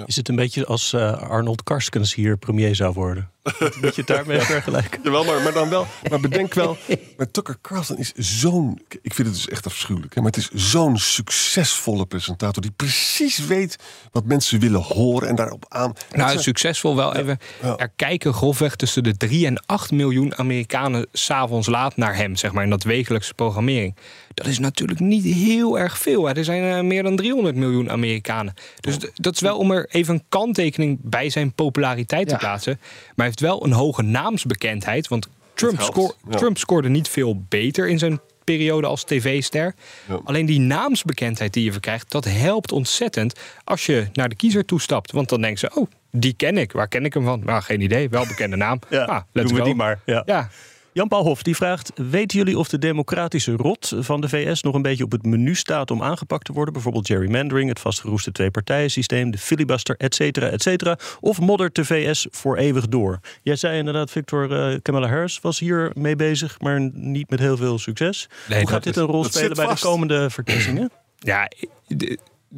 Is 0.05 0.15
het 0.15 0.29
een 0.29 0.35
beetje 0.35 0.65
als 0.65 0.93
eh, 0.93 1.21
Arnold 1.29 1.63
Karskens 1.63 2.13
hier 2.15 2.37
premier 2.37 2.75
zou 2.75 2.93
worden? 2.93 3.29
Dat 3.59 3.95
je 3.95 4.01
het 4.01 4.07
daarmee 4.07 4.39
vergelijken? 4.55 4.99
Jawel, 5.03 5.23
maar, 5.23 5.41
maar 5.41 5.53
dan 5.53 5.69
wel. 5.69 5.87
Maar 6.09 6.19
bedenk 6.19 6.53
wel. 6.63 6.77
Maar 7.17 7.31
Tucker 7.31 7.57
Carlson 7.61 7.97
is 7.97 8.11
zo'n. 8.15 8.81
Ik 9.01 9.13
vind 9.13 9.27
het 9.27 9.35
dus 9.37 9.47
echt 9.47 9.65
afschuwelijk. 9.65 10.15
Hè, 10.15 10.21
maar 10.21 10.31
het 10.31 10.39
is 10.39 10.49
zo'n 10.71 10.97
succesvolle 10.97 12.05
presentator. 12.05 12.61
Die 12.61 12.71
precies 12.71 13.45
weet 13.45 13.75
wat 14.11 14.25
mensen 14.25 14.59
willen 14.59 14.81
horen. 14.81 15.27
En 15.27 15.35
daarop 15.35 15.65
aan. 15.69 15.93
Nou, 16.11 16.39
succesvol 16.39 16.95
wel 16.95 17.15
even. 17.15 17.37
ja. 17.61 17.77
Er 17.77 17.89
kijken 17.95 18.33
grofweg 18.33 18.75
tussen 18.75 19.03
de 19.03 19.17
3 19.17 19.45
en 19.45 19.65
8 19.65 19.91
miljoen 19.91 20.37
Amerikanen 20.37 21.07
s'avonds 21.11 21.67
laat 21.67 21.97
naar 21.97 22.15
hem, 22.15 22.35
zeg 22.35 22.51
maar, 22.51 22.63
in 22.63 22.69
dat 22.69 22.83
wekelijkse 22.83 23.33
programmering. 23.33 23.95
Dat 24.33 24.47
is 24.47 24.59
natuurlijk 24.59 24.99
niet 24.99 25.23
heel 25.23 25.79
erg 25.79 25.97
veel. 25.97 26.25
Hè. 26.25 26.33
Er 26.33 26.43
zijn 26.43 26.77
eh, 26.77 26.83
meer 26.83 27.03
dan 27.03 27.15
300 27.15 27.55
miljoen 27.55 27.89
Amerikanen. 27.89 28.53
Dus 28.79 28.97
dat 29.15 29.35
is 29.35 29.41
wel 29.41 29.57
om 29.57 29.71
er 29.71 29.87
even 29.89 30.13
een 30.13 30.23
kanttekening 30.29 30.99
bij 31.01 31.29
zijn 31.29 31.53
populariteit 31.53 32.27
te 32.27 32.35
plaatsen. 32.35 32.77
Maar 32.79 33.13
hij 33.15 33.25
heeft 33.25 33.39
wel 33.39 33.65
een 33.65 33.71
hoge 33.71 34.01
naamsbekendheid. 34.01 35.07
Want 35.07 35.27
Trump, 35.53 35.81
scoor-. 35.81 36.15
Trump 36.29 36.57
scoorde 36.57 36.89
niet 36.89 37.07
veel 37.07 37.43
beter 37.49 37.89
in 37.89 37.99
zijn 37.99 38.19
periode 38.43 38.87
als 38.87 39.03
tv-ster. 39.03 39.73
Ja. 40.07 40.19
Alleen 40.23 40.45
die 40.45 40.59
naamsbekendheid 40.59 41.53
die 41.53 41.63
je 41.63 41.71
verkrijgt, 41.71 42.11
dat 42.11 42.25
helpt 42.25 42.71
ontzettend 42.71 43.39
als 43.63 43.85
je 43.85 44.07
naar 44.13 44.29
de 44.29 44.35
kiezer 44.35 44.65
toestapt. 44.65 45.11
Want 45.11 45.29
dan 45.29 45.41
denken 45.41 45.59
ze, 45.59 45.71
oh, 45.79 45.87
die 46.11 46.33
ken 46.33 46.57
ik. 46.57 46.71
Waar 46.71 46.87
ken 46.87 47.05
ik 47.05 47.13
hem 47.13 47.23
van? 47.23 47.41
Nou, 47.45 47.61
geen 47.61 47.81
idee. 47.81 48.09
Wel 48.09 48.27
bekende 48.27 48.55
naam. 48.55 48.79
Ja, 48.89 49.03
ah, 49.03 49.21
let's 49.31 49.47
doen 49.47 49.57
we 49.57 49.63
go. 49.63 49.63
die 49.63 49.75
maar. 49.75 49.99
Ja. 50.05 50.23
Ja, 50.25 50.49
Jan-Paul 50.93 51.23
Hof 51.23 51.43
die 51.43 51.55
vraagt: 51.55 51.91
Weten 51.95 52.37
jullie 52.37 52.57
of 52.57 52.67
de 52.67 52.77
democratische 52.77 53.51
rot 53.51 53.93
van 53.99 54.21
de 54.21 54.29
VS 54.29 54.61
nog 54.61 54.75
een 54.75 54.81
beetje 54.81 55.03
op 55.03 55.11
het 55.11 55.25
menu 55.25 55.55
staat 55.55 55.91
om 55.91 56.03
aangepakt 56.03 56.45
te 56.45 56.53
worden? 56.53 56.73
Bijvoorbeeld 56.73 57.07
gerrymandering, 57.07 57.69
het 57.69 57.79
vastgeroeste 57.79 58.31
twee-partijen-systeem, 58.31 59.31
de 59.31 59.37
filibuster, 59.37 59.95
et 59.97 60.15
cetera, 60.15 60.47
et 60.47 60.61
cetera. 60.61 60.97
Of 61.19 61.39
moddert 61.39 61.75
de 61.75 61.85
VS 61.85 62.27
voor 62.31 62.57
eeuwig 62.57 62.87
door? 62.87 63.19
Jij 63.41 63.55
zei 63.55 63.77
inderdaad, 63.77 64.11
Victor 64.11 64.71
uh, 64.71 64.77
Kamala 64.81 65.07
Harris 65.07 65.39
was 65.39 65.59
hier 65.59 65.91
mee 65.93 66.15
bezig, 66.15 66.59
maar 66.59 66.89
niet 66.93 67.29
met 67.29 67.39
heel 67.39 67.57
veel 67.57 67.79
succes. 67.79 68.29
Nee, 68.47 68.59
Hoe 68.59 68.69
gaat 68.69 68.83
dit 68.83 68.95
een 68.95 69.05
rol 69.05 69.23
spelen 69.23 69.55
bij 69.55 69.67
de 69.67 69.79
komende 69.79 70.29
verkiezingen? 70.29 70.91
Ja, 71.17 71.47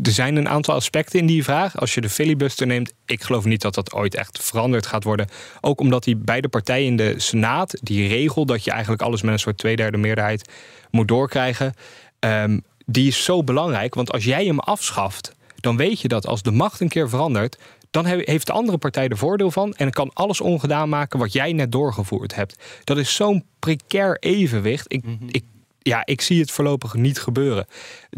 er 0.04 0.12
zijn 0.12 0.36
een 0.36 0.50
aantal 0.50 0.76
aspecten 0.76 1.20
in 1.20 1.26
die 1.26 1.44
vraag. 1.44 1.80
Als 1.80 1.94
je 1.94 2.02
de 2.02 2.10
filibuster 2.10 2.68
neemt, 2.68 2.94
ik 3.06 3.24
geloof 3.24 3.46
niet 3.46 3.62
dat 3.62 3.74
dat 3.76 3.94
ooit 3.94 4.16
echt 4.16 4.40
veranderd 4.44 4.86
gaat 4.86 5.04
worden. 5.04 5.28
Ook 5.62 5.80
omdat 5.80 6.04
die 6.04 6.16
beide 6.16 6.48
partijen 6.50 6.86
in 6.88 6.96
de 6.98 7.14
Senaat, 7.18 7.78
die 7.82 8.08
regel 8.08 8.46
dat 8.46 8.64
je 8.64 8.72
eigenlijk 8.72 9.02
alles 9.02 9.22
met 9.22 9.34
een 9.34 9.40
soort 9.40 9.58
tweederde 9.58 9.98
meerderheid 9.98 10.50
moet 10.92 11.08
doorkrijgen, 11.08 11.74
ehm, 12.20 12.60
die 12.86 13.08
is 13.08 13.24
zo 13.24 13.44
belangrijk. 13.44 13.94
Want 13.96 14.12
als 14.12 14.24
jij 14.24 14.46
hem 14.46 14.60
afschaft, 14.60 15.36
dan 15.56 15.78
weet 15.78 16.02
je 16.02 16.08
dat 16.08 16.28
als 16.28 16.42
de 16.42 16.52
macht 16.52 16.80
een 16.80 16.88
keer 16.88 17.10
verandert, 17.10 17.58
dan 17.92 18.06
he- 18.06 18.22
heeft 18.24 18.48
de 18.48 18.54
andere 18.54 18.78
partij 18.78 19.08
er 19.08 19.18
voordeel 19.18 19.52
van 19.52 19.74
en 19.74 19.92
kan 19.92 20.12
alles 20.14 20.42
ongedaan 20.42 20.90
maken 20.90 21.20
wat 21.20 21.34
jij 21.34 21.54
net 21.54 21.72
doorgevoerd 21.72 22.36
hebt. 22.36 22.56
Dat 22.84 22.98
is 22.98 23.16
zo'n 23.16 23.46
precair 23.60 24.18
evenwicht. 24.20 24.86
Ik, 24.88 25.04
ik, 25.28 25.44
ja, 25.84 26.02
ik 26.06 26.22
zie 26.22 26.40
het 26.40 26.52
voorlopig 26.52 26.94
niet 26.94 27.20
gebeuren. 27.20 27.66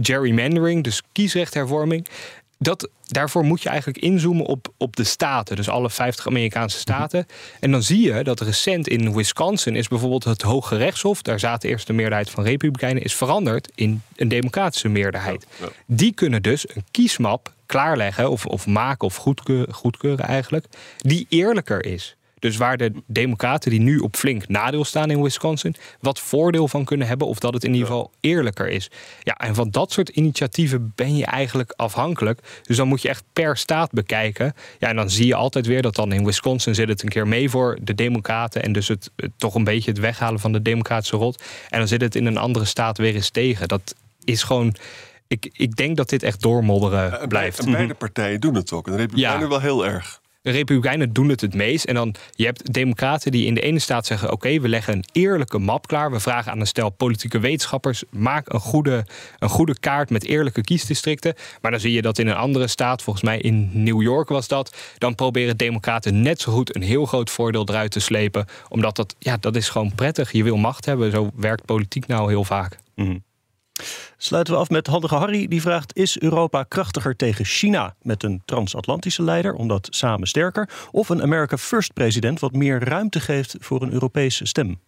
Gerrymandering, 0.01 0.84
dus 0.84 1.01
kiesrechthervorming. 1.11 2.07
Dat, 2.57 2.89
daarvoor 3.07 3.43
moet 3.43 3.61
je 3.61 3.70
eigenlijk 3.70 3.97
inzoomen 3.97 4.45
op, 4.45 4.74
op 4.78 4.95
de 4.95 5.03
staten, 5.03 5.55
dus 5.55 5.70
alle 5.70 5.89
50 5.89 6.28
Amerikaanse 6.28 6.78
staten. 6.78 7.26
En 7.59 7.72
dan 7.72 7.84
zie 7.84 8.01
je 8.01 8.24
dat 8.24 8.41
recent 8.41 8.88
in 8.88 9.13
Wisconsin 9.13 9.76
is 9.76 9.88
bijvoorbeeld 9.88 10.24
het 10.24 10.41
Hoge 10.41 10.78
Rechtshof, 10.78 11.22
daar 11.22 11.39
zaten 11.39 11.70
eerst 11.70 11.88
de 11.88 11.93
meerderheid 11.93 12.30
van 12.30 12.43
Republikeinen, 12.43 13.03
is 13.03 13.16
veranderd 13.16 13.72
in 13.76 14.01
een 14.16 14.28
democratische 14.28 14.88
meerderheid. 14.88 15.47
Die 15.86 16.13
kunnen 16.13 16.41
dus 16.41 16.70
een 16.76 16.84
kiesmap 16.91 17.53
klaarleggen 17.66 18.30
of, 18.30 18.45
of 18.45 18.68
maken 18.68 19.07
of 19.07 19.16
goedkeuren, 19.16 19.74
goedkeuren 19.74 20.26
eigenlijk, 20.26 20.66
die 20.97 21.26
eerlijker 21.30 21.86
is. 21.86 22.16
Dus 22.46 22.58
waar 22.58 22.78
de 22.78 22.91
democraten 23.08 23.72
die 23.72 23.80
nu 23.80 23.98
op 23.98 24.16
flink 24.16 24.48
nadeel 24.48 24.84
staan 24.86 25.12
in 25.12 25.22
Wisconsin... 25.22 25.76
wat 26.00 26.20
voordeel 26.20 26.68
van 26.68 26.86
kunnen 26.86 27.08
hebben 27.08 27.28
of 27.28 27.39
dat 27.39 27.54
het 27.54 27.64
in 27.64 27.74
ieder 27.74 27.88
geval 27.88 28.12
eerlijker 28.20 28.68
is. 28.68 28.91
Ja, 29.24 29.34
en 29.34 29.56
van 29.56 29.70
dat 29.70 29.91
soort 29.91 30.10
initiatieven 30.10 30.91
ben 30.96 31.18
je 31.18 31.26
eigenlijk 31.26 31.74
afhankelijk. 31.76 32.39
Dus 32.62 32.78
dan 32.78 32.88
moet 32.88 33.02
je 33.02 33.10
echt 33.10 33.24
per 33.34 33.58
staat 33.58 33.91
bekijken. 33.91 34.54
Ja, 34.80 34.88
en 34.88 34.96
dan 34.96 35.10
zie 35.10 35.28
je 35.28 35.36
altijd 35.36 35.66
weer 35.66 35.82
dat 35.82 35.96
dan 35.96 36.12
in 36.12 36.26
Wisconsin 36.26 36.76
zit 36.76 36.88
het 36.88 37.04
een 37.04 37.10
keer 37.10 37.28
mee 37.28 37.50
voor 37.50 37.78
de 37.82 37.96
democraten... 37.96 38.64
en 38.64 38.72
dus 38.72 38.88
het, 38.88 39.12
het 39.16 39.32
toch 39.38 39.56
een 39.56 39.64
beetje 39.64 39.91
het 39.91 40.00
weghalen 40.00 40.39
van 40.39 40.52
de 40.52 40.62
democratische 40.62 41.18
rot. 41.18 41.43
En 41.70 41.80
dan 41.80 41.88
zit 41.88 42.02
het 42.02 42.16
in 42.16 42.26
een 42.26 42.38
andere 42.38 42.66
staat 42.66 42.98
weer 42.98 43.16
eens 43.16 43.30
tegen. 43.30 43.68
Dat 43.68 43.96
is 44.24 44.43
gewoon... 44.43 44.76
Ik, 45.28 45.50
ik 45.52 45.76
denk 45.76 45.98
dat 45.98 46.10
dit 46.10 46.24
echt 46.24 46.41
doormodderen 46.41 47.20
En 47.22 47.28
blijft. 47.28 47.60
En 47.60 47.72
beide 47.72 47.93
partijen 47.93 48.39
doen 48.39 48.56
het 48.56 48.72
ook. 48.72 48.86
En 48.86 48.91
de 48.91 48.98
Republikeinen 48.98 49.41
Ja. 49.41 49.50
wel 49.50 49.62
heel 49.62 49.86
erg. 49.86 50.24
De 50.46 50.52
Republikeinen 50.52 51.14
doen 51.14 51.30
het 51.30 51.41
het 51.41 51.54
meest. 51.54 51.86
En 51.86 51.96
dan 51.96 52.16
je 52.32 52.46
hebt 52.46 52.74
democraten 52.74 53.32
die 53.32 53.46
in 53.46 53.54
de 53.54 53.62
ene 53.62 53.80
staat 53.80 54.06
zeggen: 54.06 54.32
Oké, 54.32 54.60
we 54.60 54.70
leggen 54.70 54.93
een 54.93 55.04
eerlijke 55.12 55.58
map 55.58 55.88
klaar. 55.88 56.12
We 56.12 56.20
vragen 56.20 56.52
aan 56.52 56.60
een 56.60 56.68
stel 56.68 56.89
politieke 56.89 57.39
wetenschappers: 57.39 58.04
maak 58.10 58.54
een 58.54 58.60
goede, 58.60 59.06
een 59.39 59.50
goede 59.50 59.80
kaart 59.80 60.10
met 60.10 60.26
eerlijke 60.26 60.62
kiesdistricten. 60.62 61.34
Maar 61.62 61.72
dan 61.72 61.80
zie 61.80 61.91
je 61.91 62.02
dat 62.02 62.18
in 62.18 62.28
een 62.28 62.36
andere 62.36 62.68
staat, 62.68 63.02
volgens 63.02 63.26
mij 63.26 63.39
in 63.39 63.70
New 63.74 64.02
York 64.02 64.30
was 64.30 64.48
dat. 64.48 64.76
Dan 64.98 65.16
proberen 65.16 65.58
democraten 65.58 66.22
net 66.22 66.41
zo 66.41 66.52
goed 66.52 66.76
een 66.76 66.82
heel 66.82 67.06
groot 67.06 67.30
voordeel 67.30 67.68
eruit 67.70 67.91
te 67.91 68.00
slepen. 68.00 68.46
Omdat 68.70 68.96
dat, 68.96 69.16
ja, 69.20 69.38
dat 69.38 69.56
is 69.56 69.70
gewoon 69.70 69.96
prettig. 69.96 70.32
Je 70.32 70.43
wil 70.43 70.58
macht 70.58 70.86
hebben. 70.86 71.12
Zo 71.12 71.30
werkt 71.36 71.66
politiek 71.66 72.08
nou 72.08 72.30
heel 72.30 72.43
vaak. 72.43 72.78
Sluiten 74.17 74.53
we 74.53 74.59
af 74.59 74.69
met 74.69 74.88
Handige 74.88 75.15
Harry. 75.15 75.47
Die 75.47 75.61
vraagt: 75.61 75.95
Is 75.97 76.19
Europa 76.19 76.63
krachtiger 76.63 77.15
tegen 77.15 77.45
China 77.45 77.95
met 78.01 78.23
een 78.23 78.41
transatlantische 78.45 79.23
leider, 79.23 79.53
omdat 79.53 79.88
samen 79.89 80.28
sterker? 80.28 80.69
Of 80.91 81.09
een 81.09 81.21
America 81.21 81.57
First 81.57 81.93
president, 81.93 82.39
wat 82.39 82.53
meer 82.53 82.84
ruimte 82.84 83.19
geeft 83.19 83.55
voor 83.59 83.82
een 83.82 83.91
Europese 83.91 84.45
stem? 84.45 84.80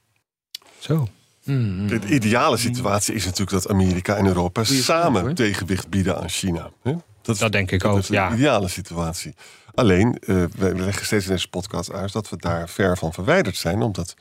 Zo. 0.79 1.07
De 1.43 1.99
ideale 2.07 2.57
situatie 2.57 3.13
is 3.15 3.23
natuurlijk 3.25 3.51
dat 3.51 3.69
Amerika 3.69 4.15
en 4.15 4.25
Europa 4.25 4.63
samen 4.63 5.35
tegenwicht 5.35 5.89
bieden 5.89 6.17
aan 6.21 6.29
China. 6.29 6.71
hè? 6.83 6.93
is- 7.23 7.37
Dat 7.37 7.51
denk 7.51 7.71
ik 7.71 7.81
dat 7.81 7.91
ook, 7.91 7.97
is 7.97 8.07
de 8.07 8.13
ja. 8.13 8.33
ideale 8.33 8.67
situatie. 8.67 9.35
Alleen, 9.73 10.17
eh 10.19 10.43
wij 10.57 10.73
leggen 10.73 11.05
steeds 11.05 11.25
in 11.25 11.31
deze 11.31 11.47
podcast 11.49 11.91
uit 11.91 12.13
dat 12.13 12.29
we 12.29 12.37
daar 12.37 12.69
ver 12.69 12.97
van 12.97 13.13
verwijderd 13.13 13.55
zijn, 13.57 13.81
omdat 13.81 14.13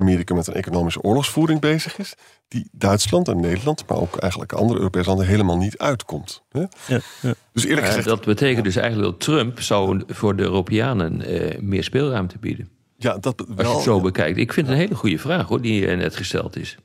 Amerika 0.00 0.34
met 0.34 0.46
een 0.46 0.54
economische 0.54 1.00
oorlogsvoering 1.02 1.60
bezig 1.60 1.98
is, 1.98 2.14
die 2.48 2.68
Duitsland 2.72 3.28
en 3.28 3.40
Nederland, 3.40 3.84
maar 3.88 3.98
ook 3.98 4.16
eigenlijk 4.16 4.52
andere 4.52 4.78
Europese 4.78 5.08
landen 5.08 5.26
helemaal 5.26 5.56
niet 5.56 5.78
uitkomt. 5.78 6.42
Hè? 6.50 6.60
Ja, 6.60 7.00
ja. 7.20 7.34
Dus 7.52 7.64
eerlijk 7.64 7.86
gezegd, 7.86 8.06
dat 8.06 8.24
betekent 8.24 8.64
dus 8.64 8.76
eigenlijk 8.76 9.10
dat 9.10 9.20
Trump 9.20 9.60
zou 9.60 10.02
voor 10.08 10.36
de 10.36 10.42
Europeanen 10.42 11.22
eh, 11.22 11.58
meer 11.60 11.84
speelruimte 11.84 12.38
bieden. 12.38 12.68
ja, 12.96 13.18
dat 13.18 13.38
Als 13.40 13.48
je 13.48 13.54
wel. 13.62 13.74
het 13.74 13.82
zo 13.82 13.96
ja. 13.96 14.02
bekijkt. 14.02 14.38
Ik 14.38 14.52
vind 14.52 14.66
het 14.66 14.74
een 14.76 14.82
hele 14.82 14.94
goede 14.94 15.18
vraag 15.18 15.46
hoor, 15.48 15.60
die 15.60 15.86
net 15.86 16.16
gesteld 16.16 16.56
is. 16.56 16.76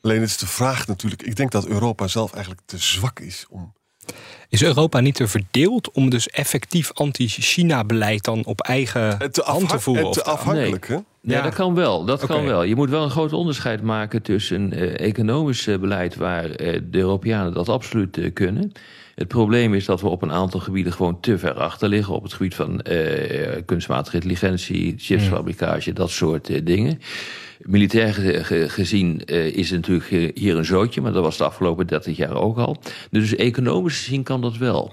Alleen 0.00 0.20
het 0.20 0.28
is 0.30 0.36
de 0.36 0.46
vraag 0.46 0.86
natuurlijk. 0.86 1.22
Ik 1.22 1.36
denk 1.36 1.50
dat 1.50 1.66
Europa 1.66 2.06
zelf 2.06 2.32
eigenlijk 2.32 2.62
te 2.66 2.78
zwak 2.78 3.20
is 3.20 3.46
om. 3.48 3.72
Is 4.48 4.62
Europa 4.62 5.00
niet 5.00 5.14
te 5.14 5.28
verdeeld 5.28 5.90
om 5.90 6.10
dus 6.10 6.28
effectief 6.28 6.92
anti-China-beleid 6.92 8.24
dan 8.24 8.44
op 8.44 8.60
eigen 8.60 9.18
eh, 9.20 9.28
Te, 9.28 9.42
hand 9.44 9.68
te 9.68 9.80
voeren? 9.80 10.04
eh, 10.04 10.10
te 10.10 10.24
afhankelijk, 10.24 10.88
hè? 10.88 10.98
Ja, 11.26 11.36
Ja. 11.36 11.42
dat 11.42 11.54
kan 11.54 11.74
wel. 11.74 12.04
Dat 12.04 12.26
kan 12.26 12.44
wel. 12.44 12.62
Je 12.62 12.74
moet 12.76 12.90
wel 12.90 13.02
een 13.04 13.10
groot 13.10 13.32
onderscheid 13.32 13.82
maken 13.82 14.22
tussen 14.22 14.72
eh, 14.72 15.06
economisch 15.06 15.66
eh, 15.66 15.78
beleid 15.78 16.16
waar 16.16 16.50
eh, 16.50 16.80
de 16.90 16.98
Europeanen 16.98 17.54
dat 17.54 17.68
absoluut 17.68 18.18
eh, 18.18 18.32
kunnen. 18.32 18.72
Het 19.14 19.28
probleem 19.28 19.74
is 19.74 19.84
dat 19.84 20.00
we 20.00 20.08
op 20.08 20.22
een 20.22 20.32
aantal 20.32 20.60
gebieden 20.60 20.92
gewoon 20.92 21.20
te 21.20 21.38
ver 21.38 21.52
achter 21.54 21.88
liggen. 21.88 22.14
Op 22.14 22.22
het 22.22 22.32
gebied 22.32 22.54
van 22.54 22.80
eh, 22.80 23.62
kunstmatige 23.64 24.14
intelligentie, 24.16 24.94
chipsfabricage, 24.96 25.92
dat 25.92 26.10
soort 26.10 26.66
dingen. 26.66 27.00
Militair 27.60 28.14
ge- 28.14 28.44
ge- 28.44 28.68
gezien 28.68 29.24
eh, 29.24 29.46
is 29.46 29.70
het 29.70 29.80
natuurlijk 29.88 30.38
hier 30.38 30.56
een 30.56 30.64
zootje, 30.64 31.00
maar 31.00 31.12
dat 31.12 31.22
was 31.22 31.36
de 31.38 31.44
afgelopen 31.44 31.86
30 31.86 32.16
jaar 32.16 32.34
ook 32.34 32.58
al. 32.58 32.76
Dus 33.10 33.36
economisch 33.36 33.98
gezien 33.98 34.22
kan 34.22 34.40
dat 34.40 34.56
wel. 34.56 34.92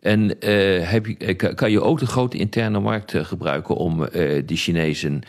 En 0.00 0.40
eh, 0.40 0.88
heb 0.90 1.06
je, 1.06 1.34
ka- 1.34 1.52
kan 1.54 1.70
je 1.70 1.80
ook 1.82 1.98
de 1.98 2.06
grote 2.06 2.36
interne 2.38 2.80
markt 2.80 3.14
gebruiken 3.16 3.74
om 3.74 4.04
eh 4.04 4.42
die 4.46 4.56
Chinezen 4.56 5.20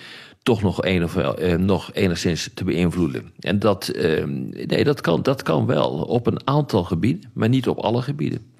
toch 0.44 0.62
nog, 0.62 0.84
een 0.84 1.04
of, 1.04 1.14
wel, 1.14 1.38
eh, 1.38 1.56
nog 1.58 1.94
enigszins 1.94 2.50
te 2.54 2.64
beïnvloeden. 2.64 3.32
En 3.40 3.60
dat, 3.60 3.88
eh, 3.88 4.24
nee, 4.26 4.84
dat, 4.84 5.02
kan, 5.02 5.22
dat 5.22 5.44
kan 5.44 5.66
wel 5.66 5.90
op 5.90 6.28
een 6.28 6.48
aantal 6.48 6.84
gebieden, 6.84 7.32
maar 7.34 7.50
niet 7.50 7.68
op 7.68 7.78
alle 7.78 8.02
gebieden. 8.02 8.52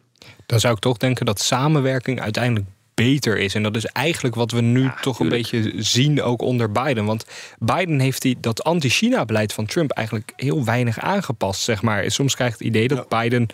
Dan 0.46 0.60
zou 0.60 0.74
ik 0.74 0.80
toch 0.80 0.98
denken 0.98 1.26
dat 1.26 1.40
samenwerking 1.40 2.22
uiteindelijk 2.22 2.66
beter 2.94 3.38
is. 3.38 3.56
En 3.56 3.64
dat 3.64 3.76
is 3.76 3.86
eigenlijk 3.86 4.36
wat 4.36 4.52
we 4.52 4.62
nu 4.62 4.92
toch 5.02 5.20
een 5.20 5.30
beetje 5.30 5.74
zien 5.78 6.22
ook 6.22 6.42
onder 6.42 6.72
Biden. 6.72 7.06
Want 7.06 7.26
Biden 7.60 8.00
heeft 8.00 8.22
die, 8.22 8.38
dat 8.40 8.64
anti-China-beleid 8.64 9.54
van 9.54 9.66
Trump 9.66 9.92
eigenlijk 9.92 10.34
heel 10.36 10.66
weinig 10.66 11.00
aangepast, 11.00 11.62
zeg 11.62 11.82
maar. 11.82 12.12
Soms 12.12 12.36
krijg 12.36 12.52
je 12.52 12.58
het 12.58 12.76
idee 12.76 12.88
dat 12.88 13.10
Biden 13.10 13.48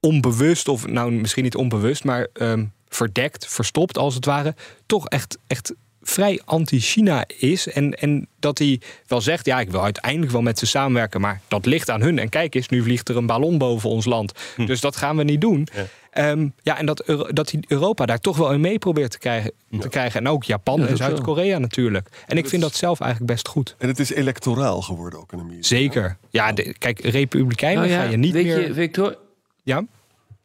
onbewust, 0.00 0.68
of 0.68 0.86
nou 0.86 1.12
misschien 1.12 1.44
niet 1.44 1.56
onbewust, 1.56 2.04
maar 2.04 2.26
ehm, 2.32 2.64
verdekt, 2.88 3.46
verstopt 3.46 3.98
als 3.98 4.14
het 4.14 4.24
ware, 4.24 4.54
toch 4.86 5.08
echt, 5.08 5.38
echt 5.46 5.74
vrij 6.04 6.40
anti-China 6.44 7.24
is. 7.38 7.68
En, 7.68 7.92
en 7.94 8.28
dat 8.38 8.58
hij 8.58 8.80
wel 9.06 9.20
zegt, 9.20 9.46
ja, 9.46 9.60
ik 9.60 9.70
wil 9.70 9.82
uiteindelijk 9.82 10.32
wel 10.32 10.42
met 10.42 10.58
ze 10.58 10.66
samenwerken, 10.66 11.20
maar 11.20 11.40
dat 11.48 11.66
ligt 11.66 11.90
aan 11.90 12.00
hun. 12.02 12.18
En 12.18 12.28
kijk 12.28 12.54
eens, 12.54 12.68
nu 12.68 12.82
vliegt 12.82 13.08
er 13.08 13.16
een 13.16 13.26
ballon 13.26 13.58
boven 13.58 13.90
ons 13.90 14.04
land. 14.04 14.32
Dus 14.66 14.80
dat 14.80 14.96
gaan 14.96 15.16
we 15.16 15.24
niet 15.24 15.40
doen. 15.40 15.68
Ja, 15.72 16.36
ja 16.62 16.78
en 16.78 16.86
dat, 16.86 17.04
dat 17.28 17.50
hij 17.50 17.62
Europa 17.68 18.06
daar 18.06 18.20
toch 18.20 18.36
wel 18.36 18.52
in 18.52 18.60
mee 18.60 18.78
probeert 18.78 19.10
te 19.10 19.18
krijgen. 19.18 19.52
Te 19.80 19.88
krijgen. 19.88 20.20
En 20.20 20.28
ook 20.28 20.44
Japan 20.44 20.80
Ja, 20.80 20.86
en. 20.86 20.96
Zuid-Korea 20.96 21.58
natuurlijk. 21.58 22.08
En 22.26 22.36
ik 22.36 22.48
vind 22.48 22.62
dat 22.62 22.74
zelf 22.74 23.00
eigenlijk 23.00 23.32
best 23.32 23.48
goed. 23.48 23.74
En 23.78 23.88
het 23.88 23.98
is 23.98 24.12
electoraal 24.12 24.82
geworden 24.82 25.18
ook 25.20 25.32
in 25.32 25.38
Amerika. 25.38 25.66
Zeker. 25.66 26.16
Ja, 26.30 26.52
de- 26.52 26.74
kijk, 26.78 27.00
Republikeinen 27.00 27.82
Nou 27.82 27.94
ja, 27.94 28.04
ga 28.04 28.10
je 28.10 28.16
niet 28.16 28.32
weet 28.32 28.44
meer... 28.44 28.66
je, 28.66 28.74
Victor, 28.74 29.16
Ja? 29.62 29.84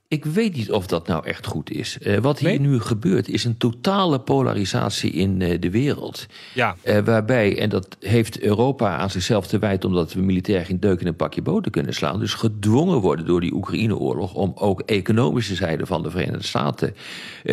Ik 0.10 0.26
weet 0.26 0.56
niet 0.56 0.72
of 0.72 0.88
dat 0.88 1.08
nou 1.08 1.26
echt 1.26 1.46
goed 1.46 1.72
is. 1.72 1.98
Eh, 2.00 2.18
wat 2.18 2.40
hier 2.40 2.50
Nee? 2.50 2.60
nu 2.60 2.80
gebeurt 2.80 3.28
is 3.28 3.44
een 3.44 3.58
totale 3.58 4.20
polarisatie 4.20 5.12
in 5.12 5.42
eh, 5.42 5.60
de 5.60 5.70
wereld. 5.70 6.26
Ja. 6.54 6.76
Eh, 6.82 7.00
waarbij, 7.00 7.60
en 7.60 7.70
dat 7.70 7.98
heeft 8.00 8.40
Europa 8.40 8.98
aan 8.98 9.10
zichzelf 9.10 9.48
te 9.48 9.60
wijten... 9.60 9.90
omdat 9.90 10.14
we 10.14 10.22
militair 10.22 10.66
geen 10.66 10.80
deuk 10.80 11.02
in 11.02 11.08
een 11.08 11.16
pakje 11.16 11.42
boter 11.42 11.72
kunnen 11.72 11.94
slaan... 11.94 12.20
dus 12.20 12.34
gedwongen 12.34 12.98
worden 12.98 13.26
door 13.26 13.42
die 13.42 13.54
Oekraïne-oorlog... 13.54 14.34
om 14.34 14.52
ook 14.56 14.82
economische 14.82 15.56
zijde 15.56 15.86
van 15.86 16.04
de 16.04 16.10
Verenigde 16.10 16.48
Staten 16.48 16.96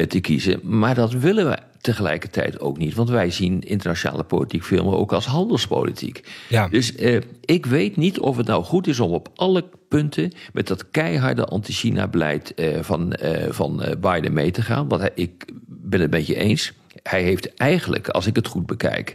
te 0.09 0.21
kiezen. 0.21 0.61
Maar 0.63 0.95
dat 0.95 1.13
willen 1.13 1.49
we 1.51 1.59
tegelijkertijd 1.87 2.61
ook 2.61 2.79
niet. 2.79 2.95
Want 2.95 3.09
wij 3.09 3.31
zien 3.31 3.61
internationale 3.61 4.25
politiek 4.25 4.65
veel 4.65 4.85
meer 4.85 4.95
ook 4.95 5.13
als 5.13 5.27
handelspolitiek. 5.27 6.23
Ja. 6.49 6.69
Dus 6.69 6.95
eh, 6.95 7.21
ik 7.45 7.67
weet 7.67 7.97
niet 7.97 8.19
of 8.19 8.37
het 8.37 8.47
nou 8.47 8.65
goed 8.65 8.87
is 8.87 9.01
om 9.01 9.13
op 9.13 9.29
alle 9.35 9.65
punten... 9.89 10.33
met 10.53 10.67
dat 10.67 10.91
keiharde 10.91 11.45
anti-China-beleid 11.45 12.55
eh, 12.55 12.79
van, 12.81 13.13
eh, 13.13 13.47
van 13.51 13.83
Biden 14.01 14.33
mee 14.33 14.51
te 14.51 14.63
gaan. 14.63 14.89
Want 14.89 15.01
hij, 15.01 15.11
ik 15.15 15.45
ben 15.67 16.01
het 16.01 16.11
met 16.11 16.27
je 16.27 16.35
eens. 16.35 16.73
Hij 17.03 17.23
heeft 17.23 17.55
eigenlijk, 17.55 18.09
als 18.09 18.27
ik 18.27 18.37
het 18.37 18.47
goed 18.47 18.67
bekijk... 18.67 19.15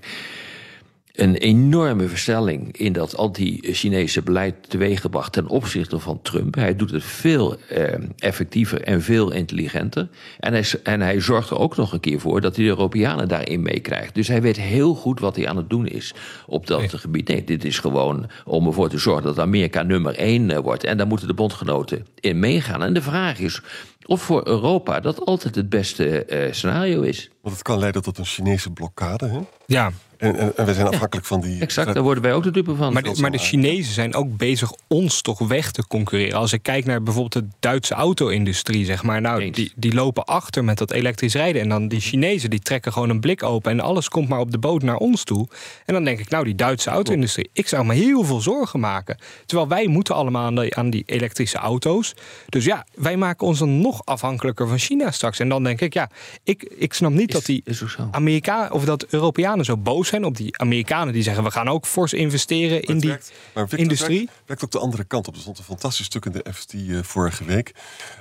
een 1.11 1.35
enorme 1.35 2.07
versnelling 2.07 2.77
in 2.77 2.93
dat 2.93 3.17
anti-Chinese 3.17 4.21
beleid 4.21 4.69
teweeggebracht 4.69 5.33
ten 5.33 5.47
opzichte 5.47 5.99
van 5.99 6.21
Trump. 6.21 6.55
Hij 6.55 6.75
doet 6.75 6.91
het 6.91 7.03
veel 7.03 7.55
eh, 7.69 7.93
effectiever 8.17 8.81
en 8.81 9.01
veel 9.01 9.31
intelligenter. 9.31 10.07
En 10.39 10.53
hij, 10.53 10.65
en 10.83 11.01
hij 11.01 11.19
zorgt 11.19 11.49
er 11.49 11.59
ook 11.59 11.75
nog 11.75 11.93
een 11.93 11.99
keer 11.99 12.19
voor 12.19 12.41
dat 12.41 12.55
hij 12.55 12.63
de 12.63 12.69
Europeanen 12.69 13.27
daarin 13.27 13.61
meekrijgt. 13.61 14.15
Dus 14.15 14.27
hij 14.27 14.41
weet 14.41 14.57
heel 14.57 14.95
goed 14.95 15.19
wat 15.19 15.35
hij 15.35 15.47
aan 15.47 15.57
het 15.57 15.69
doen 15.69 15.87
is 15.87 16.13
op 16.47 16.67
dat 16.67 16.93
gebied. 16.93 17.27
Nee, 17.27 17.43
dit 17.43 17.65
is 17.65 17.79
gewoon 17.79 18.29
om 18.45 18.67
ervoor 18.67 18.89
te 18.89 18.97
zorgen 18.97 19.23
dat 19.23 19.39
Amerika 19.39 19.83
nummer 19.83 20.15
één 20.15 20.51
eh, 20.51 20.59
wordt. 20.59 20.83
En 20.83 20.97
daar 20.97 21.07
moeten 21.07 21.27
de 21.27 21.33
bondgenoten 21.33 22.05
in 22.19 22.39
meegaan. 22.39 22.83
En 22.83 22.93
de 22.93 23.01
vraag 23.01 23.39
is 23.39 23.61
of 24.05 24.21
voor 24.21 24.47
Europa 24.47 24.99
dat 24.99 25.25
altijd 25.25 25.55
het 25.55 25.69
beste 25.69 26.25
eh, 26.25 26.53
scenario 26.53 27.01
is. 27.01 27.29
Want 27.41 27.55
het 27.55 27.63
kan 27.63 27.79
leiden 27.79 28.01
tot 28.01 28.17
een 28.17 28.25
Chinese 28.25 28.71
blokkade. 28.71 29.27
Hè? 29.27 29.39
Ja, 29.65 29.91
En, 30.21 30.35
en, 30.37 30.57
en 30.57 30.65
we 30.65 30.73
zijn 30.73 30.87
afhankelijk 30.87 31.27
van 31.27 31.41
die. 31.41 31.61
Exact, 31.61 31.93
daar 31.93 32.03
worden 32.03 32.23
wij 32.23 32.33
ook 32.33 32.43
de 32.43 32.51
dupe 32.51 32.75
van. 32.75 32.93
Maar 32.93 33.03
de, 33.03 33.15
maar 33.21 33.31
de 33.31 33.37
Chinezen 33.37 33.93
zijn 33.93 34.15
ook 34.15 34.37
bezig 34.37 34.73
ons 34.87 35.21
toch 35.21 35.39
weg 35.39 35.71
te 35.71 35.87
concurreren. 35.87 36.37
Als 36.37 36.53
ik 36.53 36.63
kijk 36.63 36.85
naar 36.85 37.03
bijvoorbeeld 37.03 37.45
de 37.45 37.55
Duitse 37.59 37.93
auto-industrie, 37.93 38.85
zeg 38.85 39.03
maar. 39.03 39.21
Nou, 39.21 39.41
Eens. 39.41 39.55
die, 39.55 39.71
die 39.75 39.93
lopen 39.93 40.25
achter 40.25 40.63
met 40.63 40.77
dat 40.77 40.91
elektrisch 40.91 41.33
rijden. 41.33 41.61
En 41.61 41.69
dan 41.69 41.87
die 41.87 41.99
Chinezen, 41.99 42.49
die 42.49 42.59
trekken 42.59 42.93
gewoon 42.93 43.09
een 43.09 43.19
blik 43.19 43.43
open. 43.43 43.71
En 43.71 43.79
alles 43.79 44.09
komt 44.09 44.29
maar 44.29 44.39
op 44.39 44.51
de 44.51 44.57
boot 44.57 44.81
naar 44.81 44.95
ons 44.95 45.23
toe. 45.23 45.47
En 45.85 45.93
dan 45.93 46.03
denk 46.03 46.19
ik, 46.19 46.29
nou, 46.29 46.43
die 46.43 46.55
Duitse 46.55 46.89
auto-industrie. 46.89 47.49
Ik 47.53 47.67
zou 47.67 47.85
me 47.85 47.93
heel 47.93 48.23
veel 48.23 48.41
zorgen 48.41 48.79
maken. 48.79 49.17
Terwijl 49.45 49.69
wij 49.69 49.87
moeten 49.87 50.15
allemaal 50.15 50.45
aan, 50.45 50.55
de, 50.55 50.75
aan 50.75 50.89
die 50.89 51.03
elektrische 51.05 51.57
auto's. 51.57 52.13
Dus 52.49 52.65
ja, 52.65 52.85
wij 52.93 53.17
maken 53.17 53.47
ons 53.47 53.59
dan 53.59 53.81
nog 53.81 54.01
afhankelijker 54.05 54.67
van 54.67 54.77
China 54.77 55.11
straks. 55.11 55.39
En 55.39 55.49
dan 55.49 55.63
denk 55.63 55.81
ik, 55.81 55.93
ja, 55.93 56.09
ik, 56.43 56.63
ik 56.77 56.93
snap 56.93 57.11
niet 57.11 57.31
dat 57.31 57.45
die. 57.45 57.63
Amerikanen 58.11 58.71
of 58.71 58.85
dat 58.85 59.05
Europeanen 59.09 59.65
zo 59.65 59.77
boos 59.77 60.09
zijn 60.11 60.25
op 60.25 60.37
die 60.37 60.57
Amerikanen 60.59 61.13
die 61.13 61.23
zeggen 61.23 61.43
we 61.43 61.51
gaan 61.51 61.67
ook 61.67 61.85
fors 61.85 62.13
investeren 62.13 62.81
in 62.81 62.99
die 62.99 63.09
werkt- 63.09 63.31
maar 63.53 63.63
Victor, 63.63 63.79
industrie. 63.79 64.19
Het 64.19 64.27
werkt, 64.29 64.47
werkt 64.47 64.63
ook 64.63 64.71
de 64.71 64.79
andere 64.79 65.03
kant 65.03 65.27
op. 65.27 65.33
Er 65.35 65.41
stond 65.41 65.57
een 65.57 65.63
fantastisch 65.63 66.05
stuk 66.05 66.25
in 66.25 66.31
de 66.31 66.45
FT 66.53 66.73
eh, 66.73 66.99
vorige 67.01 67.43
week. 67.43 67.71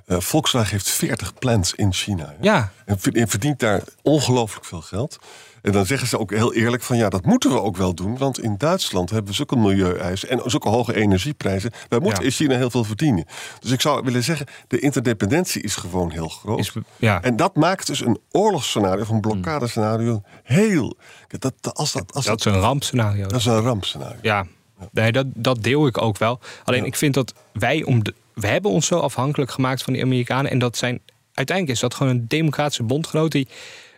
Eh, 0.06 0.20
Volkswagen 0.20 0.70
heeft 0.70 0.88
40 0.90 1.34
plants 1.34 1.74
in 1.74 1.92
China. 1.92 2.26
hè. 2.26 2.34
Ja, 2.40 2.72
en 2.84 3.28
verdient 3.28 3.58
daar 3.58 3.82
ongelooflijk 4.02 4.64
veel 4.64 4.80
geld. 4.82 5.18
En 5.62 5.72
dan 5.72 5.86
zeggen 5.86 6.08
ze 6.08 6.18
ook 6.18 6.30
heel 6.30 6.54
eerlijk 6.54 6.82
van 6.82 6.96
ja, 6.96 7.08
dat 7.08 7.24
moeten 7.24 7.50
we 7.50 7.60
ook 7.60 7.76
wel 7.76 7.94
doen. 7.94 8.18
Want 8.18 8.40
in 8.40 8.54
Duitsland 8.58 9.10
hebben 9.10 9.28
we 9.30 9.34
zulke 9.36 9.56
milieueisen 9.56 10.28
en 10.28 10.40
zulke 10.44 10.68
hoge 10.68 10.94
energieprijzen. 10.96 11.70
Wij 11.88 11.98
moeten 11.98 12.18
Ja. 12.20 12.24
in 12.26 12.32
China 12.32 12.56
heel 12.56 12.70
veel 12.70 12.84
verdienen. 12.84 13.24
Dus 13.60 13.70
ik 13.70 13.80
zou 13.80 14.04
willen 14.04 14.22
zeggen, 14.24 14.46
de 14.68 14.78
interdependentie 14.78 15.62
is 15.62 15.74
gewoon 15.76 16.10
heel 16.10 16.28
groot. 16.28 16.58
Is- 16.58 16.72
ja. 16.96 17.22
En 17.22 17.36
dat 17.36 17.56
maakt 17.56 17.86
dus 17.86 18.00
een 18.00 18.18
oorlogsscenario, 18.30 19.02
of 19.02 19.08
een 19.08 19.20
blokkadescenario, 19.20 20.22
heel... 20.42 20.96
Dat, 21.38 21.54
als 21.74 21.92
dat, 21.92 22.12
als 22.14 22.24
dat 22.24 22.38
is 22.38 22.44
een 22.44 22.60
rampscenario. 22.60 23.26
dat 23.26 23.38
is 23.40 23.46
een 23.46 23.60
rampscenario. 23.60 24.18
Ja, 24.22 24.46
nee, 24.90 25.12
dat, 25.12 25.26
dat 25.34 25.62
deel 25.62 25.86
ik 25.86 26.02
ook 26.02 26.18
wel. 26.18 26.40
Alleen 26.64 26.84
ik 26.84 26.96
vind 26.96 27.14
dat 27.14 27.34
wij 27.52 27.82
om 27.82 28.04
de, 28.04 28.14
we 28.34 28.46
hebben 28.46 28.70
ons 28.70 28.86
zo 28.86 28.98
afhankelijk 28.98 29.50
gemaakt 29.50 29.82
van 29.82 29.92
die 29.92 30.02
Amerikanen. 30.02 30.50
En 30.50 30.58
dat 30.58 30.76
zijn 30.76 31.00
uiteindelijk 31.34 31.76
is 31.76 31.82
dat 31.82 31.94
gewoon 31.94 32.12
een 32.16 32.24
democratische 32.28 32.82
bondgenoot 32.82 33.32
die 33.32 33.48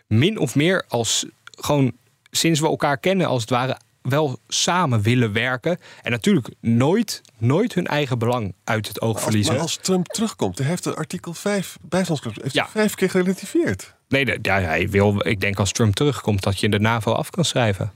min 0.07 0.37
of 0.39 0.55
meer 0.55 0.85
als 0.87 1.25
gewoon 1.59 1.91
sinds 2.31 2.59
we 2.59 2.67
elkaar 2.67 2.97
kennen 2.97 3.27
als 3.27 3.41
het 3.41 3.49
ware 3.49 3.77
wel 4.01 4.39
samen 4.47 5.01
willen 5.01 5.33
werken. 5.33 5.77
En 6.01 6.11
natuurlijk 6.11 6.49
nooit, 6.59 7.21
nooit 7.37 7.73
hun 7.73 7.87
eigen 7.87 8.17
belang 8.19 8.53
uit 8.63 8.87
het 8.87 9.01
oog 9.01 9.13
Als, 9.13 9.23
verliezen. 9.23 9.53
maar 9.53 9.61
als 9.61 9.77
Trump 9.81 10.07
terugkomt, 10.07 10.57
hij 10.57 10.67
heeft 10.67 10.83
de 10.83 10.95
artikel 10.95 11.33
5 11.33 11.77
bijstandsclub 11.81 12.41
heeft 12.41 12.53
Ja. 12.53 12.67
vijf 12.67 12.95
keer 12.95 13.09
gerelativeerd. 13.09 13.93
Nee, 14.07 14.25
de- 14.25 14.39
ja, 14.41 14.59
hij 14.59 14.89
wil, 14.89 15.27
ik 15.27 15.41
denk 15.41 15.59
als 15.59 15.71
Trump 15.71 15.95
terugkomt 15.95 16.43
dat 16.43 16.59
je 16.59 16.69
de 16.69 16.79
NAVO 16.79 17.11
af 17.11 17.29
kan 17.29 17.45
schrijven. 17.45 17.91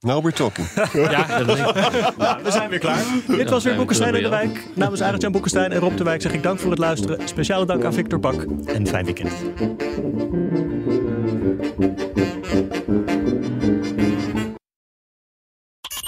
Now 0.00 0.22
we're 0.24 0.32
talking. 0.36 0.68
Ja, 1.10 1.44
We 2.42 2.50
zijn 2.50 2.70
weer 2.70 2.78
klaar. 2.78 3.04
Dit 3.26 3.50
was 3.50 3.64
weer 3.64 3.76
Boekenstein 3.76 4.14
in 4.14 4.22
de 4.22 4.28
Wijk. 4.28 4.66
Namens 4.74 5.02
Arend-Jan 5.02 5.32
Boekenstein 5.32 5.72
en 5.72 5.78
Rob 5.80 5.96
de 5.96 6.04
Wijk 6.04 6.22
zeg 6.22 6.32
ik 6.32 6.42
dank 6.42 6.58
voor 6.58 6.70
het 6.70 6.78
luisteren. 6.78 7.28
Speciale 7.28 7.66
dank 7.66 7.84
aan 7.84 7.92
Victor 7.94 8.20
Bak 8.20 8.44
en 8.66 8.86
fijn 8.86 9.04
weekend. 9.04 9.32